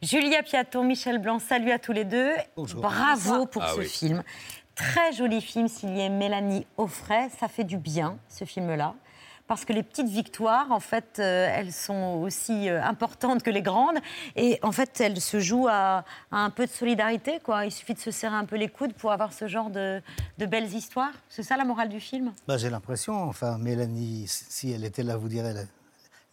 Julia 0.01 0.43
Piaton, 0.43 0.83
Michel 0.83 1.19
Blanc, 1.19 1.39
salut 1.39 1.71
à 1.71 1.79
tous 1.79 1.91
les 1.91 2.03
deux. 2.05 2.31
Bravo 2.75 3.45
pour 3.47 3.63
Ah 3.63 3.71
ce 3.73 3.79
oui. 3.79 3.87
film. 3.87 4.23
Très 4.75 5.13
joli 5.13 5.41
film 5.41 5.67
signé 5.67 6.09
Mélanie 6.09 6.67
Offray. 6.77 7.29
Ça 7.39 7.47
fait 7.47 7.63
du 7.63 7.77
bien, 7.77 8.17
ce 8.27 8.45
film-là. 8.45 8.93
Parce 9.47 9.63
que 9.63 9.73
les 9.73 9.83
petites 9.83 10.07
victoires, 10.07 10.71
en 10.71 10.79
fait, 10.79 11.17
euh, 11.19 11.47
elles 11.51 11.71
sont 11.71 12.19
aussi 12.23 12.67
euh, 12.67 12.81
importantes 12.81 13.43
que 13.43 13.51
les 13.51 13.61
grandes. 13.61 13.97
Et 14.35 14.59
en 14.63 14.71
fait, 14.71 14.99
elles 14.99 15.21
se 15.21 15.39
jouent 15.39 15.67
à, 15.69 16.03
un 16.31 16.49
peu 16.49 16.65
de 16.65 16.71
solidarité. 16.71 17.39
Quoi. 17.43 17.65
Il 17.65 17.71
suffit 17.71 17.93
de 17.93 17.99
se 17.99 18.11
serrer 18.11 18.35
un 18.35 18.45
peu 18.45 18.55
les 18.55 18.69
coudes 18.69 18.93
pour 18.93 19.11
avoir 19.11 19.33
ce 19.33 19.47
genre 19.47 19.69
de, 19.69 20.01
belles 20.37 20.73
histoires. 20.73 21.13
C'est 21.29 21.43
ça 21.43 21.57
la 21.57 21.65
morale 21.65 21.89
du 21.89 21.99
film? 21.99 22.33
Bah, 22.47 22.57
J'ai 22.57 22.71
l'impression, 22.71 23.23
enfin, 23.23 23.57
Mélanie, 23.59 24.25
si 24.27 24.71
elle 24.71 24.83
était 24.83 25.03
là, 25.03 25.15
vous 25.15 25.29
dirait 25.29 25.53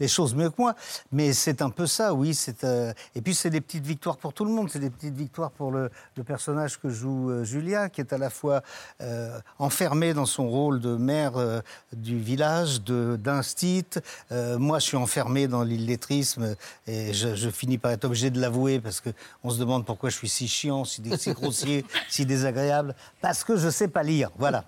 les 0.01 0.09
choses 0.09 0.35
mieux 0.35 0.51
que 0.51 0.57
moi. 0.59 0.75
Mais 1.13 1.33
c'est 1.33 1.63
un 1.63 1.71
peu 1.71 1.87
ça, 1.87 2.15
oui. 2.15 2.35
c'est, 2.35 2.65
euh, 2.65 2.93
Et 3.15 3.21
puis, 3.21 3.35
c'est 3.35 3.51
des 3.51 3.61
petites 3.61 3.87
victoires 3.87 4.17
pour 4.17 4.33
tout 4.33 4.45
le 4.45 4.51
monde. 4.51 4.69
C'est 4.71 4.79
des 4.79 4.91
petites 4.91 5.15
victoires 5.15 5.51
pour 5.51 5.71
le, 5.71 5.91
personnage 6.27 6.81
que 6.81 6.89
joue 6.89 7.31
euh, 7.31 7.45
Julia, 7.45 7.89
qui 7.89 8.01
est 8.01 8.13
à 8.13 8.19
la 8.19 8.31
fois 8.31 8.63
euh, 9.01 9.39
enfermé 9.59 10.15
dans 10.15 10.27
son 10.27 10.49
rôle 10.49 10.81
de 10.81 10.97
euh, 11.01 11.61
du 11.93 12.19
village, 12.19 12.83
de- 12.83 13.19
d'instit. 13.21 13.85
Moi, 14.31 14.79
je 14.79 14.85
suis 14.85 14.97
enfermé 14.97 15.47
dans 15.49 15.63
l'illettrisme 15.63 16.57
et 16.87 17.13
je, 17.13 17.51
finis 17.51 17.79
par 17.79 17.91
être 17.91 18.05
obligé 18.05 18.31
de 18.31 18.41
l'avouer 18.41 18.81
parce 18.81 19.01
qu'on 19.01 19.51
se 19.51 19.59
demande 19.59 19.85
pourquoi 19.85 20.11
je 20.11 20.17
suis 20.17 20.29
si 20.29 20.49
chiant, 20.49 20.85
si, 20.85 21.03
si 21.19 21.33
grossier, 21.33 21.85
si 22.09 22.25
désagréable. 22.25 22.95
Parce 23.21 23.45
que 23.45 23.57
je 23.57 23.69
sais 23.69 23.89
pas 23.89 24.03
lire, 24.03 24.31
voilà. 24.39 24.65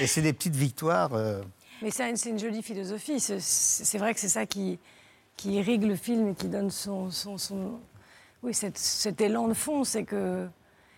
Et 0.00 0.06
c'est 0.06 0.22
des 0.22 0.32
petites 0.32 0.56
victoires. 0.56 1.10
Mais 1.82 1.90
c'est 1.90 2.10
une, 2.30 2.38
jolie 2.38 2.62
philosophie. 2.62 3.20
C'est- 3.20 3.98
vrai 3.98 4.14
que 4.14 4.20
c'est 4.20 4.28
ça 4.28 4.46
qui, 4.46 4.78
qui 5.36 5.52
irrigue 5.54 5.84
le 5.84 5.96
film 5.96 6.28
et 6.28 6.34
qui 6.34 6.48
donne 6.48 6.70
son, 6.70 7.10
son, 7.10 7.38
son- 7.38 7.78
oui, 8.42 8.52
cet, 8.54 8.76
cet 8.78 9.20
élan 9.20 9.48
de 9.48 9.54
fond. 9.54 9.84
C'est 9.84 10.04
que, 10.04 10.46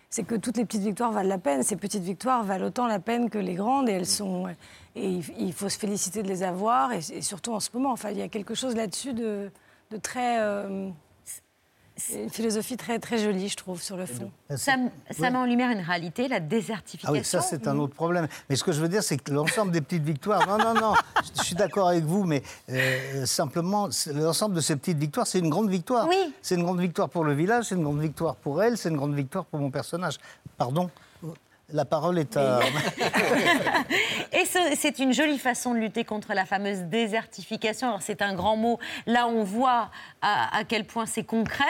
c'est 0.09 0.23
que 0.23 0.35
toutes 0.35 0.57
les 0.57 0.65
petites 0.65 0.81
victoires 0.83 1.11
valent 1.11 1.29
la 1.29 1.37
peine. 1.37 1.63
Ces 1.63 1.75
petites 1.77 2.03
victoires 2.03 2.43
valent 2.43 2.67
autant 2.67 2.87
la 2.87 2.99
peine 2.99 3.29
que 3.29 3.37
les 3.37 3.55
grandes 3.55 3.87
et 3.89 3.93
elles 3.93 4.05
sont. 4.05 4.47
Et 4.95 5.09
il, 5.09 5.23
il 5.39 5.53
faut 5.53 5.69
se 5.69 5.77
féliciter 5.79 6.21
de 6.23 6.27
les 6.27 6.43
avoir 6.43 6.91
et, 6.91 6.99
et 7.13 7.21
surtout 7.21 7.53
en 7.53 7.59
ce 7.59 7.69
moment. 7.73 7.91
Enfin, 7.91 8.11
il 8.11 8.17
y 8.17 8.21
a 8.21 8.27
quelque 8.27 8.53
chose 8.55 8.75
là-dessus 8.75 9.13
de, 9.13 9.49
de 9.91 9.97
très. 9.97 10.39
euh, 10.39 10.89
une 12.13 12.29
philosophie 12.29 12.75
très, 12.75 12.97
très 12.99 13.17
jolie, 13.19 13.49
je 13.49 13.55
trouve, 13.55 13.81
sur 13.81 13.97
le 13.97 14.05
fond. 14.05 14.31
Ça, 14.55 14.73
ça 15.11 15.29
met 15.29 15.37
en 15.37 15.45
lumière 15.45 15.69
une 15.71 15.79
réalité, 15.81 16.27
la 16.27 16.39
désertification. 16.39 17.09
Ah 17.13 17.17
oui, 17.19 17.23
ça 17.23 17.41
c'est 17.41 17.67
un 17.67 17.77
autre 17.77 17.93
problème. 17.93 18.27
Mais 18.49 18.55
ce 18.55 18.63
que 18.63 18.71
je 18.71 18.81
veux 18.81 18.89
dire, 18.89 19.03
c'est 19.03 19.17
que 19.17 19.31
l'ensemble 19.31 19.71
des 19.71 19.81
petites 19.81 20.03
victoires. 20.03 20.47
Non, 20.47 20.57
non, 20.57 20.73
non. 20.79 20.93
Je 21.37 21.43
suis 21.43 21.55
d'accord 21.55 21.89
avec 21.89 22.03
vous, 22.03 22.23
mais 22.23 22.41
euh, 22.69 23.25
simplement, 23.25 23.91
c'est- 23.91 24.11
l'ensemble 24.13 24.55
de 24.55 24.61
ces 24.61 24.75
petites 24.75 24.97
victoires, 24.97 25.27
c'est 25.27 25.39
une 25.39 25.49
grande 25.49 25.69
victoire. 25.69 26.07
Oui. 26.09 26.33
C'est 26.41 26.55
une 26.55 26.63
grande 26.63 26.79
victoire 26.79 27.09
pour 27.09 27.23
le 27.23 27.33
village, 27.33 27.65
c'est 27.65 27.75
une 27.75 27.83
grande 27.83 28.01
victoire 28.01 28.35
pour 28.35 28.63
elle, 28.63 28.77
c'est 28.77 28.89
une 28.89 28.97
grande 28.97 29.13
victoire 29.15 29.45
pour 29.45 29.59
mon 29.59 29.69
personnage. 29.69 30.17
Pardon. 30.57 30.89
La 31.71 31.85
parole 31.85 32.19
est 32.19 32.35
à. 32.37 32.59
Et 34.31 34.45
ce- 34.45 34.75
c'est 34.77 34.99
une 34.99 35.13
jolie 35.13 35.39
façon 35.39 35.73
de 35.73 35.79
lutter 35.79 36.03
contre 36.03 36.33
la 36.33 36.45
fameuse 36.45 36.79
désertification. 36.83 37.87
Alors 37.87 38.01
c'est 38.01 38.21
un 38.21 38.35
grand 38.35 38.57
mot. 38.57 38.79
Là, 39.07 39.27
on 39.27 39.43
voit 39.43 39.89
à, 40.21 40.55
à 40.57 40.63
quel 40.65 40.85
point 40.85 41.05
c'est 41.05 41.23
concret 41.23 41.63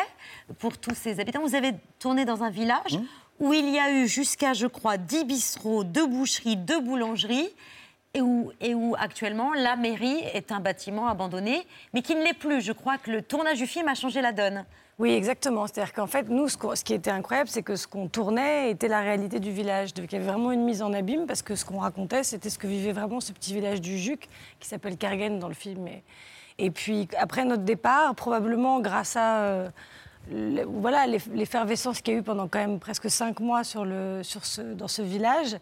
pour 0.60 0.78
tous 0.78 0.96
ces 0.96 1.20
habitants. 1.20 1.42
Vous 1.42 1.56
avez 1.56 1.74
tourné 2.00 2.26
dans 2.26 2.44
un 2.44 2.50
village 2.50 3.00
où 3.40 3.54
il 3.54 3.70
y 3.70 3.80
a 3.80 3.92
eu 3.92 4.08
jusqu'à, 4.08 4.54
je 4.54 4.68
crois, 4.68 4.98
10 4.98 5.26
bistrots, 5.26 5.84
2 5.84 6.08
boucheries, 6.08 6.58
2 6.58 6.80
boulangeries. 6.82 7.50
Et 8.16 8.22
où, 8.22 8.52
et 8.62 8.76
où 8.76 8.94
actuellement 9.00 9.54
la 9.54 9.76
mairie 9.76 10.20
est 10.36 10.52
un 10.52 10.60
bâtiment 10.60 11.08
abandonné, 11.08 11.66
mais 11.96 12.04
qui 12.04 12.14
ne 12.14 12.22
l'est 12.24 12.36
plus. 12.36 12.62
Je 12.62 12.72
crois 12.72 13.00
que 13.00 13.10
le 13.10 13.24
tournage 13.24 13.58
du 13.58 13.66
film 13.66 13.88
a 13.88 13.96
changé 13.96 14.22
la 14.22 14.32
donne. 14.32 14.66
Oui, 15.00 15.12
exactement. 15.12 15.66
C'est-à-dire 15.68 15.92
qu'en 15.94 16.06
fait, 16.08 16.30
nous, 16.30 16.48
ce, 16.50 16.84
qui 16.84 16.94
était 16.94 17.10
incroyable, 17.12 17.50
c'est 17.50 17.64
que 17.64 17.76
ce 17.76 17.88
qu'on 17.88 18.08
tournait 18.08 18.70
était 18.70 18.88
la 18.88 19.02
réalité 19.02 19.40
du 19.40 19.52
village. 19.52 19.94
Donc 19.94 20.12
il 20.12 20.16
y 20.16 20.20
avait 20.20 20.28
vraiment 20.32 20.52
une 20.52 20.64
mise 20.64 20.82
en 20.84 20.94
abîme 20.94 21.26
parce 21.26 21.42
que 21.42 21.56
ce 21.56 21.66
qu'on 21.66 21.80
racontait, 21.80 22.24
c'était 22.24 22.50
ce 22.52 22.60
que 22.60 22.68
vivait 22.68 22.92
vraiment 22.92 23.20
ce 23.20 23.32
petit 23.32 23.54
village 23.54 23.82
du 23.82 23.98
Juc, 23.98 24.30
qui 24.60 24.68
s'appelle 24.68 24.98
Kergen 24.98 25.40
dans 25.40 25.48
le 25.48 25.56
film. 25.56 25.88
Et, 25.88 26.04
et 26.60 26.70
puis 26.70 27.08
après 27.18 27.44
notre 27.44 27.64
départ, 27.64 28.14
probablement 28.14 28.80
grâce 28.82 29.16
à 29.16 29.40
euh, 29.40 29.70
le- 30.32 30.64
voilà 30.64 31.08
l'eff- 31.08 31.30
l'effervescence 31.34 32.00
qu'il 32.02 32.14
y 32.14 32.18
a 32.18 32.20
eu 32.20 32.24
pendant 32.24 32.48
quand 32.48 32.60
même 32.60 32.80
presque 32.80 33.10
cinq 33.10 33.40
mois 33.40 33.64
sur 33.64 33.86
le, 33.86 34.22
sur 34.22 34.46
ce, 34.46 34.62
dans 34.62 34.88
ce 34.88 35.02
village. 35.02 35.58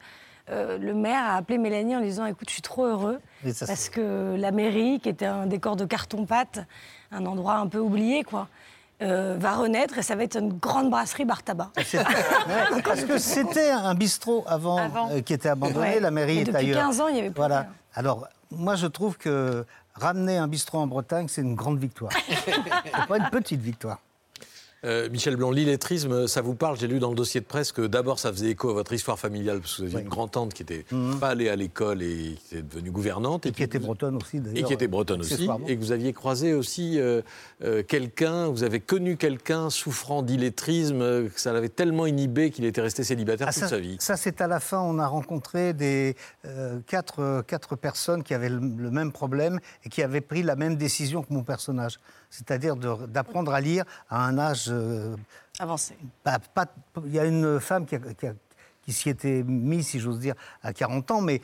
euh, 0.49 0.77
le 0.77 0.93
maire 0.93 1.23
a 1.23 1.37
appelé 1.37 1.57
Mélanie 1.57 1.95
en 1.95 2.01
disant 2.01 2.25
Écoute, 2.25 2.49
je 2.49 2.53
suis 2.55 2.61
trop 2.61 2.83
heureux 2.85 3.19
ça, 3.53 3.65
parce 3.65 3.87
que 3.87 4.35
la 4.37 4.51
mairie, 4.51 4.99
qui 4.99 5.07
était 5.07 5.25
un 5.25 5.45
décor 5.47 5.77
de 5.77 5.85
carton-pâte, 5.85 6.59
un 7.11 7.25
endroit 7.25 7.55
un 7.55 7.67
peu 7.67 7.79
oublié, 7.79 8.23
quoi, 8.23 8.49
euh, 9.01 9.35
va 9.39 9.53
renaître 9.55 9.97
et 9.97 10.01
ça 10.01 10.15
va 10.15 10.23
être 10.23 10.37
une 10.37 10.53
grande 10.53 10.89
brasserie 10.89 11.25
bar 11.25 11.43
tabac. 11.43 11.69
Ouais, 11.77 12.81
parce 12.83 13.03
que 13.03 13.17
c'était 13.17 13.69
un 13.71 13.93
bistrot 13.95 14.43
avant, 14.47 14.77
Avant. 14.77 15.09
euh, 15.11 15.21
qui 15.21 15.33
était 15.33 15.49
abandonné, 15.49 15.79
Ouais. 15.95 15.99
la 15.99 16.11
mairie 16.11 16.37
Et 16.37 16.41
est 16.41 16.43
depuis 16.45 16.57
ailleurs. 16.57 16.81
15 16.85 17.01
ans, 17.01 17.07
il 17.07 17.15
y 17.15 17.19
avait 17.19 17.29
plus 17.29 17.37
Voilà. 17.37 17.59
rien. 17.61 17.69
Alors, 17.95 18.27
moi, 18.51 18.75
je 18.75 18.87
trouve 18.87 19.17
que 19.17 19.65
ramener 19.95 20.37
un 20.37 20.47
bistrot 20.47 20.79
en 20.79 20.87
Bretagne, 20.87 21.27
c'est 21.27 21.41
une 21.41 21.55
grande 21.55 21.79
victoire. 21.79 22.11
c'est 22.45 23.07
pas 23.07 23.17
une 23.17 23.29
petite 23.29 23.61
victoire. 23.61 23.99
Euh, 24.83 25.09
Michel 25.11 25.35
Blanc, 25.35 25.51
l'illettrisme, 25.51 26.27
ça 26.27 26.41
vous 26.41 26.55
parle? 26.55 26.75
J'ai 26.79 26.87
lu 26.87 26.97
dans 26.97 27.09
le 27.11 27.15
dossier 27.15 27.39
de 27.39 27.45
presse 27.45 27.71
que 27.71 27.85
d'abord 27.85 28.17
ça 28.17 28.31
faisait 28.31 28.49
écho 28.49 28.71
à 28.71 28.73
votre 28.73 28.91
histoire 28.93 29.19
familiale, 29.19 29.59
parce 29.59 29.75
que 29.77 29.81
vous 29.83 29.87
aviez 29.89 30.01
une 30.01 30.09
grand-tante 30.09 30.55
qui 30.55 30.63
n'était 30.63 30.85
Mhm. 30.91 31.19
pas 31.19 31.29
allée 31.29 31.49
à 31.49 31.55
l'école 31.55 32.01
et 32.01 32.35
qui 32.49 32.55
était 32.55 32.63
devenue 32.63 32.89
gouvernante. 32.89 33.45
Et 33.45 33.51
qui 33.51 33.61
était 33.61 33.77
bretonne 33.77 34.15
aussi, 34.15 34.39
d'ailleurs. 34.39 34.57
Et 34.57 34.63
qui 34.63 34.73
était 34.73 34.87
bretonne 34.87 35.19
aussi. 35.21 35.47
Et 35.67 35.75
que 35.77 35.81
vous 35.81 35.91
aviez 35.91 36.13
croisé 36.13 36.55
aussi 36.55 36.99
euh, 36.99 37.21
euh, 37.63 37.83
quelqu'un, 37.83 38.47
vous 38.47 38.63
avez 38.63 38.79
connu 38.79 39.17
quelqu'un 39.17 39.69
souffrant 39.69 40.23
d'illettrisme, 40.23 41.29
que 41.29 41.39
ça 41.39 41.53
l'avait 41.53 41.69
tellement 41.69 42.07
inhibé 42.07 42.49
qu'il 42.49 42.65
était 42.65 42.81
resté 42.81 43.03
célibataire 43.03 43.49
Ah, 43.49 43.53
toute 43.53 43.61
ça, 43.61 43.67
sa 43.69 43.77
vie. 43.77 43.97
ça, 43.99 44.17
c'est 44.17 44.41
à 44.41 44.47
la 44.47 44.59
fin, 44.59 44.79
on 44.79 44.97
a 44.97 45.05
rencontré 45.05 45.73
des, 45.73 46.15
quatre, 46.87 47.43
quatre 47.45 47.75
personnes 47.75 48.23
qui 48.23 48.33
avaient 48.33 48.49
le, 48.49 48.59
le 48.59 48.89
même 48.89 49.11
problème 49.11 49.59
et 49.85 49.89
qui 49.89 50.01
avaient 50.01 50.21
pris 50.21 50.41
la 50.41 50.55
même 50.55 50.75
décision 50.75 51.21
que 51.21 51.31
mon 51.31 51.43
personnage. 51.43 51.99
C'est-à-dire 52.31 52.77
d'apprendre 52.77 53.53
à 53.53 53.61
lire 53.61 53.83
à 54.09 54.25
un 54.25 54.39
âge... 54.39 54.70
euh, 54.71 55.15
il 57.05 57.13
y 57.13 57.19
a 57.19 57.25
une 57.25 57.59
femme 57.59 57.85
qui, 57.85 57.95
a- 57.95 57.99
qui 57.99 58.27
a- 58.27 58.33
qui 58.83 58.93
s'y 58.93 59.09
était 59.09 59.43
mise, 59.43 59.89
si 59.89 59.99
j'ose 59.99 60.17
dire, 60.17 60.33
à 60.63 60.73
40 60.73 61.11
ans, 61.11 61.21
mais 61.21 61.39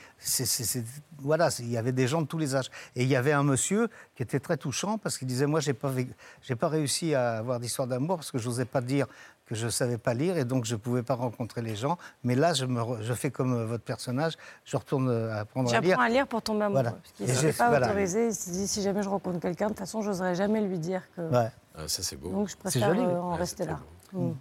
voilà, 1.20 1.50
il 1.60 1.70
y 1.70 1.78
avait 1.78 1.92
des 1.92 2.08
gens 2.08 2.22
de 2.24 2.28
tous 2.28 2.40
les 2.40 2.56
âges. 2.56 2.70
Et 2.96 3.04
il 3.04 3.10
y 3.10 3.16
avait 3.16 3.32
un 3.32 3.44
monsieur 3.44 3.90
qui 4.16 4.24
était 4.24 4.40
très 4.40 4.58
touchant 4.58 4.98
parce 4.98 5.20
qu'il 5.20 5.28
disait, 5.28 5.46
moi, 5.46 5.60
pas, 5.80 5.92
vé- 5.92 6.08
j'ai 6.42 6.56
pas 6.56 6.68
réussi 6.68 7.14
à 7.14 7.38
avoir 7.38 7.60
d'histoire 7.60 7.88
d'amour 7.88 8.18
parce 8.18 8.32
que 8.32 8.40
je 8.40 8.48
n'osais 8.50 8.66
pas 8.66 8.82
dire 8.82 9.06
que 9.46 9.54
je 9.54 9.66
ne 9.66 9.70
savais 9.70 10.00
pas 10.00 10.16
lire 10.16 10.36
et 10.38 10.46
donc 10.46 10.66
je 10.66 10.74
ne 10.74 10.80
pouvais 10.80 11.04
pas 11.04 11.14
rencontrer 11.14 11.62
les 11.62 11.76
gens. 11.76 11.98
Mais 12.24 12.34
là, 12.36 12.54
je, 12.54 12.66
me 12.66 12.82
re- 12.82 13.02
je 13.04 13.14
fais 13.14 13.30
comme 13.30 13.54
euh, 13.54 13.66
votre 13.68 13.84
personnage, 13.84 14.34
je 14.66 14.76
retourne 14.76 15.08
euh, 15.10 15.40
apprendre 15.40 15.70
à 15.74 15.80
lire. 15.80 15.92
J'apprends 15.92 16.04
à 16.06 16.10
lire 16.10 16.28
pour 16.28 16.42
tomber 16.42 16.66
amoureux. 16.66 16.82
Voilà. 16.82 16.98
Parce 17.26 17.40
qu'il 17.42 17.54
pas 17.54 17.70
voilà. 17.70 17.88
autorisé. 17.88 18.28
Il 18.30 18.34
s'est 18.34 18.52
dit 18.52 18.68
si 18.68 18.82
jamais 18.82 19.04
je 19.04 19.10
rencontre 19.10 19.40
quelqu'un, 19.40 19.66
de 19.68 19.72
toute 19.74 19.80
façon, 19.80 20.02
j'oserais 20.02 20.34
jamais 20.36 20.60
lui 20.62 20.80
dire 20.80 21.04
que. 21.16 21.22
Ouais. 21.22 21.50
Ah, 21.78 21.88
ça, 21.88 22.02
c'est 22.04 22.16
beau. 22.16 22.30
Donc 22.30 22.50
je 22.50 22.58
préfère 22.58 22.94
joli. 22.94 23.02
euh, 23.06 23.22
en 23.22 23.32
Ouais, 23.34 23.38
rester 23.38 23.66
là. 23.66 23.80
Mm. 24.14 24.32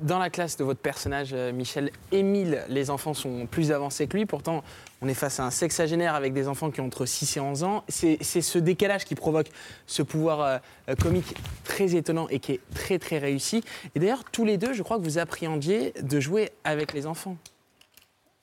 Dans 0.00 0.18
la 0.18 0.30
classe 0.30 0.56
de 0.56 0.64
votre 0.64 0.80
personnage, 0.80 1.30
euh, 1.32 1.52
Michel, 1.52 1.90
Émile, 2.12 2.64
les 2.68 2.88
enfants 2.88 3.12
sont 3.14 3.46
plus 3.46 3.72
avancés 3.72 4.06
que 4.06 4.16
lui. 4.16 4.24
Pourtant, 4.24 4.62
on 5.02 5.08
est 5.08 5.14
face 5.14 5.40
à 5.40 5.44
un 5.44 5.50
sexagénaire 5.50 6.14
avec 6.14 6.32
des 6.32 6.48
enfants 6.48 6.70
qui 6.70 6.80
ont 6.80 6.86
entre 6.86 7.04
6 7.04 7.36
et 7.36 7.40
11 7.40 7.64
ans. 7.64 7.84
C'est 7.88 8.22
ce 8.22 8.58
décalage 8.58 9.04
qui 9.04 9.14
provoque 9.14 9.48
ce 9.86 10.02
pouvoir 10.02 10.40
euh, 10.40 10.58
euh, 10.88 10.94
comique 10.94 11.34
très 11.64 11.94
étonnant 11.96 12.28
et 12.30 12.38
qui 12.38 12.52
est 12.52 12.60
très, 12.74 12.98
très 12.98 13.18
réussi. 13.18 13.62
Et 13.94 14.00
d'ailleurs, 14.00 14.24
tous 14.24 14.44
les 14.44 14.56
deux, 14.56 14.72
je 14.72 14.82
crois 14.82 14.98
que 14.98 15.04
vous 15.04 15.18
appréhendiez 15.18 15.92
de 16.00 16.20
jouer 16.20 16.50
avec 16.64 16.94
les 16.94 17.06
enfants. 17.06 17.36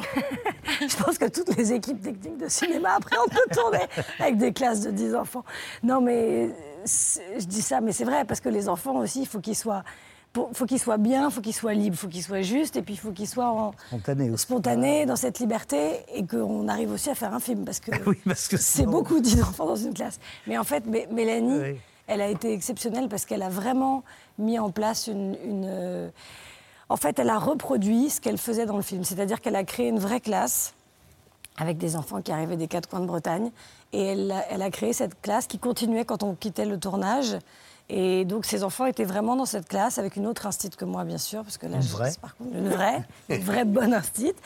Je 0.80 0.96
pense 1.04 1.18
que 1.18 1.28
toutes 1.28 1.54
les 1.56 1.74
équipes 1.74 2.00
techniques 2.00 2.38
de 2.38 2.48
cinéma, 2.48 2.94
après, 2.96 3.16
on 3.24 3.28
peut 3.28 3.54
tourner 3.54 3.84
avec 4.18 4.38
des 4.38 4.52
classes 4.52 4.80
de 4.80 4.90
10 4.90 5.14
enfants. 5.14 5.44
Non, 5.82 6.00
mais 6.00 6.48
je 6.86 7.44
dis 7.46 7.62
ça, 7.62 7.80
mais 7.80 7.92
c'est 7.92 8.04
vrai, 8.04 8.24
parce 8.24 8.40
que 8.40 8.48
les 8.48 8.68
enfants 8.68 8.96
aussi, 8.96 9.20
il 9.22 9.26
faut 9.26 9.40
qu'ils 9.40 9.56
soient. 9.56 9.84
pour- 10.32 10.48
faut 10.54 10.64
qu'ils 10.64 10.78
soient 10.78 10.96
bien, 10.96 11.28
il 11.28 11.30
faut 11.30 11.42
qu'ils 11.42 11.52
soient 11.54 11.74
libres, 11.74 11.94
il 11.94 11.98
faut 11.98 12.08
qu'ils 12.08 12.22
soient 12.22 12.40
justes, 12.40 12.76
et 12.76 12.82
puis 12.82 12.94
il 12.94 12.96
faut 12.96 13.10
qu'ils 13.12 13.28
soient 13.28 13.50
en- 13.50 13.72
Spontané 13.90 14.30
aussi. 14.30 15.06
dans 15.06 15.16
cette 15.16 15.38
liberté, 15.40 15.96
et 16.14 16.26
qu'on 16.26 16.68
arrive 16.68 16.90
aussi 16.90 17.10
à 17.10 17.14
faire 17.14 17.34
un 17.34 17.38
film, 17.40 17.66
parce 17.66 17.80
que, 17.80 17.90
Oui, 18.06 18.16
parce 18.24 18.48
que 18.48 18.56
c'est 18.56 18.86
beaucoup 18.86 19.20
10 19.20 19.42
enfants 19.42 19.66
dans 19.66 19.76
une 19.76 19.92
classe. 19.92 20.18
Mais 20.46 20.56
en 20.56 20.64
fait, 20.64 20.86
Mé- 20.86 21.06
Mélanie, 21.12 21.78
elle 22.06 22.22
a 22.22 22.28
été 22.28 22.50
exceptionnelle 22.54 23.08
parce 23.10 23.26
qu'elle 23.26 23.42
a 23.42 23.50
vraiment 23.50 24.04
mis 24.38 24.58
en 24.58 24.70
place 24.70 25.06
une. 25.06 25.36
une, 25.44 25.66
euh, 25.68 26.08
en 26.88 26.96
fait, 26.96 27.18
elle 27.18 27.28
a 27.30 27.38
reproduit 27.38 28.08
ce 28.08 28.20
qu'elle 28.22 28.38
faisait 28.38 28.64
dans 28.64 28.76
le 28.76 28.82
film. 28.82 29.04
C'est-à-dire 29.04 29.40
qu'elle 29.42 29.56
a 29.56 29.64
créé 29.64 29.88
une 29.88 29.98
vraie 29.98 30.20
classe 30.20 30.72
avec 31.58 31.78
des 31.78 31.96
enfants 31.96 32.22
qui 32.22 32.32
arrivaient 32.32 32.56
des 32.56 32.68
quatre 32.68 32.88
coins 32.88 33.00
de 33.00 33.06
Bretagne. 33.06 33.50
Et 33.92 34.02
elle 34.06 34.30
a, 34.32 34.44
elle 34.50 34.62
a 34.62 34.70
créé 34.70 34.92
cette 34.92 35.20
classe 35.20 35.46
qui 35.46 35.58
continuait 35.58 36.04
quand 36.04 36.22
on 36.22 36.34
quittait 36.34 36.64
le 36.64 36.78
tournage. 36.78 37.36
Et 37.88 38.24
donc, 38.24 38.46
ces 38.46 38.62
enfants 38.64 38.86
étaient 38.86 39.04
vraiment 39.04 39.36
dans 39.36 39.44
cette 39.44 39.68
classe 39.68 39.98
avec 39.98 40.16
une 40.16 40.26
autre 40.26 40.46
instite 40.46 40.76
que 40.76 40.84
moi, 40.86 41.04
bien 41.04 41.18
sûr, 41.18 41.42
parce 41.42 41.58
que 41.58 41.66
là, 41.66 41.76
Une 41.76 41.82
je- 41.82 41.88
vraie 41.92 42.12
par 42.22 42.34
contre, 42.36 42.56
une 42.56 42.68
vraie, 42.70 43.02
une 43.28 43.42
vraie 43.42 43.64
bonne 43.66 43.92
instite. 43.92 44.36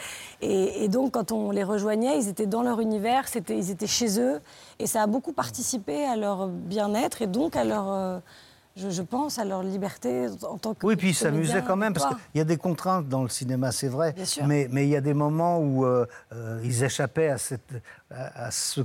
Et, 0.41 0.83
et 0.85 0.89
donc, 0.89 1.13
quand 1.13 1.31
on 1.31 1.53
les 1.53 1.63
rejoignait, 1.63 2.19
ils 2.19 2.29
étaient 2.29 2.47
dans 2.47 2.63
leur 2.63 2.81
univers, 2.81 3.29
c'était, 3.29 3.57
ils 3.57 3.71
étaient 3.71 3.87
chez 3.87 4.19
eux, 4.19 4.41
et 4.81 4.87
ça 4.89 5.03
a 5.03 5.07
beaucoup 5.07 5.33
participé 5.33 6.05
à 6.07 6.17
leur 6.17 6.49
bien-être 6.49 7.23
et 7.23 7.29
donc 7.29 7.55
à 7.55 7.63
leur, 7.63 7.89
euh, 7.93 8.19
je, 8.77 8.91
je 8.91 9.03
pense, 9.03 9.39
à 9.39 9.45
leur 9.45 9.63
liberté 9.63 10.27
en 10.43 10.59
tant 10.59 10.75
que. 10.75 10.87
Oui, 10.87 10.97
puis 10.97 11.11
ils 11.11 11.15
s'amusaient 11.15 11.63
quand 11.67 11.77
même, 11.77 11.93
parce 11.95 12.07
qu'il 12.07 12.39
y 12.39 12.41
a 12.41 12.45
des 12.45 12.59
contraintes 12.59 13.09
dans 13.09 13.23
le 13.23 13.29
cinéma, 13.29 13.73
c'est 13.73 13.89
vrai. 13.89 14.13
Bien 14.13 14.25
sûr. 14.25 14.47
Mais 14.47 14.69
mais 14.71 14.87
il 14.87 14.91
y 14.91 14.97
a 14.97 15.01
des 15.01 15.15
moments 15.15 15.59
où 15.59 15.85
euh, 15.85 16.07
euh, 16.33 16.61
ils 16.63 16.85
échappaient 16.85 17.29
à, 17.29 17.39
cette, 17.39 17.73
à, 18.11 18.47
à 18.47 18.51
ce... 18.51 18.83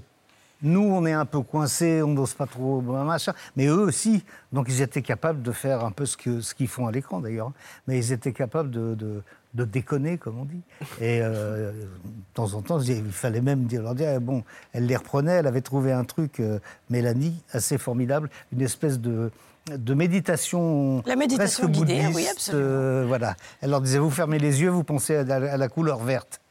Nous, 0.63 0.81
on 0.83 1.07
est 1.07 1.11
un 1.11 1.25
peu 1.25 1.41
coincés, 1.41 2.03
on 2.03 2.09
n'ose 2.09 2.35
pas 2.35 2.45
trop, 2.45 2.81
machin. 2.81 3.33
Mais 3.55 3.65
eux 3.65 3.81
aussi, 3.81 4.23
donc 4.53 4.67
ils 4.69 4.81
étaient 4.81 5.01
capables 5.01 5.41
de 5.41 5.51
faire 5.51 5.83
un 5.83 5.89
peu 5.91 6.05
ce 6.05 6.15
que 6.15 6.39
ce 6.39 6.53
qu'ils 6.53 6.67
font 6.67 6.85
à 6.85 6.91
l'écran, 6.91 7.19
d'ailleurs. 7.19 7.51
Mais 7.87 7.97
ils 7.97 8.11
étaient 8.11 8.31
capables 8.31 8.69
de, 8.69 8.93
de, 8.93 9.23
de 9.55 9.65
déconner, 9.65 10.19
comme 10.19 10.37
on 10.39 10.45
dit. 10.45 10.61
Et 10.99 11.19
euh, 11.23 11.71
de 11.71 11.87
temps 12.35 12.53
en 12.53 12.61
temps, 12.61 12.79
il 12.79 13.11
fallait 13.11 13.41
même 13.41 13.63
dire, 13.63 13.81
leur 13.81 13.95
dire, 13.95 14.09
eh, 14.09 14.19
bon, 14.19 14.43
elle 14.71 14.85
les 14.85 14.95
reprenait, 14.95 15.31
elle 15.31 15.47
avait 15.47 15.61
trouvé 15.61 15.93
un 15.93 16.03
truc, 16.03 16.39
euh, 16.39 16.59
Mélanie, 16.91 17.41
assez 17.51 17.79
formidable, 17.79 18.29
une 18.53 18.61
espèce 18.61 18.99
de 18.99 19.31
de 19.69 19.93
méditation, 19.93 21.03
La 21.05 21.15
méditation 21.15 21.63
presque 21.67 21.79
guidée, 21.79 22.01
oui, 22.07 22.11
bouddhiste, 22.13 22.31
absolument. 22.31 22.63
euh, 22.67 23.05
voilà. 23.07 23.35
Elle 23.61 23.69
leur 23.69 23.81
disait, 23.81 23.99
vous 23.99 24.09
fermez 24.09 24.39
les 24.39 24.61
yeux, 24.61 24.69
vous 24.69 24.83
pensez 24.83 25.15
à 25.17 25.23
la, 25.23 25.53
à 25.53 25.57
la 25.57 25.67
couleur 25.69 25.99
verte. 25.99 26.41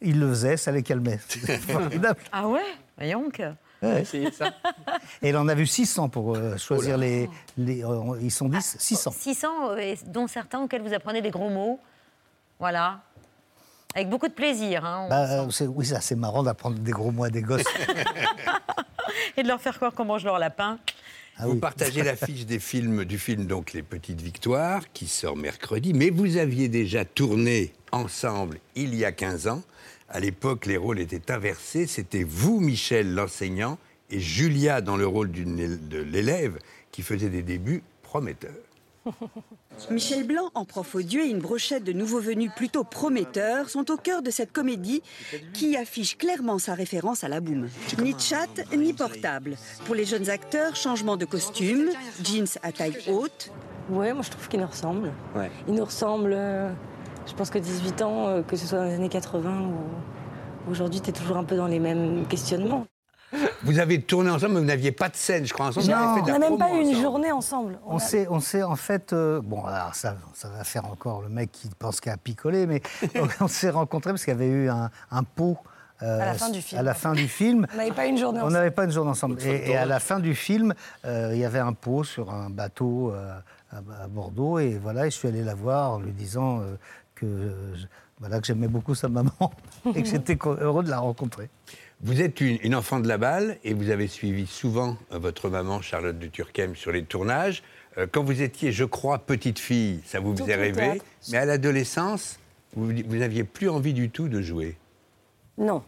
Ils 0.00 0.18
le 0.18 0.28
faisaient, 0.30 0.56
ça 0.56 0.70
les 0.72 0.82
calmait. 0.82 1.20
Ah 2.32 2.48
ouais 2.48 2.60
Voyons 2.96 3.30
que. 3.30 3.52
Ouais. 3.82 4.04
ça. 4.32 4.52
Et 5.22 5.30
elle 5.30 5.36
en 5.36 5.48
a 5.48 5.54
vu 5.54 5.66
600 5.66 6.08
pour 6.08 6.36
euh, 6.36 6.56
choisir 6.56 6.96
les, 6.96 7.28
les- 7.58 7.84
euh, 7.84 8.16
Ils 8.20 8.30
sont 8.30 8.48
10, 8.48 8.76
600. 8.78 9.10
600, 9.10 9.48
euh, 9.70 9.76
et 9.78 9.98
dont 10.06 10.28
certains 10.28 10.60
auxquels 10.60 10.82
vous 10.82 10.94
apprenez 10.94 11.20
des 11.20 11.30
gros 11.30 11.48
mots. 11.50 11.80
Voilà. 12.60 13.00
Avec 13.94 14.08
beaucoup 14.08 14.28
de 14.28 14.32
plaisir. 14.32 14.84
hein, 14.84 15.02
on 15.06 15.08
Bah, 15.08 15.50
sent. 15.50 15.66
oui, 15.66 15.84
ça, 15.84 16.00
c'est 16.00 16.14
marrant 16.14 16.42
d'apprendre 16.44 16.78
des 16.78 16.92
gros 16.92 17.10
mots 17.10 17.24
à 17.24 17.30
des 17.30 17.42
gosses. 17.42 17.64
Et 19.36 19.42
de 19.42 19.48
leur 19.48 19.60
faire 19.60 19.74
croire 19.76 19.92
qu'on 19.92 20.04
mange 20.04 20.24
leur 20.24 20.38
lapin. 20.38 20.78
Ah 21.36 21.46
vous 21.46 21.56
partagez 21.56 22.02
l'affiche 22.02 22.46
des 22.46 22.58
films, 22.58 23.04
du 23.04 23.18
film 23.18 23.46
donc 23.46 23.72
Les 23.72 23.82
Petites 23.82 24.20
Victoires, 24.20 24.92
qui 24.92 25.06
sort 25.06 25.36
mercredi, 25.36 25.94
mais 25.94 26.10
vous 26.10 26.36
aviez 26.36 26.68
déjà 26.68 27.04
tourné 27.04 27.72
ensemble 27.90 28.58
il 28.74 28.94
y 28.94 29.04
a 29.04 29.12
15 29.12 29.48
ans. 29.48 29.62
À 30.08 30.20
l'époque, 30.20 30.66
les 30.66 30.76
rôles 30.76 31.00
étaient 31.00 31.32
inversés. 31.32 31.86
C'était 31.86 32.22
vous, 32.22 32.60
Michel, 32.60 33.14
l'enseignant, 33.14 33.78
et 34.10 34.20
Julia, 34.20 34.82
dans 34.82 34.96
le 34.96 35.06
rôle 35.06 35.30
de 35.32 36.02
l'élève, 36.02 36.58
qui 36.90 37.02
faisait 37.02 37.30
des 37.30 37.42
débuts 37.42 37.82
prometteurs. 38.02 38.52
Michel 39.90 40.24
Blanc, 40.26 40.50
en 40.54 40.64
prof 40.64 40.94
audio 40.94 41.20
et 41.22 41.28
une 41.28 41.40
brochette 41.40 41.84
de 41.84 41.92
nouveaux 41.92 42.20
venus 42.20 42.50
plutôt 42.54 42.84
prometteurs 42.84 43.68
sont 43.68 43.90
au 43.90 43.96
cœur 43.96 44.22
de 44.22 44.30
cette 44.30 44.52
comédie 44.52 45.02
qui 45.54 45.76
affiche 45.76 46.16
clairement 46.16 46.58
sa 46.58 46.74
référence 46.74 47.24
à 47.24 47.28
la 47.28 47.40
boum. 47.40 47.68
Ni 48.00 48.14
chat, 48.18 48.48
ni 48.76 48.92
portable. 48.92 49.56
Pour 49.84 49.94
les 49.94 50.04
jeunes 50.04 50.30
acteurs, 50.30 50.76
changement 50.76 51.16
de 51.16 51.24
costume, 51.24 51.90
jeans 52.22 52.46
à 52.62 52.72
taille 52.72 52.96
haute. 53.08 53.50
Ouais, 53.90 54.12
moi 54.12 54.22
je 54.22 54.30
trouve 54.30 54.48
qu'ils 54.48 54.60
nous 54.60 54.66
ressemblent. 54.66 55.12
Ouais. 55.34 55.50
Ils 55.66 55.74
nous 55.74 55.84
ressemblent. 55.84 56.32
euh, 56.34 56.70
je 57.26 57.34
pense 57.34 57.50
que 57.50 57.58
18 57.58 58.02
ans, 58.02 58.28
euh, 58.28 58.42
que 58.42 58.56
ce 58.56 58.66
soit 58.66 58.78
dans 58.78 58.84
les 58.84 58.94
années 58.94 59.08
80 59.08 59.62
ou 59.62 60.70
aujourd'hui, 60.70 61.00
tu 61.00 61.10
es 61.10 61.12
toujours 61.12 61.36
un 61.36 61.44
peu 61.44 61.56
dans 61.56 61.66
les 61.66 61.80
mêmes 61.80 62.24
questionnements. 62.28 62.86
Vous 63.62 63.78
avez 63.78 64.00
tourné 64.02 64.30
ensemble, 64.30 64.54
mais 64.54 64.60
vous 64.60 64.66
n'aviez 64.66 64.92
pas 64.92 65.08
de 65.08 65.16
scène, 65.16 65.46
je 65.46 65.52
crois, 65.54 65.66
ensemble. 65.66 65.86
Fait 65.86 65.92
on 65.92 66.26
n'a 66.26 66.38
même 66.38 66.58
pas 66.58 66.70
eu 66.72 66.80
une 66.80 66.88
ensemble. 66.88 67.02
journée 67.02 67.32
ensemble. 67.32 67.78
On 67.86 67.98
s'est, 67.98 68.26
on 68.28 68.40
s'est 68.40 68.62
en 68.62 68.76
fait, 68.76 69.12
euh, 69.12 69.40
bon, 69.42 69.64
alors 69.64 69.94
ça, 69.94 70.16
ça 70.34 70.48
va 70.48 70.64
faire 70.64 70.84
encore 70.86 71.22
le 71.22 71.28
mec 71.28 71.50
qui 71.52 71.68
pense 71.78 72.00
qu'à 72.00 72.16
picoler, 72.16 72.66
mais 72.66 72.82
on 73.40 73.48
s'est 73.48 73.70
rencontrés 73.70 74.10
parce 74.12 74.24
qu'il 74.24 74.32
y 74.34 74.36
avait 74.36 74.48
eu 74.48 74.68
un, 74.68 74.90
un 75.10 75.22
pot. 75.22 75.56
euh, 76.02 76.20
À 76.20 76.26
la 76.26 76.34
fin 76.34 76.50
du 76.50 76.60
film. 76.60 76.78
À 76.80 76.82
la 76.82 76.94
fin 76.94 77.12
du 77.14 77.28
film. 77.28 77.66
On 77.72 77.76
n'avait 77.76 77.92
pas 77.92 78.06
une 78.06 78.18
journée 78.18 78.38
On 78.38 78.42
ensemble. 78.42 78.52
n'avait 78.54 78.70
pas 78.70 78.84
une 78.84 78.90
journée 78.90 79.10
ensemble. 79.10 79.42
Et, 79.42 79.70
et 79.70 79.76
à 79.76 79.86
la 79.86 80.00
fin 80.00 80.18
du 80.20 80.34
film, 80.34 80.74
euh, 81.04 81.30
il 81.32 81.38
y 81.38 81.44
avait 81.44 81.58
un 81.60 81.72
pot 81.72 82.04
sur 82.04 82.32
un 82.34 82.50
bateau 82.50 83.12
euh, 83.12 83.34
à, 83.72 83.76
à 84.04 84.08
Bordeaux. 84.08 84.58
Et 84.58 84.76
voilà, 84.82 85.06
et 85.06 85.10
je 85.10 85.16
suis 85.16 85.28
allé 85.28 85.42
la 85.42 85.54
voir 85.54 85.92
en 85.92 86.00
lui 86.00 86.12
disant 86.12 86.60
euh, 86.60 86.74
que, 87.14 87.24
euh, 87.26 87.74
voilà, 88.20 88.40
que 88.40 88.46
j'aimais 88.46 88.68
beaucoup 88.68 88.94
sa 88.94 89.08
maman 89.08 89.30
et 89.94 90.02
que 90.02 90.08
j'étais 90.10 90.36
heureux 90.44 90.82
de 90.84 90.90
la 90.90 90.98
rencontrer. 90.98 91.48
Vous 92.02 92.20
êtes 92.20 92.40
une, 92.40 92.58
une 92.62 92.74
enfant 92.74 92.98
de 93.00 93.06
la 93.06 93.16
balle 93.18 93.58
et 93.62 93.74
vous 93.74 93.90
avez 93.90 94.08
suivi 94.08 94.46
souvent 94.46 94.96
euh, 95.12 95.18
votre 95.18 95.48
maman 95.48 95.80
Charlotte 95.80 96.18
de 96.18 96.26
Turckheim 96.26 96.74
sur 96.74 96.90
les 96.90 97.04
tournages. 97.04 97.62
Euh, 97.96 98.06
quand 98.10 98.24
vous 98.24 98.42
étiez, 98.42 98.72
je 98.72 98.84
crois, 98.84 99.18
petite 99.18 99.58
fille, 99.60 100.00
ça 100.04 100.18
vous 100.18 100.36
faisait 100.36 100.56
rêver. 100.56 101.00
Mais 101.30 101.38
à 101.38 101.44
l'adolescence, 101.44 102.38
vous, 102.74 102.92
n'aviez 102.92 103.44
plus 103.44 103.68
envie 103.68 103.92
du 103.94 104.10
tout 104.10 104.28
de 104.28 104.40
jouer. 104.42 104.76
Non, 105.58 105.82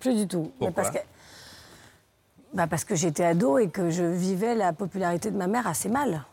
plus 0.00 0.14
du 0.14 0.26
tout. 0.26 0.52
Mais 0.60 0.66
Pourquoi? 0.68 0.84
parce 0.84 0.96
que, 0.96 1.02
bah 2.54 2.66
parce 2.66 2.84
que 2.84 2.94
j'étais 2.94 3.24
ado 3.24 3.58
et 3.58 3.68
que 3.68 3.90
je 3.90 4.04
vivais 4.04 4.54
la 4.54 4.72
popularité 4.72 5.30
de 5.30 5.36
ma 5.36 5.48
mère 5.48 5.66
assez 5.66 5.90
mal. 5.90 6.24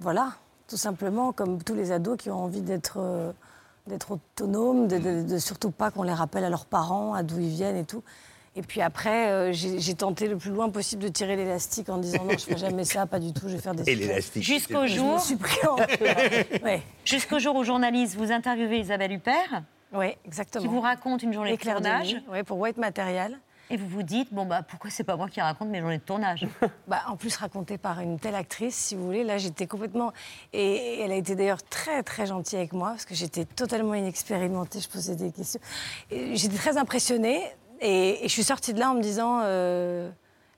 Voilà, 0.00 0.32
tout 0.66 0.76
simplement, 0.78 1.32
comme 1.32 1.62
tous 1.62 1.74
les 1.74 1.92
ados 1.92 2.16
qui 2.16 2.30
ont 2.30 2.44
envie 2.44 2.62
d'être 2.62 2.98
euh, 2.98 3.32
autonomes, 4.08 4.88
de, 4.88 4.96
de- 4.98 5.22
de 5.28 5.38
surtout 5.38 5.72
pas 5.72 5.90
qu'on 5.90 6.04
les 6.04 6.12
rappelle 6.14 6.44
à 6.44 6.50
leurs 6.50 6.64
parents, 6.66 7.12
à 7.12 7.22
d'où 7.22 7.38
ils 7.38 7.48
viennent 7.50 7.76
et 7.76 7.84
tout. 7.84 8.02
Et 8.58 8.62
puis 8.62 8.80
après, 8.82 9.30
euh, 9.30 9.52
j'ai 9.52 9.94
tenté 9.94 10.26
le 10.26 10.36
plus 10.36 10.50
loin 10.50 10.68
possible 10.68 11.00
de 11.04 11.08
tirer 11.08 11.36
l'élastique 11.36 11.88
en 11.90 11.98
disant 11.98 12.24
non, 12.24 12.32
je 12.32 12.38
ferai 12.44 12.56
jamais 12.56 12.84
ça, 12.84 13.06
pas 13.06 13.20
du 13.20 13.32
tout, 13.32 13.48
je 13.48 13.54
vais 13.54 13.62
faire 13.62 13.72
des 13.72 13.88
Et 13.88 13.94
l'élastique, 13.94 14.42
Jusqu'au 14.42 14.84
Je 14.84 14.94
me 14.94 14.98
jour, 14.98 15.20
suis 15.20 15.36
pris 15.36 15.64
en- 15.68 15.76
Ouais. 16.64 16.82
jusqu'au 17.04 17.38
jour 17.38 17.54
où 17.54 17.62
journaliste, 17.62 18.16
vous 18.16 18.32
interviewez 18.32 18.80
Isabelle 18.80 19.12
Huppert, 19.12 19.62
Oui, 19.92 20.08
exactement. 20.24 20.60
qui 20.62 20.68
vous 20.68 20.80
raconte 20.80 21.22
une 21.22 21.32
journée 21.32 21.50
de 21.50 21.54
Éclair 21.54 21.80
de 21.80 21.84
tournage. 21.84 22.16
ouais, 22.32 22.42
pour 22.42 22.58
White 22.58 22.78
Material. 22.78 23.38
Et 23.70 23.76
vous 23.76 23.86
vous 23.86 24.02
dites, 24.02 24.32
bon, 24.34 24.44
bah, 24.44 24.62
pourquoi 24.68 24.90
c'est 24.90 25.04
pas 25.04 25.14
moi 25.14 25.28
qui 25.28 25.40
raconte 25.42 25.68
mes 25.68 25.78
journées 25.80 25.98
de 25.98 26.02
tournage? 26.02 26.44
Bah, 26.88 27.02
en 27.06 27.16
plus 27.16 27.36
raconté 27.36 27.76
par 27.78 28.00
une 28.00 28.18
telle 28.18 28.34
actrice, 28.34 28.74
si 28.74 28.96
vous 28.96 29.04
voulez. 29.04 29.22
Là, 29.24 29.36
j'étais 29.38 29.66
complètement... 29.68 30.10
Et 30.54 31.00
elle 31.02 31.12
a 31.12 31.16
été 31.16 31.34
d'ailleurs 31.36 31.62
très, 31.62 32.02
très 32.02 32.24
gentille 32.26 32.58
avec 32.58 32.72
moi, 32.72 32.88
parce 32.92 33.04
que 33.04 33.14
j'étais 33.14 33.44
totalement 33.44 33.92
inexpérimentée, 33.94 34.80
je 34.80 34.88
posais 34.88 35.14
des 35.16 35.30
questions. 35.30 35.60
J'étais 36.10 36.56
très 36.56 36.78
impressionnée, 36.78 37.42
et, 37.80 38.24
et 38.24 38.28
je 38.28 38.32
suis 38.32 38.44
sortie 38.44 38.72
de 38.74 38.80
là 38.80 38.90
en 38.90 38.94
me 38.94 39.02
disant... 39.02 39.40
euh, 39.42 40.10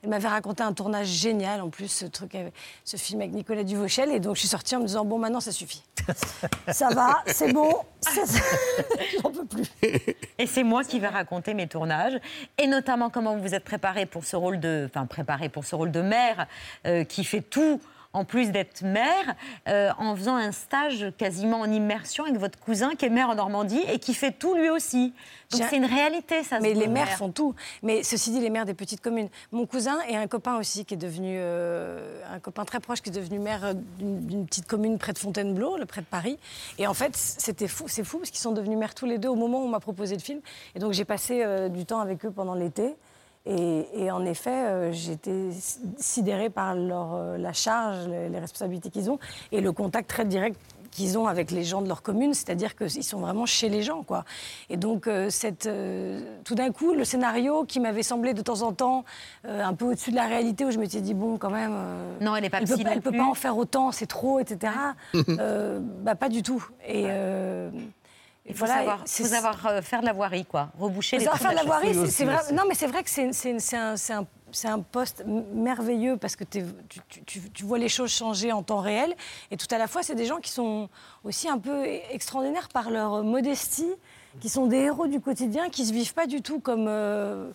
Elle 0.03 0.09
m'avait 0.09 0.29
raconté 0.29 0.63
un 0.63 0.73
tournage 0.73 1.09
génial, 1.09 1.61
en 1.61 1.69
plus, 1.69 1.89
ce, 1.89 2.07
truc, 2.07 2.35
ce 2.85 2.97
film 2.97 3.21
avec 3.21 3.33
Nicolas 3.35 3.65
Duvauchel. 3.65 4.11
Et 4.11 4.19
donc, 4.19 4.35
je 4.37 4.41
suis 4.41 4.49
sortie 4.49 4.75
en 4.75 4.81
me 4.81 4.87
disant, 4.87 5.05
bon, 5.05 5.19
maintenant, 5.19 5.41
ça 5.41 5.53
suffit. 5.53 5.83
ça 6.69 6.89
va, 6.89 7.23
c'est 7.27 7.53
bon, 7.53 7.75
j'en 9.23 9.31
peux 9.31 9.45
plus. 9.45 9.67
Et 10.39 10.47
c'est 10.47 10.63
moi 10.65 10.85
qui 10.85 10.99
vais 10.99 11.09
raconter 11.09 11.53
mes 11.53 11.69
tournages, 11.69 12.19
et 12.57 12.67
notamment 12.67 13.11
comment 13.11 13.37
vous 13.37 13.43
vous 13.43 13.55
êtes 13.55 13.65
préparé 13.65 14.07
pour 14.07 14.25
ce 14.25 14.37
rôle 14.37 14.59
de, 14.59 14.89
enfin 14.89 15.05
préparé 15.05 15.51
pour 15.51 15.67
ce 15.67 15.75
rôle 15.75 15.91
de 15.91 16.01
mère 16.01 16.47
euh, 16.87 17.05
qui 17.05 17.23
fait 17.25 17.43
tout 17.43 17.81
en 18.13 18.25
plus 18.25 18.51
d'être 18.51 18.83
mère, 18.83 19.35
euh, 19.69 19.91
en 19.99 20.17
faisant 20.17 20.37
un 20.37 20.53
stage 20.53 21.13
quasiment 21.17 21.61
en 21.61 21.71
immersion 21.71 22.25
avec 22.25 22.39
votre 22.39 22.59
cousin 22.59 22.95
qui 22.97 23.07
est 23.07 23.11
maire 23.11 23.31
en 23.31 23.37
Normandie 23.37 23.83
et 23.93 23.99
qui 23.99 24.15
fait 24.15 24.33
tout 24.33 24.55
lui 24.55 24.69
aussi. 24.69 25.13
Donc 25.51 25.63
c'est 25.69 25.77
une 25.77 25.85
réalité, 25.85 26.43
ça. 26.45 26.61
Mais 26.61 26.75
les 26.75 26.87
maires 26.87 27.17
font 27.17 27.31
tout. 27.31 27.55
Mais 27.83 28.03
ceci 28.03 28.31
dit, 28.31 28.41
les 28.41 28.51
maires 28.51 28.67
des 28.67 28.75
petites 28.75 29.01
communes. 29.01 29.29
Mon 29.53 29.67
cousin 29.67 29.99
et 30.09 30.17
un 30.17 30.27
copain 30.27 30.57
aussi 30.59 30.85
qui 30.85 30.95
est 30.95 30.97
devenu 30.97 31.37
euh, 31.39 32.23
un 32.33 32.39
copain 32.39 32.65
très 32.65 32.81
proche 32.81 33.01
qui 33.01 33.11
est 33.11 33.13
devenu 33.13 33.39
maire 33.39 33.65
euh, 33.65 33.75
d'une 33.99 34.21
d'une 34.27 34.47
petite 34.47 34.67
commune 34.67 34.99
près 34.99 35.13
de 35.13 35.19
Fontainebleau, 35.19 35.77
le 35.77 35.87
près 35.87 36.03
de 36.03 36.07
Paris. 36.07 36.39
Et 36.79 36.87
en 36.87 36.95
fait, 36.95 37.17
c'était 37.17 37.69
fou, 37.69 37.85
c'est 37.89 38.05
fou 38.05 38.19
parce 38.19 38.31
qu'ils 38.31 38.41
sont 38.41 38.53
devenus 38.53 38.79
maires 38.79 38.95
tous 38.95 39.07
les 39.07 39.19
deux 39.19 39.29
au 39.29 39.35
moment 39.35 39.61
où 39.61 39.65
on 39.65 39.69
m'a 39.69 39.81
proposé 39.81 40.15
le 40.15 40.21
film. 40.21 40.41
Et 40.75 40.79
donc 40.79 40.93
j'ai 40.93 41.05
passé 41.05 41.43
euh, 41.43 41.69
du 41.69 41.85
temps 41.85 42.01
avec 42.01 42.25
eux 42.25 42.31
pendant 42.31 42.55
l'été. 42.55 42.95
Et, 43.47 43.87
et 43.95 44.11
en 44.11 44.25
effet, 44.25 44.51
euh, 44.51 44.93
j'étais 44.93 45.49
sidérée 45.97 46.51
par 46.51 46.75
leur, 46.75 47.15
euh, 47.15 47.39
la 47.39 47.55
charge, 47.55 48.07
les, 48.07 48.29
les 48.29 48.39
responsabilités 48.39 48.91
qu'ils 48.91 49.11
ont 49.11 49.19
et 49.51 49.61
le 49.61 49.73
contact 49.73 50.11
très 50.11 50.27
direct 50.27 50.59
qu'ils 50.91 51.17
ont 51.17 51.29
avec 51.29 51.53
les 51.53 51.63
gens 51.63 51.83
de 51.83 51.89
leur 51.89 52.03
commune, 52.03 52.35
c'est-à-dire 52.35 52.75
qu'ils 52.75 53.05
sont 53.05 53.21
vraiment 53.21 53.47
chez 53.47 53.69
les 53.69 53.81
gens. 53.81 54.03
Quoi. 54.03 54.25
Et 54.71 54.77
donc, 54.77 55.07
euh, 55.07 55.31
cette, 55.31 55.71
tout 56.43 56.55
d'un 56.57 56.73
coup, 56.73 56.93
le 56.95 57.05
scénario 57.05 57.65
qui 57.65 57.79
m'avait 57.79 58.03
semblé 58.03 58.35
de 58.35 58.43
temps 58.43 58.63
en 58.63 58.73
temps 58.73 59.05
un 59.45 59.73
peu 59.73 59.85
au-dessus 59.85 60.11
de 60.11 60.17
la 60.17 60.27
réalité, 60.27 60.65
où 60.65 60.73
je 60.73 60.79
m'étais 60.79 61.01
dit, 61.01 61.15
bon, 61.15 61.39
quand 61.39 61.51
même... 61.51 61.77
Non, 62.21 62.35
elle 62.35 62.45
elle 62.45 62.51
peut 62.51 62.77
pas, 62.83 62.91
elle 62.91 63.03
peut 63.03 63.13
pas 63.13 63.25
en 63.25 63.35
faire 63.35 63.57
autant, 63.57 63.93
c'est 63.93 64.07
trop, 64.07 64.41
etc. 64.41 64.73
Bah, 65.15 66.17
pas 66.17 66.29
du 66.29 66.43
tout. 66.43 66.67
Et, 66.89 67.07
Il 68.51 68.55
faut 68.57 68.67
voilà, 68.67 68.75
savoir, 68.81 68.99
faut 69.07 69.25
savoir 69.25 69.67
euh, 69.67 69.83
faire 69.83 70.01
de 70.01 70.07
la 70.07 70.13
voirie, 70.13 70.45
quoi. 70.45 70.71
Reboucher 70.79 71.19
les 71.19 71.25
trous 71.25 71.37
faire 71.39 71.51
de 71.53 71.57
la 71.57 71.65
voirie, 71.65 71.95
c'est 72.11 72.25
vrai. 72.25 72.39
Non, 72.53 72.65
mais 72.69 72.75
c'est 72.75 72.87
vrai 72.87 73.03
que 73.03 73.11
c'est 73.11 74.67
un, 74.67 74.81
poste 74.81 75.25
merveilleux 75.55 76.17
parce 76.17 76.37
que 76.37 76.45
tu, 76.45 76.65
tu- 76.89 77.23
tu- 77.25 77.51
tu 77.51 77.65
vois 77.65 77.79
les 77.79 77.89
choses 77.89 78.11
changer 78.11 78.53
en 78.53 78.63
temps 78.63 78.81
réel. 78.81 79.15
Et 79.51 79.57
tout 79.57 79.69
à 79.71 79.79
la 79.79 79.87
fois, 79.87 80.03
c'est 80.03 80.15
des 80.15 80.27
gens 80.27 80.39
qui 80.39 80.51
sont 80.51 80.89
aussi 81.25 81.49
un 81.49 81.59
peu 81.59 81.85
e- 81.87 82.01
extraordinaires 82.11 82.69
par 82.69 82.91
leur 82.91 83.23
modestie, 83.23 83.93
qui 84.41 84.49
sont 84.49 84.67
des 84.67 84.79
héros 84.79 85.07
du 85.07 85.21
quotidien, 85.21 85.69
qui 85.71 85.87
se 85.87 85.93
vivent 85.93 86.15
pas 86.15 86.27
du 86.27 86.43
tout 86.43 86.61
comme. 86.61 86.87
euh, 86.89 87.51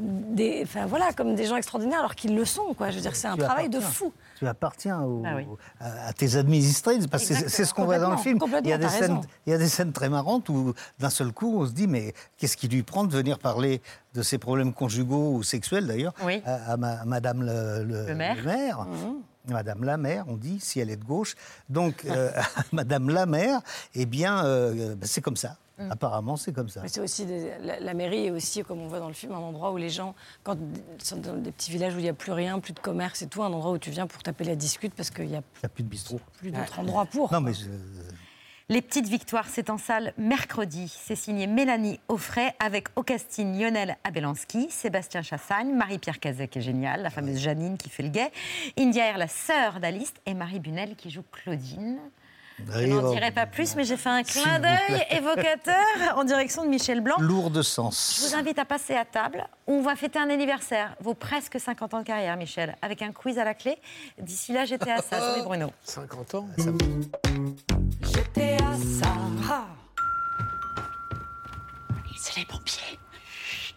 des, 0.00 0.60
enfin 0.64 0.86
voilà, 0.86 1.12
comme 1.12 1.34
des 1.34 1.46
gens 1.46 1.56
extraordinaires 1.56 1.98
alors 2.00 2.14
qu'ils 2.14 2.34
le 2.36 2.44
sont. 2.44 2.74
Quoi. 2.74 2.90
Je 2.90 2.96
veux 2.96 3.00
dire, 3.02 3.16
c'est 3.16 3.28
un 3.28 3.34
Tu 3.36 3.42
travail 3.42 3.68
de 3.68 3.80
fou. 3.80 4.12
Tu 4.38 4.46
appartiens 4.46 5.02
au- 5.02 5.22
Ah 5.26 5.34
oui. 5.36 5.46
à, 5.80 6.08
à 6.08 6.12
tes 6.12 6.36
administrés, 6.36 6.98
parce 7.10 7.26
que 7.26 7.34
c'est- 7.34 7.64
ce 7.64 7.74
qu'on 7.74 7.84
voit 7.84 7.98
dans 7.98 8.10
le 8.12 8.16
film. 8.16 8.38
Il 8.64 8.68
y, 8.68 8.72
a 8.72 8.78
des 8.78 8.88
scènes, 8.88 9.20
il 9.46 9.50
y 9.50 9.52
a 9.54 9.58
des 9.58 9.68
scènes 9.68 9.92
très 9.92 10.08
marrantes 10.08 10.48
où, 10.48 10.72
d'un 10.98 11.10
seul 11.10 11.32
coup, 11.32 11.60
on 11.60 11.66
se 11.66 11.72
dit 11.72 11.86
mais 11.86 12.14
qu'est-ce 12.38 12.56
qui 12.56 12.68
lui 12.68 12.82
prend 12.82 13.04
de 13.04 13.12
venir 13.12 13.38
parler 13.38 13.82
de 14.14 14.22
ses 14.22 14.38
problèmes 14.38 14.72
conjugaux 14.72 15.32
ou 15.34 15.42
sexuels 15.42 15.86
d'ailleurs 15.86 16.14
à, 16.46 16.72
à 16.72 16.76
ma- 16.76 17.00
à 17.00 17.04
Madame 17.04 17.42
le, 17.42 17.84
le- 17.84 18.06
Le 18.06 18.14
maire. 18.14 18.36
le 18.36 18.42
maire. 18.44 18.86
Madame 19.52 19.84
la 19.84 19.96
mère, 19.96 20.24
on 20.28 20.36
dit, 20.36 20.58
si 20.60 20.80
elle 20.80 20.90
est 20.90 20.96
de 20.96 21.04
gauche. 21.04 21.34
Donc, 21.68 22.04
euh, 22.04 22.30
Madame 22.72 23.10
la 23.10 23.26
mère, 23.26 23.60
eh 23.94 24.06
bien, 24.06 24.44
euh, 24.44 24.94
ben, 24.96 25.06
c'est 25.06 25.20
comme 25.20 25.36
ça. 25.36 25.56
Mm. 25.78 25.90
Apparemment, 25.92 26.36
c'est 26.36 26.52
comme 26.52 26.68
ça. 26.68 26.82
C'est 26.86 27.00
aussi 27.00 27.24
des- 27.24 27.52
la, 27.62 27.80
la 27.80 27.94
mairie 27.94 28.26
est 28.26 28.30
aussi, 28.30 28.62
comme 28.62 28.80
on 28.80 28.88
voit 28.88 28.98
dans 29.00 29.08
le 29.08 29.14
film, 29.14 29.32
un 29.32 29.38
endroit 29.38 29.72
où 29.72 29.78
les 29.78 29.88
gens, 29.88 30.14
quand 30.42 30.56
ils 30.98 31.02
sont 31.04 31.16
dans 31.16 31.36
des 31.36 31.52
petits 31.52 31.70
villages 31.70 31.94
où 31.94 31.98
il 31.98 32.02
n'y 32.02 32.08
a 32.10 32.14
plus 32.14 32.32
rien, 32.32 32.60
plus 32.60 32.74
de 32.74 32.80
commerce 32.80 33.22
et 33.22 33.26
tout, 33.28 33.42
un 33.42 33.46
endroit 33.52 33.72
où 33.72 33.78
tu 33.78 33.90
viens 33.90 34.06
pour 34.06 34.22
taper 34.22 34.44
la 34.44 34.56
discute 34.56 34.92
parce 34.94 35.10
qu'il 35.10 35.28
n'y 35.28 35.36
a 35.36 35.42
a 35.62 35.68
plus 35.68 35.82
de 35.82 35.88
bistrot. 35.88 36.20
plus 36.38 36.50
d'autres 36.50 36.78
endroits 36.78 37.06
pour. 37.06 37.32
Non, 37.32 37.40
mais 37.40 37.54
je- 37.54 37.64
Les 38.70 38.82
petites 38.82 39.08
victoires, 39.08 39.46
c'est 39.50 39.68
en 39.68 39.78
salle 39.78 40.12
mercredi. 40.16 40.96
C'est 41.04 41.16
signé 41.16 41.48
Mélanie 41.48 41.98
Offray 42.06 42.52
avec 42.60 42.86
au 42.94 43.02
casting 43.02 43.58
Lionel 43.60 43.96
Abelanski, 44.04 44.68
Sébastien 44.70 45.22
Chassagne, 45.22 45.74
Marie-Pierre 45.74 46.20
Cazet 46.20 46.46
qui 46.46 46.58
est 46.60 46.62
géniale, 46.62 47.02
la 47.02 47.10
fameuse 47.10 47.38
Janine 47.40 47.76
qui 47.76 47.90
fait 47.90 48.04
le 48.04 48.10
gay, 48.10 48.30
India 48.78 49.06
Air, 49.06 49.18
la 49.18 49.26
sœur 49.26 49.80
d'Alice, 49.80 50.14
et 50.24 50.34
Marie 50.34 50.60
Bunel 50.60 50.94
qui 50.94 51.10
joue 51.10 51.24
Claudine. 51.32 51.98
Je 52.72 52.86
n'en 52.86 53.10
dirai 53.10 53.32
pas 53.32 53.46
plus, 53.46 53.74
mais 53.74 53.82
j'ai 53.82 53.96
fait 53.96 54.08
un 54.10 54.22
clin 54.22 54.60
d'œil 54.60 55.04
évocateur 55.10 55.74
en 56.14 56.22
direction 56.22 56.62
de 56.62 56.68
Michel 56.68 57.00
Blanc. 57.00 57.16
lourd 57.18 57.50
de 57.50 57.62
Je 57.62 57.66
sens. 57.68 58.28
vous 58.28 58.36
invite 58.38 58.60
à 58.60 58.64
passer 58.64 58.94
à 58.94 59.04
table. 59.04 59.48
On 59.66 59.80
va 59.82 59.96
fêter 59.96 60.20
un 60.20 60.30
anniversaire, 60.30 60.94
vos 61.00 61.14
presque 61.14 61.58
50 61.58 61.94
ans 61.94 61.98
de 62.00 62.04
carrière, 62.04 62.36
Michel, 62.36 62.76
avec 62.82 63.02
un 63.02 63.10
quiz 63.10 63.36
à 63.36 63.44
la 63.44 63.54
clé. 63.54 63.78
D'ici 64.20 64.52
là, 64.52 64.64
j'étais 64.64 64.92
à 64.92 64.98
ça, 64.98 65.42
Bruno. 65.42 65.72
50 65.82 66.34
ans 66.36 66.46
J'étais 68.20 68.56
à 68.62 68.74
ça. 68.76 69.14
C'est 72.18 72.36
les 72.36 72.44
pompiers. 72.44 72.98
Chut, 73.32 73.74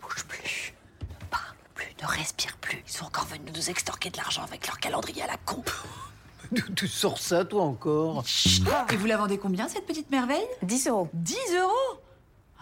Bouge 0.00 0.24
plus. 0.26 0.72
Ne 1.02 1.26
parle 1.26 1.54
plus, 1.74 1.86
ne 2.00 2.06
respire 2.06 2.56
plus. 2.56 2.82
Ils 2.86 2.92
sont 2.92 3.04
encore 3.04 3.26
venus 3.26 3.52
nous 3.54 3.68
extorquer 3.68 4.08
de 4.08 4.16
l'argent 4.16 4.44
avec 4.44 4.66
leur 4.66 4.78
calendrier 4.78 5.22
à 5.22 5.26
la 5.26 5.36
con. 5.44 5.62
D'où 6.52 6.72
tu 6.74 6.88
sors 6.88 7.18
ça, 7.18 7.44
toi, 7.44 7.64
encore? 7.64 8.24
Et 8.90 8.96
vous 8.96 9.06
la 9.06 9.18
vendez 9.18 9.36
combien, 9.36 9.68
cette 9.68 9.84
petite 9.84 10.10
merveille? 10.10 10.46
10 10.62 10.88
euros. 10.88 11.10
10 11.12 11.36
euros? 11.60 12.00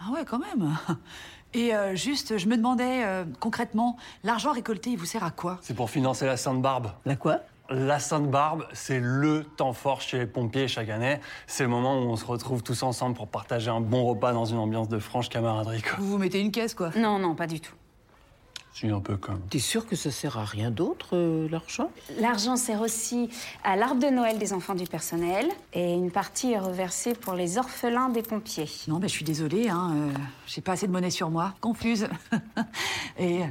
Ah 0.01 0.11
ouais, 0.11 0.25
quand 0.25 0.39
même. 0.39 0.77
Et 1.53 1.73
euh, 1.73 1.95
juste, 1.95 2.37
je 2.37 2.47
me 2.47 2.57
demandais 2.57 3.05
euh, 3.05 3.23
concrètement, 3.39 3.95
l'argent 4.23 4.51
récolté, 4.51 4.89
il 4.91 4.97
vous 4.97 5.05
sert 5.05 5.23
à 5.23 5.31
quoi? 5.31 5.59
C'est 5.61 5.75
pour 5.75 5.89
financer 5.89 6.25
la 6.25 6.35
Sainte-Barbe. 6.35 6.91
La 7.05 7.15
quoi? 7.15 7.39
La 7.71 7.99
Sainte-Barbe, 7.99 8.67
c'est 8.73 8.99
le 8.99 9.45
temps 9.45 9.71
fort 9.71 10.01
chez 10.01 10.19
les 10.19 10.25
pompiers 10.25 10.67
chaque 10.67 10.89
année. 10.89 11.21
C'est 11.47 11.63
le 11.63 11.69
moment 11.69 12.01
où 12.01 12.09
on 12.09 12.17
se 12.17 12.25
retrouve 12.25 12.63
tous 12.63 12.83
ensemble 12.83 13.15
pour 13.15 13.27
partager 13.27 13.69
un 13.69 13.79
bon 13.79 14.03
repas 14.03 14.33
dans 14.33 14.43
une 14.43 14.57
ambiance 14.57 14.89
de 14.89 14.99
franche 14.99 15.29
camaraderie. 15.29 15.81
Quoi. 15.81 15.93
Vous 15.99 16.09
vous 16.09 16.17
mettez 16.17 16.41
une 16.41 16.51
caisse, 16.51 16.73
quoi 16.73 16.91
Non, 16.97 17.17
non, 17.17 17.33
pas 17.33 17.47
du 17.47 17.61
tout. 17.61 17.73
Si, 18.73 18.87
un 18.87 18.99
peu 18.99 19.15
comme. 19.15 19.39
T'es 19.49 19.59
sûr 19.59 19.87
que 19.87 19.95
ça 19.95 20.11
sert 20.11 20.37
à 20.37 20.43
rien 20.43 20.69
d'autre, 20.69 21.15
euh, 21.15 21.47
l'argent? 21.49 21.91
L'argent 22.19 22.57
sert 22.57 22.81
aussi 22.81 23.29
à 23.63 23.77
l'arbre 23.77 24.01
de 24.01 24.07
Noël 24.07 24.37
des 24.37 24.51
enfants 24.51 24.75
du 24.75 24.85
personnel 24.85 25.47
et 25.71 25.93
une 25.93 26.11
partie 26.11 26.51
est 26.51 26.59
reversée 26.59 27.13
pour 27.13 27.35
les 27.35 27.57
orphelins 27.57 28.09
des 28.09 28.21
pompiers. 28.21 28.69
Non, 28.89 28.97
ben, 28.97 29.07
je 29.07 29.13
suis 29.13 29.25
désolée, 29.25 29.69
hein, 29.69 29.93
euh, 29.95 30.13
j'ai 30.45 30.61
pas 30.61 30.73
assez 30.73 30.87
de 30.87 30.91
monnaie 30.91 31.09
sur 31.09 31.29
moi. 31.29 31.53
Confuse. 31.61 32.09
Et 33.17 33.41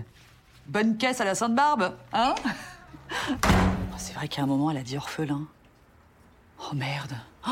bonne 0.67 0.99
caisse 0.99 1.23
à 1.23 1.25
la 1.25 1.35
Sainte-Barbe, 1.35 1.95
hein? 2.13 2.35
C'est 3.99 4.15
vrai 4.15 4.29
qu'à 4.29 4.43
un 4.43 4.47
moment, 4.47 4.71
elle 4.71 4.77
a 4.79 4.83
dit 4.83 4.97
orphelin. 4.97 5.43
Oh 6.61 6.75
merde. 6.75 7.15
Oh, 7.49 7.51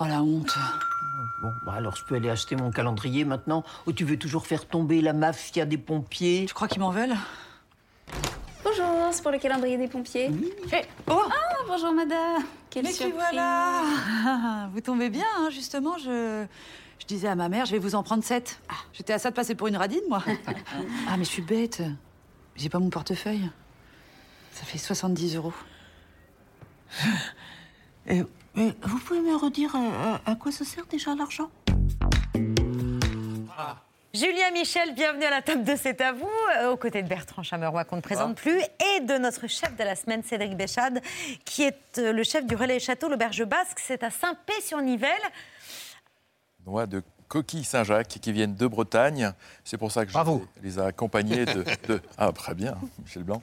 oh, 0.00 0.04
la 0.04 0.22
honte. 0.22 0.56
Bon, 1.42 1.50
bah 1.66 1.74
alors 1.74 1.96
je 1.96 2.04
peux 2.04 2.14
aller 2.14 2.30
acheter 2.30 2.56
mon 2.56 2.70
calendrier 2.70 3.24
maintenant 3.24 3.64
Ou 3.86 3.92
tu 3.92 4.04
veux 4.04 4.18
toujours 4.18 4.46
faire 4.46 4.66
tomber 4.66 5.00
la 5.00 5.12
mafia 5.12 5.66
des 5.66 5.78
pompiers? 5.78 6.44
Tu 6.48 6.54
crois 6.54 6.68
qu'ils 6.68 6.80
m'en 6.80 6.90
veulent? 6.90 7.16
Bonjour, 8.62 8.86
c'est 9.10 9.22
pour 9.22 9.30
le 9.30 9.38
calendrier 9.38 9.76
des 9.76 9.88
pompiers. 9.88 10.30
Eh, 10.72 10.82
oh 11.10 11.22
Ah, 11.28 11.62
bonjour 11.66 11.92
madame. 11.92 12.42
Quelle 12.70 12.84
Mais 12.84 12.92
surprise. 12.92 13.14
voilà 13.14 13.82
Vous 14.72 14.80
tombez 14.80 15.10
bien, 15.10 15.26
hein, 15.38 15.50
justement, 15.50 15.98
je... 15.98 16.46
Je 17.00 17.06
disais 17.06 17.28
à 17.28 17.34
ma 17.34 17.48
mère, 17.48 17.66
je 17.66 17.72
vais 17.72 17.78
vous 17.78 17.96
en 17.96 18.02
prendre 18.02 18.24
sept. 18.24 18.60
J'étais 18.92 19.12
à 19.12 19.18
ça 19.18 19.30
de 19.30 19.34
passer 19.34 19.54
pour 19.54 19.66
une 19.66 19.76
radine, 19.76 20.00
moi. 20.08 20.22
ah, 21.08 21.16
mais 21.18 21.24
je 21.24 21.28
suis 21.28 21.42
bête. 21.42 21.82
J'ai 22.56 22.68
pas 22.68 22.78
mon 22.78 22.88
portefeuille. 22.88 23.50
Ça 24.54 24.64
fait 24.64 24.78
70 24.78 25.34
euros. 25.34 25.52
Vous 28.06 28.98
pouvez 29.04 29.20
me 29.20 29.34
redire 29.36 29.74
euh, 29.74 30.16
à 30.24 30.36
quoi 30.36 30.52
ça 30.52 30.64
sert 30.64 30.86
déjà 30.86 31.12
l'argent? 31.16 31.50
Julien 34.14 34.52
Michel, 34.52 34.94
bienvenue 34.94 35.24
à 35.24 35.30
la 35.30 35.42
table 35.42 35.64
de 35.64 35.74
C'est 35.74 36.00
à 36.00 36.12
vous, 36.12 36.30
euh, 36.56 36.70
aux 36.70 36.76
côtés 36.76 37.02
de 37.02 37.08
Bertrand 37.08 37.42
Chameroy 37.42 37.82
qu'on 37.84 37.96
ne 37.96 38.00
présente 38.00 38.36
plus, 38.36 38.60
et 38.60 39.00
de 39.00 39.18
notre 39.18 39.48
chef 39.48 39.74
de 39.76 39.82
la 39.82 39.96
semaine, 39.96 40.22
Cédric 40.22 40.56
Béchade, 40.56 41.00
qui 41.44 41.64
est 41.64 41.98
euh, 41.98 42.12
le 42.12 42.22
chef 42.22 42.46
du 42.46 42.54
relais 42.54 42.78
château 42.78 43.08
L'Auberge 43.08 43.44
Basque. 43.44 43.80
C'est 43.80 44.04
à 44.04 44.10
Saint-Pé-sur-Nivelle. 44.10 45.10
Noix 46.64 46.86
de 46.86 47.02
coquilles 47.34 47.64
Saint-Jacques 47.64 48.06
qui 48.20 48.30
viennent 48.30 48.54
de 48.54 48.66
Bretagne. 48.68 49.32
C'est 49.64 49.76
pour 49.76 49.90
ça 49.90 50.06
que 50.06 50.12
je 50.12 50.18
les 50.62 50.78
ai 50.78 50.82
accompagnées 50.82 51.44
de, 51.44 51.64
de- 51.88 52.00
Ah, 52.16 52.30
très 52.30 52.54
bien, 52.54 52.76
Michel 53.02 53.24
Blanc. 53.24 53.42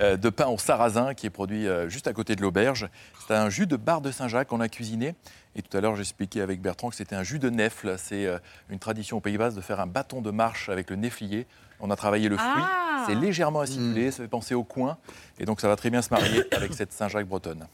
Euh, 0.00 0.18
de 0.18 0.28
pain 0.28 0.46
au 0.48 0.58
sarrasin 0.58 1.14
qui 1.14 1.26
est 1.26 1.30
produit 1.30 1.66
euh, 1.66 1.88
juste 1.88 2.06
à 2.06 2.12
côté 2.12 2.36
de 2.36 2.42
l'auberge. 2.42 2.90
C'est 3.26 3.34
un 3.34 3.48
jus 3.48 3.66
de 3.66 3.76
barre 3.76 4.02
de 4.02 4.10
Saint-Jacques 4.10 4.48
qu'on 4.48 4.60
a 4.60 4.68
cuisiné. 4.68 5.14
Et 5.56 5.62
tout 5.62 5.74
à 5.74 5.80
l'heure, 5.80 5.96
j'expliquais 5.96 6.42
avec 6.42 6.60
Bertrand 6.60 6.90
que 6.90 6.96
c'était 6.96 7.16
un 7.16 7.22
jus 7.22 7.38
de 7.38 7.48
nefle. 7.48 7.96
C'est 7.98 8.26
euh, 8.26 8.38
une 8.68 8.78
tradition 8.78 9.16
au 9.16 9.20
Pays 9.20 9.38
Basque 9.38 9.56
de 9.56 9.62
faire 9.62 9.80
un 9.80 9.86
bâton 9.86 10.20
de 10.20 10.30
marche 10.30 10.68
avec 10.68 10.90
le 10.90 10.96
neflier. 10.96 11.46
On 11.80 11.90
a 11.90 11.96
travaillé 11.96 12.28
le 12.28 12.36
fruit. 12.36 12.62
Ah. 12.62 13.04
C'est 13.06 13.14
légèrement 13.14 13.60
acidulé, 13.60 14.10
ça 14.10 14.22
fait 14.22 14.28
penser 14.28 14.54
au 14.54 14.64
coin. 14.64 14.98
Et 15.38 15.46
donc, 15.46 15.62
ça 15.62 15.68
va 15.68 15.76
très 15.76 15.88
bien 15.88 16.02
se 16.02 16.10
marier 16.10 16.44
avec 16.54 16.74
cette 16.74 16.92
Saint-Jacques 16.92 17.26
bretonne. 17.26 17.66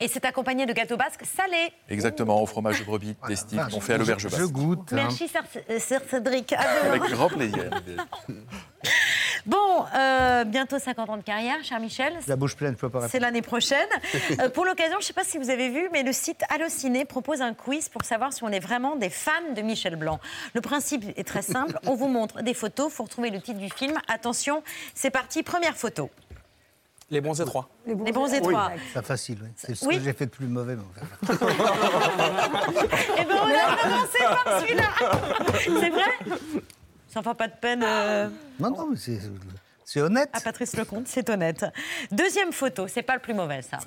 Et 0.00 0.08
c'est 0.08 0.24
accompagné 0.24 0.66
de 0.66 0.72
gâteaux 0.72 0.96
basques 0.96 1.24
salés. 1.24 1.72
Exactement, 1.88 2.42
au 2.42 2.46
fromage 2.46 2.78
de 2.80 2.84
brebis, 2.84 3.16
des 3.26 3.36
styles 3.36 3.62
qu'on 3.72 3.80
fait 3.80 3.94
à 3.94 3.98
l'auberge 3.98 4.22
Je 4.22 4.28
basque. 4.28 4.52
goûte. 4.52 4.92
hein. 4.92 4.96
Merci, 4.96 5.28
Sir, 5.28 5.42
euh, 5.70 5.78
Sir 5.78 6.00
Cédric. 6.08 6.52
Avec 6.52 7.02
grand 7.02 7.28
plaisir. 7.28 7.70
Bon, 9.46 9.84
euh, 9.96 10.44
bientôt 10.44 10.78
50 10.78 11.08
ans 11.08 11.16
de 11.16 11.22
carrière, 11.22 11.56
cher 11.62 11.80
Michel. 11.80 12.12
La 12.26 12.36
bouche 12.36 12.54
pleine, 12.54 12.72
je 12.74 12.78
peux 12.80 12.90
pas 12.90 13.08
C'est 13.08 13.18
l'année 13.20 13.42
prochaine. 13.42 13.78
Euh, 14.40 14.50
pour 14.50 14.64
l'occasion, 14.66 14.94
je 14.94 15.04
ne 15.04 15.06
sais 15.06 15.12
pas 15.14 15.24
si 15.24 15.38
vous 15.38 15.48
avez 15.50 15.70
vu, 15.70 15.88
mais 15.92 16.02
le 16.02 16.12
site 16.12 16.42
Allociné 16.54 17.04
propose 17.04 17.40
un 17.40 17.54
quiz 17.54 17.88
pour 17.88 18.04
savoir 18.04 18.32
si 18.32 18.44
on 18.44 18.48
est 18.50 18.60
vraiment 18.60 18.94
des 18.94 19.08
fans 19.10 19.30
de 19.56 19.62
Michel 19.62 19.96
Blanc. 19.96 20.20
Le 20.54 20.60
principe 20.60 21.04
est 21.16 21.26
très 21.26 21.42
simple. 21.42 21.78
On 21.86 21.94
vous 21.94 22.08
montre 22.08 22.42
des 22.42 22.52
photos. 22.54 22.92
Il 22.92 22.94
faut 22.94 23.04
retrouver 23.04 23.30
le 23.30 23.40
titre 23.40 23.58
du 23.58 23.70
film. 23.70 23.94
Attention, 24.06 24.62
c'est 24.94 25.10
parti. 25.10 25.42
Première 25.42 25.76
photo. 25.76 26.10
Les 27.10 27.20
bons 27.22 27.40
étroits. 27.40 27.68
Les 27.86 27.94
bons 28.12 28.32
étroits. 28.32 28.70
C'est 28.92 29.04
facile, 29.04 29.38
oui. 29.42 29.48
C'est 29.56 29.74
ce 29.74 29.86
Oui. 29.86 29.96
que 29.96 30.02
j'ai 30.04 30.12
fait 30.12 30.26
de 30.26 30.30
plus 30.30 30.46
mauvais. 30.46 30.76
mais 30.76 30.82
enfin. 30.90 31.06
Eh 33.18 33.24
ben, 33.24 33.34
on 33.42 33.46
a 33.46 33.76
commencé 33.82 34.18
par 34.44 34.60
celui-là. 34.60 34.90
C'est 35.80 35.90
vrai? 35.90 36.40
Ça 37.08 37.20
ne 37.20 37.24
fait 37.24 37.34
pas 37.34 37.48
de 37.48 37.54
peine. 37.60 37.82
euh, 37.82 38.28
Non, 38.60 38.70
non, 38.70 38.88
mais 38.90 38.96
c'est 38.96 39.18
c'est 39.84 40.02
honnête. 40.02 40.28
À 40.34 40.40
Patrice 40.40 40.76
Lecomte, 40.76 41.08
c'est 41.08 41.30
honnête. 41.30 41.64
Deuxième 42.10 42.52
photo, 42.52 42.86
c'est 42.88 43.00
pas 43.02 43.14
le 43.14 43.20
plus 43.20 43.32
mauvais, 43.32 43.62
ça. 43.62 43.78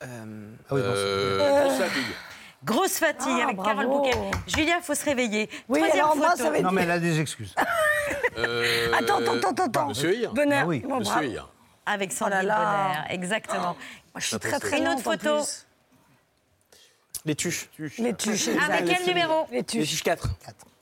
Ah 0.00 0.06
oui, 0.72 0.80
non, 0.80 0.86
Euh, 0.88 1.62
grosse 1.62 1.78
fatigue. 1.78 2.04
Grosse 2.64 2.98
fatigue 2.98 3.36
Ah, 3.40 3.44
avec 3.44 3.56
bravo. 3.56 3.70
Carole 3.78 3.86
Bouquet. 3.86 4.16
Julia, 4.48 4.80
faut 4.82 4.94
se 4.94 5.04
réveiller. 5.04 5.48
Oui, 5.68 5.78
Troisième 5.80 6.04
alors 6.04 6.16
moi, 6.16 6.30
photo. 6.30 6.44
ça 6.52 6.60
Non, 6.60 6.72
mais 6.72 6.82
elle 6.82 6.90
a 6.90 6.98
des 6.98 7.20
excuses. 7.20 7.54
Euh, 8.38 8.90
Attends, 8.98 9.18
attends, 9.18 9.48
attends, 9.50 9.64
attends. 9.66 9.88
Monsieur 9.88 10.16
Hir. 10.16 10.32
Bonheur. 10.34 10.62
Ah 10.64 10.66
oui. 10.66 10.80
Bon, 10.80 10.98
Monsieur. 10.98 11.24
Hir. 11.24 11.48
Avec 11.86 12.12
Sandrine 12.12 12.40
Oh 12.42 12.46
là 12.46 12.54
là. 12.54 12.86
Bonner, 13.04 13.14
exactement. 13.14 13.62
Moi, 13.62 13.76
je 14.18 14.26
suis 14.26 14.38
Très 14.38 14.58
très, 14.58 14.78
Une 14.78 14.88
autre 14.88 15.02
photo. 15.02 15.36
plus. 15.36 15.66
Les 17.26 17.34
tuches. 17.34 17.68
Les 17.98 18.14
tuches, 18.14 18.48
Ah, 18.48 18.78
exact. 18.80 18.96
quel 18.98 19.06
numéro 19.06 19.46
Les 19.50 19.58
Les 19.58 19.64
tuches. 19.64 19.88
tuches 19.88 20.02
4. 20.04 20.28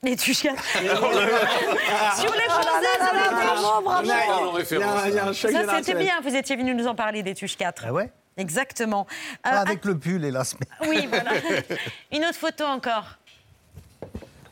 Les 0.03 0.15
tuches. 0.17 0.37
Sur 0.41 0.51
les 0.51 0.89
Oh 0.89 1.01
là 1.01 1.19
Champs-Élysées, 2.19 2.97
là 2.99 3.05
sur 3.05 3.13
là, 3.13 3.13
les 3.13 3.29
tuches. 3.29 3.61
bravo, 3.61 3.81
bravo. 3.81 4.11
en 4.31 4.51
référence. 4.51 5.01
Il 5.07 5.13
y 5.13 5.19
a 5.19 5.25
un 5.27 5.33
choc 5.33 5.51
Ça, 5.51 5.77
c'était 5.77 5.95
bien, 5.95 6.19
vous 6.21 6.35
étiez 6.35 6.55
venu 6.57 6.73
nous 6.75 6.87
en 6.87 6.95
parler 6.95 7.23
des 7.23 7.33
tuches 7.33 7.55
4. 7.57 7.83
Ah 7.87 7.93
ouais? 7.93 8.11
Exactement. 8.35 9.07
Euh, 9.45 9.49
avec 9.51 9.85
le 9.85 9.97
pull, 9.97 10.25
hélas. 10.25 10.55
Mais... 10.59 10.67
ah, 10.79 10.85
oui, 10.89 11.07
voilà. 11.07 11.31
Une 12.11 12.25
autre 12.25 12.37
photo 12.37 12.65
encore. 12.65 13.05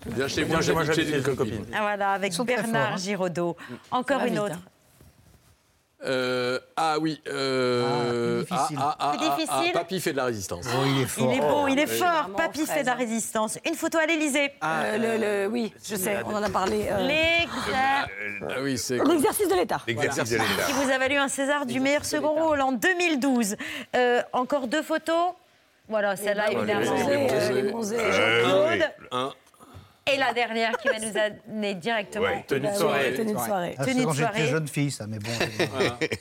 Bien 0.06 0.28
chez 0.28 0.46
moi, 0.46 0.62
chez 0.62 0.72
une 1.18 1.24
copine. 1.24 1.66
Ah, 1.74 1.82
voilà, 1.82 2.12
avec 2.14 2.34
Bernard 2.44 2.84
forts, 2.86 2.94
hein. 2.94 2.98
Giraudot. 2.98 3.58
Encore 3.92 4.22
une 4.22 4.30
vite, 4.34 4.40
autre. 4.40 4.56
hein. 4.56 4.62
Euh, 6.04 6.60
ah 6.76 6.98
oui. 7.00 7.22
Euh, 7.28 8.44
Ah. 8.50 8.56
Ah, 8.56 8.68
ah, 8.78 8.96
ah, 9.00 9.14
ah, 9.50 9.72
Papy 9.74 10.00
fait 10.00 10.12
de 10.14 10.18
la 10.18 10.26
résistance. 10.26 10.66
Oh, 10.68 10.84
il 10.86 10.98
est 11.00 11.02
Il 11.04 11.08
fort. 11.08 11.32
est 11.34 11.40
bon, 11.40 11.68
il 11.68 11.80
est 11.80 11.90
oui. 11.90 11.98
fort. 11.98 12.08
Vraiment 12.24 12.38
Papy 12.38 12.66
fait 12.66 12.82
de 12.82 12.86
la 12.88 12.94
hein. 12.94 12.96
résistance. 12.96 13.60
Une 13.68 13.76
photo 13.76 13.98
à 14.00 14.06
l'Élysée. 14.08 14.52
Euh, 14.64 14.98
le, 14.98 15.46
le- 15.46 15.48
oui, 15.52 15.74
je 15.88 15.96
sais, 15.96 16.18
on 16.26 16.36
en 16.36 16.42
a 16.44 16.50
parlé. 16.50 16.88
euh, 16.90 17.08
L'exercice 17.08 17.74
Ah 18.42 18.62
oui, 18.62 18.76
de 19.48 19.56
l'État. 19.56 19.82
L'exercice 19.88 20.30
de 20.32 20.36
l'État. 20.38 20.64
qui 20.66 20.74
vous 20.74 20.90
a 20.92 20.98
valu 20.98 21.18
un 21.18 21.28
César 21.28 21.66
du 21.66 21.80
meilleur 21.80 22.06
second 22.06 22.34
rôle 22.34 22.62
en 22.62 22.72
2012. 22.72 23.56
Euh, 23.96 24.22
encore 24.34 24.68
deux 24.68 24.82
photos. 24.84 25.34
Voilà, 25.88 26.16
celle-là, 26.16 26.52
évidemment. 26.52 26.80
les 26.82 27.30
euh, 27.94 28.76
les. 28.76 28.84
Un. 29.12 29.32
Et 30.12 30.18
la 30.18 30.34
dernière 30.34 30.76
qui 30.78 30.88
va 30.88 30.98
nous 31.00 31.14
amener 31.16 31.76
directement. 31.76 32.26
Ouais. 32.26 32.44
Tenue 32.48 32.62
de 32.68 32.72
oui, 32.72 32.76
soirée. 32.78 33.14
tenue 33.14 33.34
de 33.34 33.38
soirée. 33.40 33.76
Ah, 33.78 33.86
Tenue 33.86 33.94
c'est 33.94 34.00
de 34.02 34.06
quand 34.06 34.14
j'étais 34.14 34.48
jeune 34.48 34.68
fille, 34.68 34.90
ça, 34.92 35.06
mais 35.08 35.20
bon, 35.20 35.30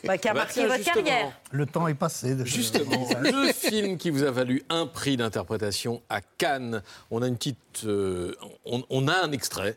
Bah, 0.05 0.19
qui 0.19 0.29
a 0.29 0.35
Bah, 0.35 0.47
tiens, 0.49 0.67
votre 0.67 0.85
carrière. 0.85 1.33
le 1.51 1.65
temps 1.67 1.89
est 1.89 1.95
passé. 1.95 2.35
De... 2.35 2.45
Justement, 2.45 3.09
le 3.23 3.53
film 3.53 3.97
qui 3.97 4.11
vous 4.11 4.23
a 4.23 4.31
valu 4.31 4.63
un 4.69 4.87
prix 4.87 5.17
d'interprétation 5.17 6.03
à 6.11 6.21
Cannes. 6.21 6.83
On 7.11 7.23
a 7.23 7.27
une 7.27 7.37
petite, 7.37 7.85
euh, 7.87 8.35
on, 8.67 8.83
on 8.91 9.09
a 9.09 9.15
un 9.25 9.33
extrait. 9.33 9.77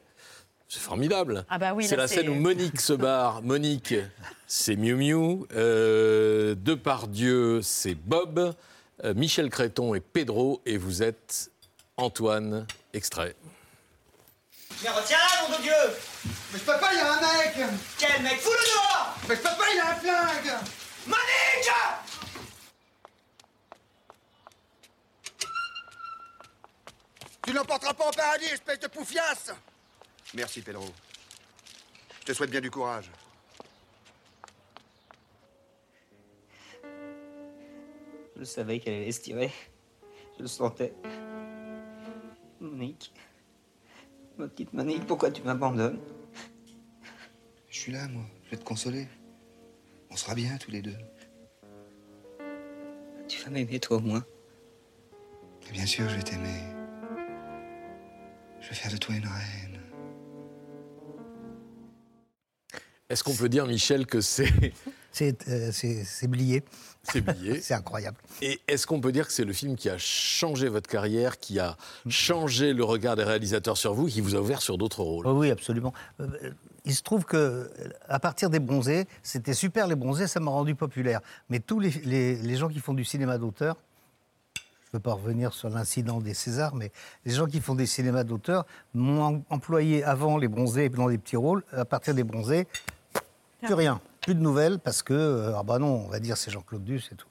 C'est 0.68 0.82
formidable. 0.82 1.45
Ah 1.49 1.58
bah 1.58 1.74
oui, 1.74 1.86
c'est 1.86 1.95
la 1.95 2.08
scène 2.08 2.28
où 2.30 2.34
Monique 2.36 2.82
se 2.82 2.93
barre. 2.93 3.41
Monique, 3.43 3.93
c'est 4.47 4.76
Miu 4.76 4.95
Miu. 4.95 5.45
Euh, 5.56 6.56
Depardieu, 6.58 7.62
c'est 7.62 7.95
Bob. 7.95 8.54
Euh, 9.06 9.14
Michel 9.14 9.49
Créton 9.49 9.93
et 9.95 9.99
Pedro. 10.01 10.62
Et 10.66 10.78
vous 10.78 11.04
êtes 11.04 11.51
Antoine. 11.95 12.66
Extrait. 12.93 13.36
Mais 14.84 14.90
retiens-la, 14.90 15.48
mon 15.48 15.58
de 15.58 15.62
Dieu 15.62 15.72
Mais 16.26 16.60
je 16.60 16.64
peux 16.66 16.78
pas, 16.78 16.92
il 16.92 16.98
y 16.98 17.02
a 17.02 17.14
un 17.14 17.22
mec 17.22 17.56
Quel 17.98 18.22
mec 18.22 18.40
Fous-le 18.42 18.66
dehors 18.66 19.16
Mais 19.30 19.36
je 19.36 19.42
peux 19.42 19.56
pas, 19.56 19.74
il 19.74 19.80
a 19.80 19.92
un 19.92 19.96
flingue 19.96 20.54
Monique 21.08 21.72
Tu 27.46 27.54
l'emporteras 27.54 27.94
pas 27.94 28.10
au 28.10 28.12
paradis, 28.12 28.46
espèce 28.46 28.80
de 28.80 28.88
poufiasse 28.88 29.52
Merci, 30.34 30.62
Pedro. 30.62 30.86
Je 32.22 32.26
te 32.26 32.34
souhaite 32.34 32.50
bien 32.50 32.62
du 32.62 32.72
courage. 32.72 33.12
Je 38.36 38.44
savais 38.44 38.80
qu'elle 38.80 38.96
allait 38.96 39.12
se 39.12 39.22
tirer. 39.22 39.52
Je 40.38 40.42
le 40.42 40.48
sentais. 40.48 40.94
Monique. 42.60 43.14
Ma 44.38 44.48
petite 44.48 44.74
Monique, 44.74 45.06
pourquoi 45.06 45.30
tu 45.30 45.44
m'abandonnes 45.44 46.00
Je 47.70 47.78
suis 47.78 47.92
là, 47.92 48.08
moi. 48.08 48.24
Je 48.46 48.52
vais 48.52 48.58
te 48.58 48.64
consoler. 48.64 49.08
On 50.10 50.16
sera 50.16 50.34
bien, 50.34 50.58
tous 50.58 50.72
les 50.72 50.82
deux. 50.82 50.98
Tu 53.28 53.44
vas 53.44 53.52
m'aimer, 53.52 53.80
toi, 53.80 53.98
au 53.98 54.00
moins. 54.00 54.26
Et 55.70 55.72
bien 55.72 55.86
sûr, 55.86 56.10
je 56.10 56.16
vais 56.16 56.24
t'aimer. 56.24 56.62
Je 58.60 58.70
vais 58.70 58.76
faire 58.76 58.92
de 58.92 58.98
toi 58.98 59.16
une 59.16 59.28
reine. 59.28 59.80
Est-ce 63.10 63.24
qu'on 63.24 63.36
peut 63.36 63.50
dire, 63.50 63.68
Michel, 63.68 64.08
que 64.08 64.22
c'est 64.22 64.74
C'est 65.14 65.47
euh, 65.47 65.72
c'est- 65.72 66.03
c'est 66.03 66.28
blié. 66.28 66.64
c'est 67.61 67.74
incroyable. 67.74 68.18
Et 68.41 68.59
est-ce 68.68 68.88
qu'on 68.88 68.99
peut 69.01 69.11
dire 69.11 69.28
que 69.28 69.34
c'est 69.34 69.43
le 69.45 69.51
film 69.53 69.76
qui 69.76 69.89
a 69.89 69.97
changé 69.97 70.70
votre 70.70 70.89
carrière, 70.89 71.38
qui 71.38 71.59
a 71.59 71.76
changé 72.09 72.74
le 72.74 72.84
regard 72.84 73.16
des 73.16 73.24
réalisateurs 73.24 73.78
sur 73.78 73.93
vous, 73.93 74.07
qui 74.07 74.22
vous 74.22 74.36
a 74.36 74.39
ouvert 74.39 74.61
sur 74.61 74.78
d'autres 74.78 75.03
rôles? 75.03 75.28
Oui, 75.28 75.51
absolument. 75.51 75.93
Euh, 76.20 76.28
Il 76.86 76.93
se 76.95 77.01
trouve 77.03 77.24
que 77.26 77.70
à 78.09 78.20
partir 78.20 78.49
des 78.49 78.59
bronzés, 78.59 79.05
c'était 79.22 79.53
super 79.53 79.88
les 79.88 79.95
bronzés, 79.95 80.28
ça 80.28 80.39
m'a 80.41 80.51
rendu 80.51 80.76
populaire. 80.76 81.22
Mais 81.49 81.59
tous 81.59 81.80
les, 81.80 81.91
les- 82.03 82.36
les 82.36 82.55
gens 82.57 82.68
qui 82.70 82.80
font 82.80 82.93
du 82.93 83.05
cinéma 83.05 83.38
d'auteur, 83.38 83.78
je 84.55 84.61
ne 84.97 84.99
veux 84.99 84.99
pas 85.01 85.14
revenir 85.14 85.53
sur 85.53 85.70
l'incident 85.70 86.20
des 86.22 86.34
Césars, 86.34 86.76
mais 86.76 86.91
les 87.26 87.34
gens 87.34 87.47
qui 87.47 87.59
font 87.61 87.76
des 87.76 87.86
cinémas 87.86 88.24
d'auteur 88.24 88.66
m'ont 88.93 89.24
em- 89.24 89.43
employé 89.49 90.03
avant 90.03 90.38
les 90.38 90.47
bronzés 90.47 90.89
dans 90.89 91.09
des 91.09 91.18
petits 91.18 91.36
rôles. 91.38 91.64
À 91.72 91.84
partir 91.86 92.14
des 92.16 92.24
bronzés, 92.24 92.68
plus 93.61 93.74
rien, 93.74 93.99
plus 94.24 94.36
de 94.36 94.40
nouvelles 94.42 94.80
parce 94.80 95.04
que 95.04 95.14
euh, 95.14 95.54
ah 95.56 95.64
bah 95.64 95.80
non, 95.80 96.06
on 96.06 96.10
va 96.10 96.20
dire 96.20 96.38
c'est 96.38 96.52
Jean-Claude 96.52 96.84
Duss 96.84 97.10
et 97.12 97.16
tout. 97.16 97.28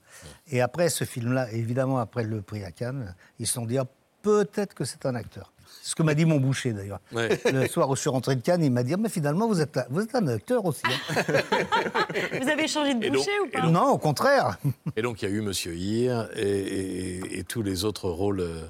Et 0.51 0.61
après 0.61 0.89
ce 0.89 1.05
film-là, 1.05 1.51
évidemment 1.53 1.99
après 1.99 2.23
le 2.25 2.43
prix 2.43 2.63
à 2.65 2.71
Cannes, 2.71 3.15
ils 3.39 3.47
se 3.47 3.55
sont 3.55 3.67
dit 3.67 3.79
ah, 3.79 3.87
peut-être 4.23 4.75
que 4.75 4.85
c'est 4.85 5.07
un 5.07 5.15
acteur. 5.15 5.53
C'est 5.83 5.91
ce 5.91 5.95
que 5.95 6.03
m'a 6.03 6.15
dit 6.15 6.27
mon 6.27 6.39
boucher 6.39 6.73
d'ailleurs. 6.75 7.01
Ouais. 7.13 7.41
Le 7.51 7.67
soir 7.67 7.89
où 7.89 7.97
je 7.97 8.03
suis 8.03 8.11
rentré 8.11 8.37
de 8.37 8.43
Cannes, 8.43 8.63
il 8.63 8.71
m'a 8.71 8.83
dit 8.83 8.95
mais 8.97 9.09
finalement 9.09 9.49
vous 9.49 9.61
êtes, 9.61 9.77
un- 9.79 9.87
vous 9.91 10.03
êtes 10.03 10.15
un 10.15 10.27
acteur 10.29 10.65
aussi. 10.67 10.83
hein. 10.85 11.23
Vous 12.43 12.49
avez 12.49 12.69
changé 12.69 12.95
de 12.95 13.05
Et 13.05 13.09
donc- 13.11 13.19
boucher 13.19 13.41
ou 13.41 13.51
pas? 13.51 13.61
Donc- 13.63 13.73
non, 13.73 13.89
au 13.89 13.99
contraire. 13.99 14.59
Et 14.97 15.03
donc 15.03 15.23
il 15.23 15.29
y 15.29 15.33
a 15.33 15.35
eu 15.35 15.41
Monsieur 15.41 15.75
Hir 15.75 16.29
et, 16.37 16.43
et- 16.43 17.39
et 17.39 17.45
tous 17.45 17.63
les 17.63 17.85
autres 17.85 18.09
rôles 18.11 18.41
euh, 18.41 18.63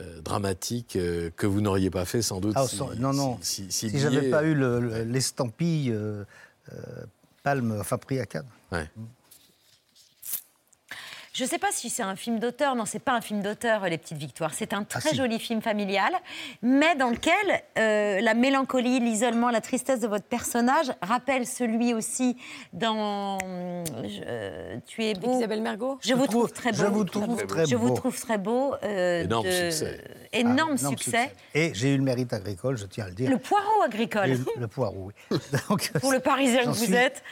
euh, 0.00 0.20
dramatiques 0.20 0.96
euh, 0.96 1.30
que 1.36 1.46
vous 1.46 1.60
n'auriez 1.62 1.90
pas 1.90 2.04
fait 2.04 2.20
sans 2.22 2.40
doute. 2.40 2.52
Ah, 2.56 2.66
si, 2.66 2.76
sans- 2.76 2.94
non, 2.96 3.12
non. 3.14 3.38
Si, 3.40 3.64
si, 3.70 3.88
Si, 3.88 3.90
si 3.90 3.98
j'avais 3.98 4.28
pas 4.30 4.42
eu 4.44 4.54
le- 4.54 4.78
le- 4.80 5.02
l'estampille 5.04 5.90
euh, 5.90 6.24
Palme, 7.46 7.76
enfin 7.78 7.96
prix 7.96 8.18
à 8.18 8.26
Cannes. 8.26 8.50
Ouais. 8.72 8.90
Je 11.36 11.44
ne 11.44 11.48
sais 11.50 11.58
pas 11.58 11.68
si 11.70 11.90
c'est 11.90 12.02
un 12.02 12.16
film 12.16 12.38
d'auteur. 12.38 12.74
Non, 12.76 12.86
c'est 12.86 12.98
pas 12.98 13.12
un 13.12 13.20
film 13.20 13.42
d'auteur, 13.42 13.84
Les 13.90 13.98
Petites 13.98 14.16
Victoires. 14.16 14.54
C'est 14.54 14.72
un 14.72 14.84
très 14.84 15.10
si. 15.10 15.16
joli 15.16 15.38
film 15.38 15.60
familial, 15.60 16.10
mais 16.62 16.94
dans 16.94 17.10
lequel 17.10 17.34
euh, 17.76 18.22
la 18.22 18.32
mélancolie, 18.32 19.00
l'isolement, 19.00 19.50
la 19.50 19.60
tristesse 19.60 20.00
de 20.00 20.06
votre 20.06 20.24
personnage 20.24 20.86
rappelle 21.02 21.46
celui 21.46 21.92
aussi 21.92 22.38
dans 22.72 23.36
euh, 23.44 24.76
Tu 24.86 25.04
es 25.04 25.12
beau. 25.12 25.36
Isabelle 25.36 25.60
Mergot 25.60 25.98
Je 26.00 26.14
vous 26.14 26.26
trouve 26.26 26.50
très 26.52 26.72
beau. 26.72 26.78
je 26.78 26.86
vous 26.86 27.04
trouve 27.04 27.46
très 27.46 27.66
Je 27.66 27.76
vous 27.76 27.88
beau. 27.88 27.94
trouve 27.96 28.18
très 28.18 28.38
beau. 28.38 28.74
euh, 28.82 29.24
Énorme 29.24 29.44
de- 29.46 29.50
succès. 29.50 30.00
énorme, 30.32 30.56
Ah, 30.70 30.72
énorme 30.72 30.78
succès. 30.78 31.32
Et 31.54 31.72
j'ai 31.74 31.92
eu 31.92 31.98
le 31.98 32.02
mérite 32.02 32.32
agricole, 32.32 32.78
je 32.78 32.86
tiens 32.86 33.04
à 33.04 33.08
le 33.08 33.14
dire. 33.14 33.28
Le 33.28 33.36
poireau 33.36 33.82
agricole. 33.84 34.30
Et 34.30 34.38
le 34.58 34.68
poireau, 34.68 35.10
oui. 35.30 35.38
Donc, 35.68 35.92
Pour 36.00 36.12
le 36.12 36.20
Parisien 36.20 36.62
que 36.62 36.68
vous 36.68 36.74
suis- 36.86 36.94
êtes. 36.94 37.22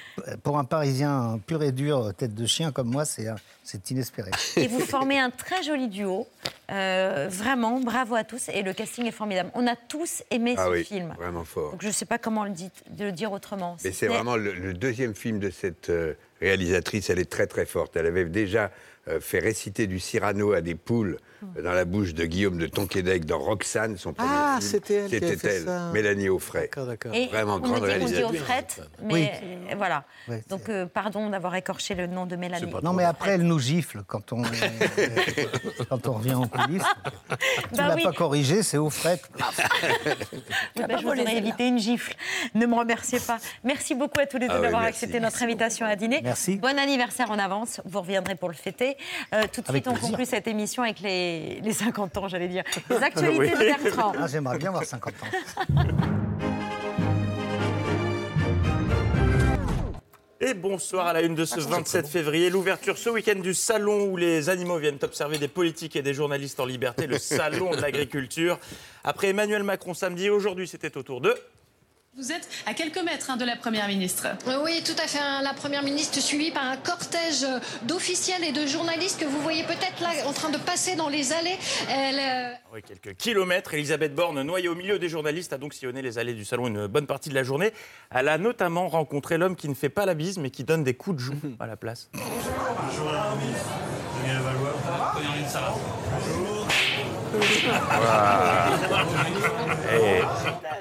Pour 0.42 0.58
un 0.58 0.64
Parisien 0.64 1.40
pur 1.46 1.62
et 1.62 1.72
dur, 1.72 2.12
tête 2.14 2.34
de 2.34 2.44
chien 2.44 2.70
comme 2.70 2.90
moi, 2.90 3.06
c'est 3.06 3.28
c'est 3.66 3.82
inespéré. 3.94 4.30
Et 4.56 4.66
vous 4.68 4.80
formez 4.80 5.18
un 5.18 5.30
très 5.30 5.62
joli 5.62 5.88
duo. 5.88 6.26
Euh, 6.70 7.28
vraiment, 7.30 7.80
bravo 7.80 8.14
à 8.14 8.24
tous. 8.24 8.48
Et 8.48 8.62
le 8.62 8.72
casting 8.72 9.06
est 9.06 9.10
formidable. 9.12 9.50
On 9.54 9.66
a 9.66 9.76
tous 9.76 10.22
aimé 10.30 10.54
Ah 10.58 10.66
ce 10.66 10.70
oui, 10.70 10.84
film. 10.84 11.14
vraiment 11.18 11.44
fort. 11.44 11.72
Donc 11.72 11.82
je 11.82 11.88
ne 11.88 11.92
sais 11.92 12.06
pas 12.06 12.18
comment 12.18 12.44
le, 12.44 12.50
dit- 12.50 12.70
de 12.90 13.04
le 13.06 13.12
dire 13.12 13.32
autrement. 13.32 13.76
Mais 13.84 13.92
c'est 13.92 14.06
vraiment 14.08 14.36
le, 14.36 14.52
le 14.52 14.74
deuxième 14.74 15.14
film 15.14 15.38
de 15.38 15.50
cette 15.50 15.90
euh, 15.90 16.14
réalisatrice. 16.40 17.10
Elle 17.10 17.18
est 17.18 17.30
très 17.30 17.46
très 17.46 17.66
forte. 17.66 17.96
Elle 17.96 18.06
avait 18.06 18.24
déjà 18.24 18.70
euh, 19.08 19.20
fait 19.20 19.38
réciter 19.38 19.86
du 19.86 19.98
Cyrano 20.00 20.52
à 20.52 20.60
des 20.60 20.74
poules 20.74 21.18
dans 21.62 21.72
la 21.72 21.84
bouche 21.84 22.14
de 22.14 22.24
Guillaume 22.24 22.58
de 22.58 22.66
Tonquédec 22.66 23.24
dans 23.24 23.38
Roxane, 23.38 23.96
son 23.96 24.12
premier 24.12 24.30
Ah, 24.32 24.56
film. 24.60 24.70
c'était 24.70 24.94
elle 24.94 25.10
C'était 25.10 25.48
elle, 25.48 25.64
ça. 25.64 25.90
Mélanie 25.92 26.28
Offray. 26.28 26.70
Et 27.12 27.26
Vraiment 27.28 27.54
on 27.54 27.58
grande 27.60 27.76
dit, 27.76 27.82
on 27.82 27.86
dit 27.86 27.92
réalisatrice. 28.14 28.80
mais 29.02 29.32
euh, 29.70 29.74
voilà. 29.76 30.04
Donc 30.48 30.68
euh, 30.68 30.86
pardon 30.86 31.30
d'avoir 31.30 31.54
écorché 31.54 31.94
le 31.94 32.06
nom 32.06 32.26
de 32.26 32.36
Mélanie. 32.36 32.70
Non, 32.82 32.92
mais 32.92 33.04
après, 33.04 33.32
elle 33.32 33.42
nous 33.42 33.58
gifle 33.58 34.02
quand 34.06 34.32
on, 34.32 34.42
quand 35.88 36.06
on 36.08 36.12
revient 36.14 36.34
en 36.34 36.46
coulisses. 36.46 36.82
Tu 37.70 37.76
Bah 37.76 37.88
l'as 37.88 37.94
oui. 37.94 38.02
pas 38.02 38.12
corrigé, 38.12 38.62
c'est. 38.62 38.78
Ah 38.78 38.84
bah, 40.76 40.86
je 40.98 41.02
vous 41.02 41.08
aurais 41.08 41.36
évité 41.36 41.68
une 41.68 41.78
gifle. 41.78 42.14
Ne 42.54 42.66
me 42.66 42.74
remerciez 42.74 43.20
pas. 43.20 43.38
Merci 43.62 43.94
beaucoup 43.94 44.20
à 44.20 44.26
tous 44.26 44.38
les 44.38 44.48
deux 44.48 44.54
Ah 44.56 44.60
d'avoir 44.60 44.82
accepté 44.82 45.20
notre 45.20 45.42
invitation 45.42 45.86
à 45.86 45.96
dîner. 45.96 46.20
Merci. 46.22 46.56
Bon 46.56 46.78
anniversaire 46.78 47.30
en 47.30 47.38
avance. 47.38 47.80
Vous 47.84 48.00
reviendrez 48.00 48.34
pour 48.34 48.48
le 48.48 48.54
fêter. 48.54 48.96
Euh, 49.34 49.42
tout 49.52 49.60
de 49.62 49.68
Avec 49.68 49.84
suite, 49.84 49.96
on 49.96 50.06
conclut 50.06 50.26
cette 50.26 50.46
émission 50.48 50.82
avec 50.82 51.00
les, 51.00 51.33
les 51.62 51.72
50 51.72 52.16
ans, 52.16 52.28
j'allais 52.28 52.48
dire. 52.48 52.64
Les 52.90 52.96
actualités 53.02 53.50
de 53.50 53.58
Bertrand. 53.58 54.12
Ah, 54.18 54.26
J'aimerais 54.26 54.58
bien 54.58 54.68
avoir 54.68 54.84
50 54.84 55.12
ans. 55.14 55.26
Et 60.46 60.52
bonsoir 60.52 61.06
à 61.06 61.14
la 61.14 61.22
une 61.22 61.34
de 61.34 61.46
ce 61.46 61.58
27 61.58 62.06
février. 62.06 62.50
L'ouverture 62.50 62.98
ce 62.98 63.08
week-end 63.08 63.40
du 63.40 63.54
salon 63.54 64.10
où 64.10 64.16
les 64.18 64.50
animaux 64.50 64.76
viennent 64.76 64.98
observer 65.00 65.38
des 65.38 65.48
politiques 65.48 65.96
et 65.96 66.02
des 66.02 66.12
journalistes 66.12 66.60
en 66.60 66.66
liberté, 66.66 67.06
le 67.06 67.18
salon 67.18 67.70
de 67.70 67.80
l'agriculture. 67.80 68.58
Après 69.04 69.28
Emmanuel 69.28 69.62
Macron 69.62 69.94
samedi, 69.94 70.28
aujourd'hui 70.28 70.68
c'était 70.68 70.98
au 70.98 71.02
tour 71.02 71.22
de... 71.22 71.34
Vous 72.16 72.30
êtes 72.30 72.48
à 72.66 72.74
quelques 72.74 73.02
mètres 73.02 73.28
hein, 73.30 73.36
de 73.36 73.44
la 73.44 73.56
Première 73.56 73.88
ministre. 73.88 74.28
Oui, 74.62 74.82
tout 74.84 74.94
à 75.02 75.08
fait. 75.08 75.18
hein. 75.18 75.42
La 75.42 75.52
Première 75.52 75.82
ministre 75.82 76.20
suivie 76.20 76.52
par 76.52 76.64
un 76.64 76.76
cortège 76.76 77.44
d'officiels 77.82 78.44
et 78.44 78.52
de 78.52 78.66
journalistes 78.66 79.18
que 79.18 79.24
vous 79.24 79.40
voyez 79.40 79.64
peut-être 79.64 80.00
là 80.00 80.10
en 80.26 80.32
train 80.32 80.50
de 80.50 80.58
passer 80.58 80.94
dans 80.94 81.08
les 81.08 81.32
allées. 81.32 81.58
Elle, 81.90 82.20
euh, 82.20 82.54
Oui, 82.72 82.82
quelques 82.82 83.16
kilomètres. 83.16 83.74
Elisabeth 83.74 84.14
Borne, 84.14 84.42
noyée 84.42 84.68
au 84.68 84.76
milieu 84.76 85.00
des 85.00 85.08
journalistes, 85.08 85.52
a 85.52 85.58
donc 85.58 85.74
sillonné 85.74 86.02
les 86.02 86.16
allées 86.18 86.34
du 86.34 86.44
salon 86.44 86.68
une 86.68 86.86
bonne 86.86 87.06
partie 87.08 87.30
de 87.30 87.34
la 87.34 87.42
journée. 87.42 87.72
Elle 88.12 88.28
a 88.28 88.38
notamment 88.38 88.86
rencontré 88.88 89.36
l'homme 89.36 89.56
qui 89.56 89.68
ne 89.68 89.74
fait 89.74 89.88
pas 89.88 90.06
la 90.06 90.14
bise, 90.14 90.38
mais 90.38 90.50
qui 90.50 90.62
donne 90.62 90.84
des 90.84 90.94
coups 90.94 91.16
de 91.16 91.20
joue 91.20 91.34
à 91.58 91.66
la 91.66 91.76
place. 91.76 92.10
Bonjour 92.12 93.10
la 93.12 93.34
ministre. 93.34 93.66
Daniel 94.22 94.40
Valois. 94.40 95.10
Première 95.14 95.32
ministre, 95.32 95.52
ça 95.52 95.60
va 95.62 95.74
Bonjour. 95.74 96.63
Et 99.92 100.22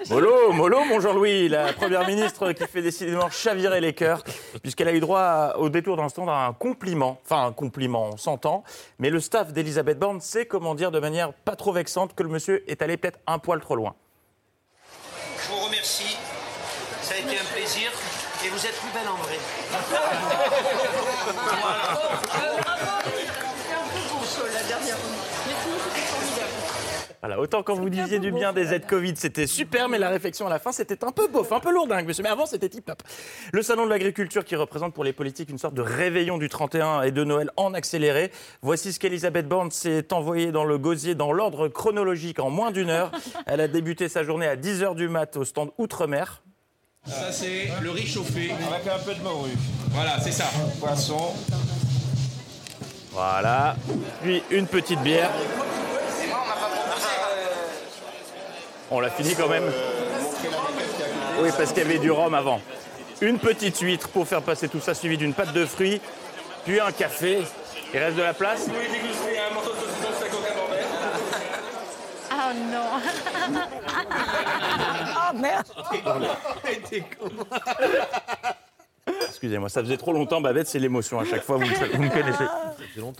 mollo, 0.09 0.51
mollo, 0.53 0.83
mon 0.85 0.99
Jean-Louis, 0.99 1.49
la 1.49 1.73
première 1.73 2.05
ministre 2.07 2.51
qui 2.51 2.65
fait 2.65 2.81
décidément 2.81 3.29
chavirer 3.29 3.79
les 3.81 3.93
cœurs, 3.93 4.23
puisqu'elle 4.61 4.87
a 4.87 4.93
eu 4.93 4.99
droit 4.99 5.19
à- 5.21 5.57
au 5.57 5.69
détour 5.69 5.97
d'un 5.97 6.09
stand 6.09 6.29
à 6.29 6.45
un 6.47 6.53
compliment. 6.53 7.19
Enfin, 7.25 7.45
un 7.47 7.51
compliment, 7.53 8.09
on 8.13 8.17
s'entend. 8.17 8.63
Mais 8.99 9.09
le 9.09 9.19
staff 9.19 9.53
d'Elisabeth 9.53 9.99
Borne 9.99 10.21
sait 10.21 10.45
comment 10.45 10.75
dire 10.75 10.91
de 10.91 10.99
manière 10.99 11.33
pas 11.33 11.55
trop 11.55 11.71
vexante 11.73 12.15
que 12.15 12.23
le 12.23 12.29
monsieur 12.29 12.63
est 12.69 12.81
allé 12.81 12.97
peut-être 12.97 13.19
un 13.27 13.39
poil 13.39 13.59
trop 13.59 13.75
loin. 13.75 13.93
Je 15.43 15.49
vous 15.51 15.59
remercie. 15.65 16.17
Ça 17.01 17.15
a 17.15 17.17
été 17.17 17.37
un 17.39 17.45
plaisir. 17.53 17.91
Et 18.45 18.49
vous 18.49 18.65
êtes 18.65 18.75
plus 18.77 18.91
belle 18.93 19.07
en 19.07 19.15
vrai. 19.23 19.37
Voilà, 24.41 26.02
autant 27.39 27.63
quand 27.63 27.75
vous 27.75 27.89
disiez 27.89 28.19
du 28.19 28.31
bien 28.31 28.53
des 28.53 28.73
aides 28.73 28.85
Covid, 28.85 29.13
c'était 29.15 29.47
super, 29.47 29.89
mais 29.89 29.97
la 29.97 30.09
réflexion 30.09 30.45
à 30.47 30.49
la 30.49 30.59
fin, 30.59 30.71
c'était 30.71 31.03
un 31.03 31.11
peu 31.11 31.27
bof, 31.27 31.51
un 31.51 31.59
peu 31.59 31.71
lourdingue, 31.71 32.05
monsieur. 32.05 32.23
Mais 32.23 32.29
avant, 32.29 32.45
c'était 32.45 32.69
tip-top. 32.69 33.01
Le 33.51 33.61
salon 33.61 33.85
de 33.85 33.89
l'agriculture 33.89 34.43
qui 34.43 34.55
représente 34.55 34.93
pour 34.93 35.03
les 35.03 35.13
politiques 35.13 35.49
une 35.49 35.57
sorte 35.57 35.73
de 35.73 35.81
réveillon 35.81 36.37
du 36.37 36.49
31 36.49 37.03
et 37.03 37.11
de 37.11 37.23
Noël 37.23 37.49
en 37.55 37.73
accéléré. 37.73 38.31
Voici 38.61 38.93
ce 38.93 38.99
qu'Elisabeth 38.99 39.47
Borne 39.47 39.71
s'est 39.71 40.13
envoyée 40.13 40.51
dans 40.51 40.65
le 40.65 40.77
gosier 40.77 41.15
dans 41.15 41.31
l'ordre 41.31 41.67
chronologique 41.67 42.39
en 42.39 42.49
moins 42.49 42.71
d'une 42.71 42.89
heure. 42.89 43.11
Elle 43.45 43.61
a 43.61 43.67
débuté 43.67 44.09
sa 44.09 44.23
journée 44.23 44.47
à 44.47 44.55
10h 44.55 44.95
du 44.95 45.07
mat 45.07 45.37
au 45.37 45.45
stand 45.45 45.71
Outre-mer. 45.77 46.43
Ça, 47.05 47.31
c'est 47.31 47.69
le 47.81 47.91
riz 47.91 48.07
chauffé. 48.07 48.51
Avec 48.51 48.87
un 48.87 48.99
peu 48.99 49.13
de 49.13 49.21
morue. 49.21 49.51
Voilà, 49.89 50.19
c'est 50.21 50.31
ça. 50.31 50.45
Poisson. 50.79 51.33
Voilà. 53.11 53.75
Puis 54.21 54.41
une 54.51 54.67
petite 54.67 55.01
bière. 55.01 55.29
On 58.95 58.99
l'a 58.99 59.09
fini 59.09 59.33
quand 59.33 59.47
même. 59.49 59.63
Oui, 61.41 61.49
parce 61.57 61.73
qu'il 61.73 61.81
y 61.81 61.85
avait 61.85 61.97
du 61.97 62.11
rhum 62.11 62.35
avant. 62.35 62.61
Une 63.21 63.39
petite 63.39 63.79
huître 63.79 64.07
pour 64.09 64.27
faire 64.27 64.43
passer 64.43 64.67
tout 64.69 64.79
ça, 64.79 64.93
suivi 64.93 65.17
d'une 65.17 65.33
pâte 65.33 65.51
de 65.51 65.65
fruits, 65.65 65.99
puis 66.63 66.79
un 66.79 66.91
café. 66.91 67.39
Il 67.91 67.99
reste 67.99 68.17
de 68.17 68.21
la 68.21 68.35
place. 68.35 68.67
Oh 72.31 72.35
non 72.71 72.85
Ah 75.15 75.33
merde 75.33 75.65
Excusez-moi, 79.27 79.69
ça 79.69 79.81
faisait 79.81 79.97
trop 79.97 80.13
longtemps, 80.13 80.39
Babette, 80.39 80.67
c'est 80.67 80.77
l'émotion 80.79 81.19
à 81.19 81.25
chaque 81.25 81.41
fois, 81.43 81.57
vous, 81.57 81.65
me- 81.65 81.95
vous 81.95 82.03
me 82.03 82.09
connaissez. 82.09 82.43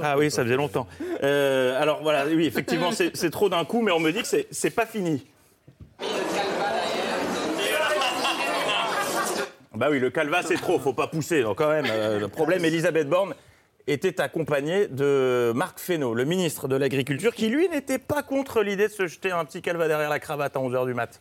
Ah 0.04 0.18
oui, 0.18 0.30
ça 0.30 0.44
faisait 0.44 0.56
longtemps. 0.56 0.88
Euh, 1.24 1.82
alors 1.82 2.02
voilà, 2.04 2.26
oui, 2.28 2.46
effectivement, 2.46 2.92
c'est 2.92 3.30
trop 3.32 3.50
d'un 3.50 3.66
coup, 3.66 3.82
mais 3.82 3.92
on 3.92 4.00
me 4.00 4.12
dit 4.12 4.22
que 4.22 4.28
c'est 4.52 4.70
pas 4.70 4.86
fini. 4.86 5.26
Bah 9.76 9.88
oui, 9.90 10.00
le 10.00 10.12
calva, 10.12 10.44
c'est 10.44 10.56
trop, 10.56 10.80
faut 10.80 10.94
pas 10.94 11.08
pousser. 11.08 11.42
Donc 11.42 11.58
quand 11.58 11.70
même, 11.70 11.88
euh, 11.90 12.20
le 12.20 12.28
problème, 12.28 12.64
Elisabeth 12.64 13.10
Borne 13.10 13.34
était 13.88 14.22
accompagnée 14.22 14.88
de 14.88 15.52
Marc 15.56 15.80
Fesneau, 15.80 16.14
le 16.14 16.26
ministre 16.26 16.68
de 16.68 16.76
l'Agriculture, 16.76 17.34
qui 17.34 17.50
lui 17.50 17.68
n'était 17.70 17.98
pas 18.00 18.22
contre 18.24 18.62
l'idée 18.62 18.88
de 18.88 18.94
se 18.94 19.08
jeter 19.08 19.32
un 19.32 19.44
petit 19.46 19.62
calva 19.62 19.88
derrière 19.88 20.10
la 20.10 20.20
cravate 20.20 20.56
à 20.56 20.60
11h 20.60 20.86
du 20.86 20.94
mat. 20.94 21.20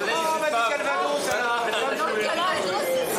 Oh, 0.00 0.04
bah 0.04 0.46
du 0.46 0.52
Calvados 0.70 1.28
alors 1.34 1.66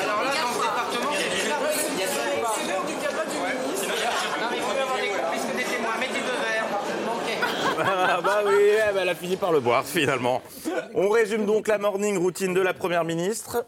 Alors 0.01 0.23
là, 0.23 0.31
dans 0.41 0.53
ce 0.53 0.59
département, 0.63 1.11
il 1.11 1.19
y 1.19 1.23
a 1.23 1.29
du 1.29 1.37
il 1.43 1.99
y 1.99 2.03
a 2.03 2.07
du 2.07 2.15
C'est 2.55 2.67
l'heure 2.71 2.85
du 2.85 2.95
calva 2.95 3.25
du 3.25 3.37
ministre. 3.37 3.93
Non, 4.41 4.47
mais 4.49 4.57
il 4.57 4.63
faut 4.63 4.71
avoir 4.71 4.97
des 4.97 5.07
complices 5.09 5.45
que 5.45 5.57
des 5.57 5.63
témoins. 5.65 5.97
Mettez 5.99 6.21
deux 6.23 6.39
verres. 6.41 6.67
Ah 7.67 7.72
bah 8.23 8.41
oui, 8.45 8.53
eh 8.57 8.93
ben, 8.93 9.01
elle 9.01 9.09
a 9.09 9.15
fini 9.15 9.35
par 9.35 9.51
le 9.51 9.59
boire 9.59 9.85
finalement. 9.85 10.41
On 10.93 11.09
résume 11.09 11.45
donc 11.45 11.67
la 11.67 11.77
morning 11.77 12.17
routine 12.17 12.53
de 12.53 12.61
la 12.61 12.73
Première 12.73 13.03
ministre. 13.03 13.65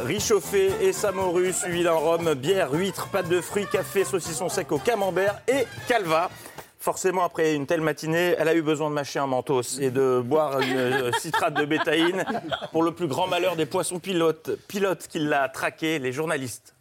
Riz 0.00 0.20
chauffé 0.20 0.70
et 0.80 0.92
samoru, 0.92 1.52
suivi 1.52 1.82
d'un 1.82 1.92
rhum, 1.92 2.34
bière, 2.34 2.72
huître, 2.72 3.08
pâte 3.08 3.28
de 3.28 3.40
fruits, 3.40 3.66
café, 3.66 4.04
saucisson 4.04 4.48
sec 4.48 4.70
au 4.70 4.78
camembert 4.78 5.40
et 5.48 5.66
calva. 5.88 6.30
Forcément, 6.78 7.24
après 7.24 7.54
une 7.54 7.66
telle 7.66 7.80
matinée, 7.80 8.36
elle 8.38 8.46
a 8.46 8.54
eu 8.54 8.62
besoin 8.62 8.88
de 8.90 8.94
mâcher 8.94 9.18
un 9.18 9.26
mentos 9.26 9.80
et 9.80 9.90
de 9.90 10.22
boire 10.24 10.60
une 10.60 10.76
euh, 10.76 11.12
citrate 11.18 11.54
de 11.54 11.64
bétaïne 11.64 12.24
pour 12.70 12.84
le 12.84 12.92
plus 12.92 13.08
grand 13.08 13.26
malheur 13.26 13.56
des 13.56 13.66
poissons 13.66 13.98
pilotes, 13.98 14.50
pilotes 14.68 15.08
qui 15.08 15.18
l'a 15.18 15.48
traqué, 15.48 15.98
les 15.98 16.12
journalistes. 16.12 16.74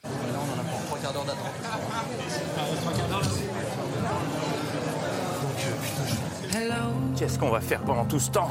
Trois 0.00 0.98
quarts 0.98 1.12
d'heure 1.12 1.24
d'attente. 1.24 1.52
Qu'est-ce 7.22 7.38
qu'on 7.38 7.50
va 7.50 7.60
faire 7.60 7.82
pendant 7.82 8.04
tout 8.04 8.18
ce 8.18 8.32
temps? 8.32 8.50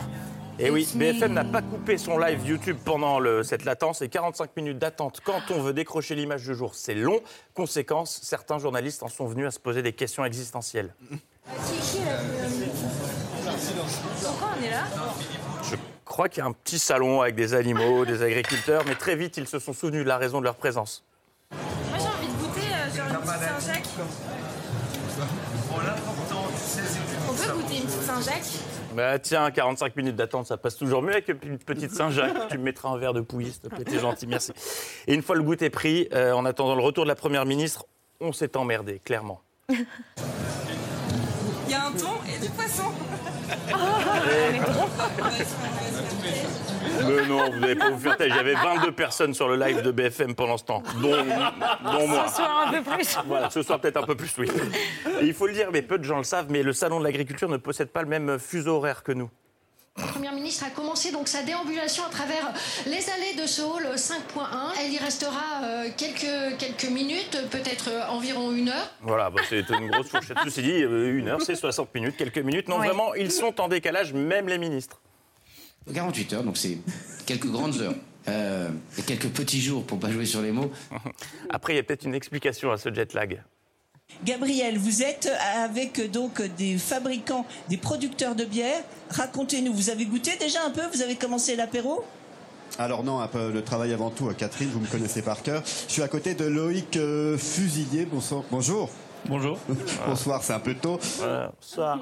Et 0.57 0.69
oui, 0.69 0.87
BFM 0.95 1.33
n'a 1.33 1.43
pas 1.43 1.61
coupé 1.61 1.97
son 1.97 2.17
live 2.17 2.39
YouTube 2.47 2.77
pendant 2.85 3.19
le- 3.19 3.43
cette 3.43 3.65
latence 3.65 4.01
et 4.01 4.07
45 4.07 4.55
minutes 4.55 4.79
d'attente 4.79 5.19
quand 5.25 5.41
on 5.49 5.61
veut 5.61 5.73
décrocher 5.73 6.15
l'image 6.15 6.45
du 6.45 6.55
jour, 6.55 6.73
c'est 6.73 6.93
long. 6.93 7.19
Conséquence, 7.53 8.21
certains 8.23 8.59
journalistes 8.59 9.03
en 9.03 9.09
sont 9.09 9.25
venus 9.25 9.45
à 9.45 9.51
se 9.51 9.59
poser 9.59 9.81
des 9.81 9.91
questions 9.91 10.23
existentielles. 10.23 10.95
Pourquoi 14.23 14.51
on 14.57 14.63
est 14.63 14.69
là? 14.69 14.83
Je 15.69 15.75
crois 16.05 16.29
qu'il 16.29 16.39
y 16.41 16.45
a 16.45 16.47
un 16.47 16.53
petit 16.53 16.79
salon 16.79 17.19
avec 17.19 17.35
des 17.35 17.53
animaux, 17.53 18.05
des 18.05 18.23
agriculteurs, 18.23 18.83
mais 18.87 18.95
très 18.95 19.17
vite 19.17 19.35
ils 19.35 19.47
se 19.47 19.59
sont 19.59 19.73
souvenus 19.73 20.05
de 20.05 20.07
la 20.07 20.17
raison 20.17 20.39
de 20.39 20.45
leur 20.45 20.55
présence. 20.55 21.03
Saint-Jacques 28.21 28.59
Bah 28.95 29.19
tiens, 29.19 29.49
45 29.51 29.95
minutes 29.95 30.15
d'attente, 30.15 30.47
ça 30.47 30.57
passe 30.57 30.75
toujours 30.75 31.01
mieux 31.01 31.11
avec 31.11 31.27
une 31.29 31.57
petite 31.57 31.91
Saint-Jacques. 31.91 32.49
tu 32.49 32.57
me 32.57 32.63
mettras 32.63 32.89
un 32.89 32.97
verre 32.97 33.13
de 33.13 33.21
pouilly, 33.21 33.51
s'il 33.51 33.61
te 33.61 33.67
plaît, 33.67 33.83
t'es 33.83 33.99
gentil, 33.99 34.27
merci. 34.27 34.51
Et 35.07 35.13
une 35.13 35.21
fois 35.21 35.35
le 35.35 35.43
goûter 35.43 35.69
pris, 35.69 36.07
euh, 36.13 36.33
en 36.33 36.45
attendant 36.45 36.75
le 36.75 36.83
retour 36.83 37.03
de 37.03 37.09
la 37.09 37.15
Première 37.15 37.45
ministre, 37.45 37.85
on 38.19 38.33
s'est 38.33 38.55
emmerdé, 38.57 38.99
clairement. 38.99 39.41
Il 39.69 39.85
y 41.69 41.73
a 41.73 41.87
un 41.87 41.91
ton 41.91 42.13
et 42.27 42.39
de 42.39 42.51
poisson. 42.51 42.91
Mais 46.99 47.25
non, 47.27 47.49
vous 47.51 47.59
n'allez 47.59 47.75
pas 47.75 47.89
vous 47.89 47.99
faire 47.99 48.17
taire. 48.17 48.33
J'avais 48.33 48.53
22 48.53 48.91
personnes 48.91 49.33
sur 49.33 49.47
le 49.47 49.55
live 49.55 49.81
de 49.81 49.91
BFM 49.91 50.35
pendant 50.35 50.57
ce 50.57 50.63
temps, 50.65 50.83
dont, 51.01 51.11
dont 51.11 52.07
moi. 52.07 52.27
Ce 52.27 52.35
soir, 52.35 52.67
un 52.67 52.71
peu 52.71 52.81
plus. 52.81 53.17
Voilà, 53.27 53.49
ce 53.49 53.61
soir 53.63 53.79
peut-être 53.79 53.97
un 53.97 54.05
peu 54.05 54.15
plus, 54.15 54.31
oui. 54.37 54.47
Et 55.21 55.25
il 55.25 55.33
faut 55.33 55.47
le 55.47 55.53
dire, 55.53 55.69
mais 55.71 55.81
peu 55.81 55.97
de 55.97 56.03
gens 56.03 56.17
le 56.17 56.23
savent, 56.23 56.47
mais 56.49 56.63
le 56.63 56.73
salon 56.73 56.99
de 56.99 57.03
l'agriculture 57.05 57.49
ne 57.49 57.57
possède 57.57 57.89
pas 57.89 58.01
le 58.01 58.07
même 58.09 58.37
fuseau 58.39 58.77
horaire 58.77 59.03
que 59.03 59.11
nous. 59.11 59.29
La 59.97 60.05
Première 60.07 60.31
ministre 60.31 60.63
a 60.65 60.69
commencé 60.69 61.11
donc 61.11 61.27
sa 61.27 61.43
déambulation 61.43 62.05
à 62.05 62.09
travers 62.09 62.53
les 62.85 63.09
allées 63.09 63.35
de 63.41 63.45
ce 63.45 63.61
hall 63.61 63.83
5.1. 63.95 64.45
Elle 64.79 64.93
y 64.93 64.97
restera 64.97 65.63
euh, 65.65 65.89
quelques, 65.97 66.57
quelques 66.57 66.89
minutes, 66.89 67.37
peut-être 67.51 67.89
euh, 67.89 68.07
environ 68.09 68.53
une 68.53 68.69
heure. 68.69 68.89
Voilà, 69.01 69.29
bah, 69.29 69.41
c'est 69.49 69.69
une 69.69 69.89
grosse 69.91 70.07
fourchette. 70.07 70.37
Ceci 70.45 70.61
dit, 70.61 70.81
euh, 70.83 71.17
une 71.17 71.27
heure, 71.27 71.41
c'est 71.41 71.55
60 71.55 71.93
minutes, 71.93 72.15
quelques 72.15 72.37
minutes. 72.37 72.69
Non, 72.69 72.79
Ouais. 72.79 72.87
vraiment, 72.87 73.13
ils 73.15 73.31
sont 73.33 73.59
en 73.59 73.67
décalage, 73.67 74.13
même 74.13 74.47
les 74.47 74.57
ministres. 74.57 75.01
48 75.93 76.33
heures, 76.33 76.43
donc 76.43 76.57
c'est 76.57 76.77
quelques 77.25 77.47
grandes 77.47 77.79
heures. 77.81 77.95
Euh, 78.27 78.69
et 78.99 79.01
quelques 79.01 79.29
petits 79.29 79.59
jours 79.59 79.83
pour 79.83 79.99
pas 79.99 80.11
jouer 80.11 80.25
sur 80.25 80.41
les 80.43 80.51
mots. 80.51 80.71
Après, 81.49 81.73
il 81.73 81.77
y 81.77 81.79
a 81.79 81.83
peut-être 81.83 82.05
une 82.05 82.13
explication 82.13 82.71
à 82.71 82.77
ce 82.77 82.93
jet 82.93 83.13
lag. 83.13 83.41
Gabriel, 84.23 84.77
vous 84.77 85.01
êtes 85.01 85.31
avec 85.55 86.11
donc 86.11 86.41
des 86.55 86.77
fabricants, 86.77 87.47
des 87.69 87.77
producteurs 87.77 88.35
de 88.35 88.45
bière. 88.45 88.83
Racontez-nous, 89.09 89.73
vous 89.73 89.89
avez 89.89 90.05
goûté 90.05 90.37
déjà 90.39 90.59
un 90.63 90.69
peu? 90.69 90.81
Vous 90.93 91.01
avez 91.01 91.15
commencé 91.15 91.55
l'apéro? 91.55 92.03
Alors 92.77 93.03
non, 93.03 93.19
un 93.19 93.27
peu 93.27 93.51
le 93.51 93.63
travail 93.63 93.91
avant 93.93 94.11
tout. 94.11 94.27
Catherine, 94.37 94.69
vous 94.69 94.79
me 94.79 94.87
connaissez 94.87 95.21
par 95.21 95.41
cœur. 95.41 95.63
Je 95.87 95.93
suis 95.93 96.03
à 96.03 96.07
côté 96.07 96.35
de 96.35 96.45
Loïc 96.45 96.97
euh, 96.97 97.37
Fusilier. 97.37 98.05
Bonsoir. 98.05 98.43
Bonjour. 98.51 98.89
Bonjour. 99.25 99.57
Bonsoir, 100.07 100.43
c'est 100.43 100.53
un 100.53 100.59
peu 100.59 100.73
tôt. 100.73 100.99
Voilà, 101.17 101.51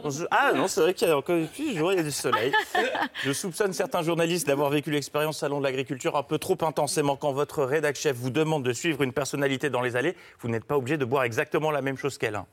bonsoir. 0.03 0.27
Ah 0.31 0.51
non, 0.55 0.67
c'est 0.67 0.81
vrai 0.81 0.93
qu'il 0.93 1.07
y 1.07 1.11
a 1.11 1.17
encore 1.17 1.37
plus 1.53 1.75
jour, 1.77 1.91
il 1.91 1.97
y 1.97 1.99
a 1.99 2.03
du 2.03 2.11
soleil. 2.11 2.51
Je 3.23 3.31
soupçonne 3.33 3.73
certains 3.73 4.01
journalistes 4.01 4.47
d'avoir 4.47 4.69
vécu 4.69 4.89
l'expérience 4.89 5.37
salon 5.39 5.59
de 5.59 5.63
l'agriculture 5.65 6.15
un 6.15 6.23
peu 6.23 6.37
trop 6.39 6.57
intensément. 6.61 7.15
Quand 7.17 7.31
votre 7.33 7.63
rédac 7.63 7.95
chef 7.97 8.15
vous 8.15 8.29
demande 8.31 8.63
de 8.63 8.73
suivre 8.73 9.03
une 9.03 9.13
personnalité 9.13 9.69
dans 9.69 9.81
les 9.81 9.95
allées, 9.95 10.15
vous 10.41 10.49
n'êtes 10.49 10.63
pas 10.65 10.77
obligé 10.77 10.97
de 10.97 11.05
boire 11.05 11.23
exactement 11.23 11.71
la 11.71 11.81
même 11.81 11.97
chose 11.97 12.17
qu'elle. 12.17 12.35
hein. 12.35 12.45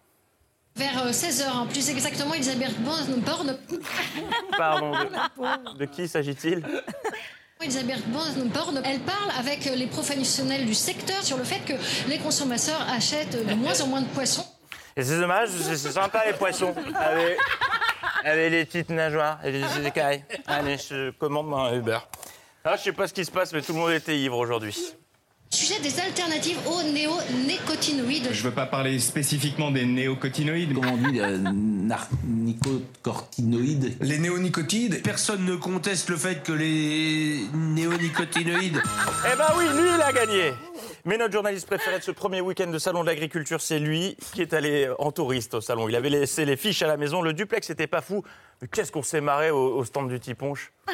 Vers 0.74 1.06
16h, 1.10 1.68
plus 1.68 1.88
exactement, 1.88 2.34
Elisabeth 2.34 2.78
Borne. 2.82 3.14
Borne- 3.24 3.56
Pardon, 4.58 4.92
de, 4.92 5.78
de 5.78 5.84
qui 5.86 6.06
s'agit-il? 6.06 6.62
Elisabeth 7.62 8.06
Borne, 8.10 8.82
elle 8.84 9.00
parle 9.00 9.30
avec 9.38 9.64
les 9.64 9.86
professionnels 9.86 10.66
du 10.66 10.74
secteur 10.74 11.22
sur 11.22 11.38
le 11.38 11.44
fait 11.44 11.60
que 11.64 11.72
les 12.10 12.18
consommateurs 12.18 12.84
achètent 12.90 13.46
de 13.48 13.54
moins 13.54 13.80
en 13.80 13.86
moins 13.86 14.02
de 14.02 14.08
poissons. 14.08 14.44
Et 14.98 15.04
c'est 15.04 15.20
dommage, 15.20 15.50
c'est 15.50 15.76
sympa 15.76 16.24
les 16.26 16.32
poissons. 16.32 16.74
Avec, 16.94 17.38
avec 18.24 18.50
les 18.50 18.64
petites 18.64 18.88
nageoires 18.88 19.38
et 19.44 19.52
les 19.52 19.86
écailles. 19.86 20.24
Allez, 20.46 20.78
je 20.78 21.10
commande 21.10 21.52
un 21.52 21.74
Uber. 21.76 21.98
Ah, 22.64 22.76
je 22.78 22.84
sais 22.84 22.92
pas 22.92 23.06
ce 23.06 23.12
qui 23.12 23.24
se 23.24 23.30
passe, 23.30 23.52
mais 23.52 23.60
tout 23.60 23.74
le 23.74 23.78
monde 23.78 23.92
était 23.92 24.18
ivre 24.18 24.38
aujourd'hui. 24.38 24.74
Sujet 25.50 25.78
des 25.80 26.00
alternatives 26.00 26.58
aux 26.66 26.82
néonicotinoïdes. 26.82 28.30
Je 28.32 28.42
veux 28.42 28.50
pas 28.50 28.66
parler 28.66 28.98
spécifiquement 28.98 29.70
des 29.70 29.84
néocotinoïdes. 29.84 30.74
Comment 30.74 30.94
on 30.94 30.96
dit 30.96 31.20
euh, 31.20 31.38
Nicocortinoïdes? 32.24 33.98
Les 34.00 34.18
néonicotinoïdes, 34.18 35.02
personne 35.02 35.44
ne 35.44 35.56
conteste 35.56 36.08
le 36.08 36.16
fait 36.16 36.42
que 36.42 36.52
les 36.52 37.42
néonicotinoïdes. 37.54 38.82
Eh 39.32 39.36
ben 39.36 39.46
oui, 39.58 39.64
lui, 39.78 39.90
il 39.94 40.02
a 40.02 40.12
gagné. 40.12 40.52
Mais 41.06 41.16
notre 41.18 41.32
journaliste 41.32 41.66
préféré 41.68 41.98
de 42.00 42.02
ce 42.02 42.10
premier 42.10 42.40
week-end 42.40 42.66
de 42.66 42.78
salon 42.80 43.02
de 43.02 43.06
l'agriculture, 43.06 43.60
c'est 43.60 43.78
lui 43.78 44.16
qui 44.34 44.42
est 44.42 44.52
allé 44.52 44.90
en 44.98 45.12
touriste 45.12 45.54
au 45.54 45.60
salon. 45.60 45.88
Il 45.88 45.94
avait 45.94 46.10
laissé 46.10 46.44
les 46.44 46.56
fiches 46.56 46.82
à 46.82 46.88
la 46.88 46.96
maison. 46.96 47.22
Le 47.22 47.32
duplex 47.32 47.68
n'était 47.70 47.86
pas 47.86 48.00
fou. 48.00 48.24
Mais 48.60 48.68
qu'est-ce 48.68 48.90
qu'on 48.90 49.02
s'est 49.02 49.20
marré 49.20 49.50
au, 49.50 49.76
au 49.76 49.84
stand 49.84 50.08
du 50.08 50.18
Tiponche 50.18 50.72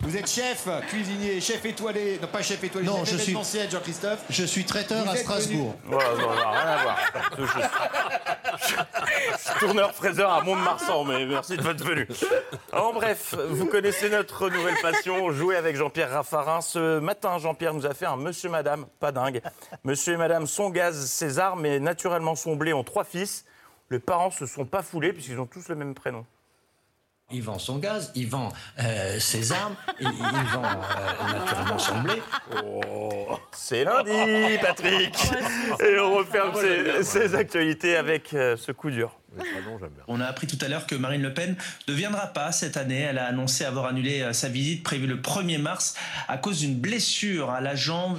Vous 0.00 0.14
êtes 0.16 0.28
chef, 0.30 0.68
cuisinier, 0.88 1.40
chef 1.40 1.64
étoilé. 1.64 2.18
Non, 2.22 2.28
pas 2.28 2.42
chef 2.42 2.62
étoilé, 2.62 2.86
Non, 2.86 2.98
chef 2.98 3.08
je 3.14 3.16
suis- 3.16 3.22
événementiel, 3.32 3.70
Jean-Christophe. 3.70 4.20
Je 4.30 4.44
suis 4.44 4.64
traiteur 4.64 5.04
Vous 5.04 5.10
à 5.10 5.16
Strasbourg. 5.16 5.74
Voilà, 5.84 6.10
non, 6.10 6.20
non, 6.20 6.28
rien 6.28 6.60
à 6.60 6.82
voir. 6.82 6.98
Je, 7.38 7.44
je- 7.44 7.48
je 8.60 9.38
suis 9.50 9.58
tourneur 9.58 9.92
fraiseur 9.94 10.30
à 10.32 10.42
Mont-de-Marsan, 10.42 11.04
mais 11.04 11.24
merci 11.26 11.56
de 11.56 11.62
votre 11.62 11.82
venue. 11.84 12.06
En 12.72 12.92
bref, 12.92 13.34
vous 13.48 13.66
connaissez 13.66 14.10
notre 14.10 14.48
nouvelle 14.50 14.76
passion, 14.82 15.32
jouer 15.32 15.56
avec 15.56 15.76
Jean-Pierre 15.76 16.10
Raffarin. 16.10 16.60
Ce 16.60 16.98
matin, 17.00 17.38
Jean-Pierre 17.38 17.74
nous 17.74 17.86
a 17.86 17.94
fait 17.94 18.06
un 18.06 18.16
monsieur 18.16 18.50
madame, 18.50 18.86
pas 19.00 19.12
dingue. 19.16 19.40
Monsieur 19.84 20.14
et 20.14 20.16
madame 20.16 20.46
sont 20.46 20.70
gaz 20.70 21.06
César, 21.06 21.56
mais 21.56 21.80
naturellement 21.80 22.34
son 22.34 22.54
blé 22.54 22.72
ont 22.72 22.84
trois 22.84 23.04
fils. 23.04 23.44
Les 23.90 23.98
parents 23.98 24.30
se 24.30 24.46
sont 24.46 24.66
pas 24.66 24.82
foulés 24.82 25.12
puisqu'ils 25.12 25.40
ont 25.40 25.46
tous 25.46 25.68
le 25.68 25.74
même 25.74 25.94
prénom. 25.94 26.24
Il 27.32 27.42
vend 27.42 27.58
son 27.58 27.78
gaz, 27.78 28.12
il 28.14 28.28
vend 28.28 28.50
euh, 28.78 29.18
ses 29.18 29.50
armes, 29.50 29.74
il, 29.98 30.06
il 30.06 30.48
vend 30.52 30.62
euh, 30.62 31.32
naturellement 31.32 31.78
son 31.78 32.00
blé. 32.00 32.22
Oh, 32.62 33.36
c'est 33.50 33.82
lundi, 33.82 34.58
Patrick 34.62 35.16
Et 35.80 35.98
on 35.98 36.14
referme 36.14 36.52
ces, 36.54 37.02
ces 37.02 37.34
actualités 37.34 37.96
avec 37.96 38.32
euh, 38.32 38.56
ce 38.56 38.70
coup 38.70 38.90
dur. 38.90 39.18
On 40.06 40.20
a 40.20 40.26
appris 40.26 40.46
tout 40.46 40.58
à 40.64 40.68
l'heure 40.68 40.86
que 40.86 40.94
Marine 40.94 41.22
Le 41.22 41.34
Pen 41.34 41.56
ne 41.88 41.92
viendra 41.92 42.28
pas 42.28 42.52
cette 42.52 42.76
année. 42.76 43.00
Elle 43.00 43.18
a 43.18 43.26
annoncé 43.26 43.64
avoir 43.64 43.86
annulé 43.86 44.32
sa 44.32 44.48
visite 44.48 44.84
prévue 44.84 45.08
le 45.08 45.16
1er 45.16 45.58
mars 45.58 45.94
à 46.28 46.38
cause 46.38 46.60
d'une 46.60 46.76
blessure 46.76 47.50
à 47.50 47.60
la 47.60 47.74
jambe. 47.74 48.18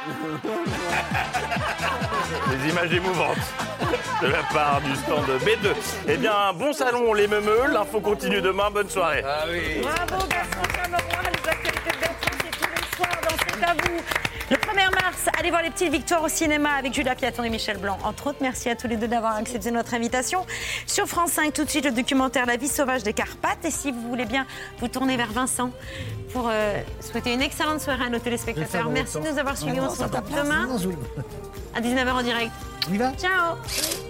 Des 2.50 2.68
images 2.70 2.92
émouvantes 2.92 3.36
de 4.22 4.26
la 4.28 4.42
part 4.52 4.80
du 4.80 4.94
stand 4.96 5.26
B2. 5.44 5.74
Eh 6.08 6.16
bien, 6.16 6.52
bon 6.54 6.72
salon 6.72 7.12
les 7.12 7.26
meumeux, 7.26 7.66
l'info 7.70 8.00
continue 8.00 8.40
demain, 8.40 8.70
bonne 8.70 8.88
soirée. 8.88 9.22
Ah 9.26 9.44
oui. 9.50 9.82
Bravo 9.82 10.24
Gaston 10.26 10.62
Cameroun, 10.74 11.24
les 11.24 11.48
actualités 11.50 11.90
de 11.90 11.98
Bertrand, 12.00 12.36
c'est 12.42 12.50
tous 12.50 12.70
les 12.76 12.86
soirs 12.96 13.20
dans 13.22 13.36
C'est 13.46 13.62
à 13.64 13.74
vous. 13.74 14.00
Le 14.90 14.96
1er 14.96 15.02
mars, 15.02 15.28
allez 15.38 15.50
voir 15.50 15.62
les 15.62 15.70
petites 15.70 15.92
victoires 15.92 16.22
au 16.22 16.28
cinéma 16.28 16.70
avec 16.72 16.94
Julia 16.94 17.14
Piaton 17.14 17.42
et 17.44 17.50
Michel 17.50 17.78
Blanc. 17.78 17.98
Entre 18.04 18.28
autres, 18.28 18.38
merci 18.40 18.68
à 18.68 18.76
tous 18.76 18.86
les 18.86 18.96
deux 18.96 19.08
d'avoir 19.08 19.36
accepté 19.36 19.70
notre 19.70 19.94
invitation. 19.94 20.46
Sur 20.86 21.06
France 21.06 21.32
5, 21.32 21.52
tout 21.52 21.64
de 21.64 21.70
suite, 21.70 21.84
le 21.84 21.92
documentaire 21.92 22.46
La 22.46 22.56
vie 22.56 22.68
sauvage 22.68 23.02
des 23.02 23.12
Carpates. 23.12 23.64
Et 23.64 23.70
si 23.70 23.92
vous 23.92 24.08
voulez 24.08 24.24
bien 24.24 24.46
vous 24.78 24.88
tourner 24.88 25.16
vers 25.16 25.32
Vincent 25.32 25.70
pour 26.32 26.48
euh, 26.50 26.80
souhaiter 27.00 27.32
une 27.32 27.42
excellente 27.42 27.80
soirée 27.80 28.04
à 28.04 28.10
nos 28.10 28.18
téléspectateurs. 28.18 28.88
Merci 28.90 29.18
de 29.20 29.28
nous 29.28 29.38
avoir 29.38 29.56
suivis. 29.56 29.80
On 29.80 29.90
se 29.90 30.02
retrouve 30.02 30.30
demain 30.36 30.68
à 31.74 31.80
19h 31.80 32.10
en 32.10 32.22
direct. 32.22 32.52
On 32.88 32.94
y 32.94 32.98
va? 32.98 33.12
Ciao 33.12 34.09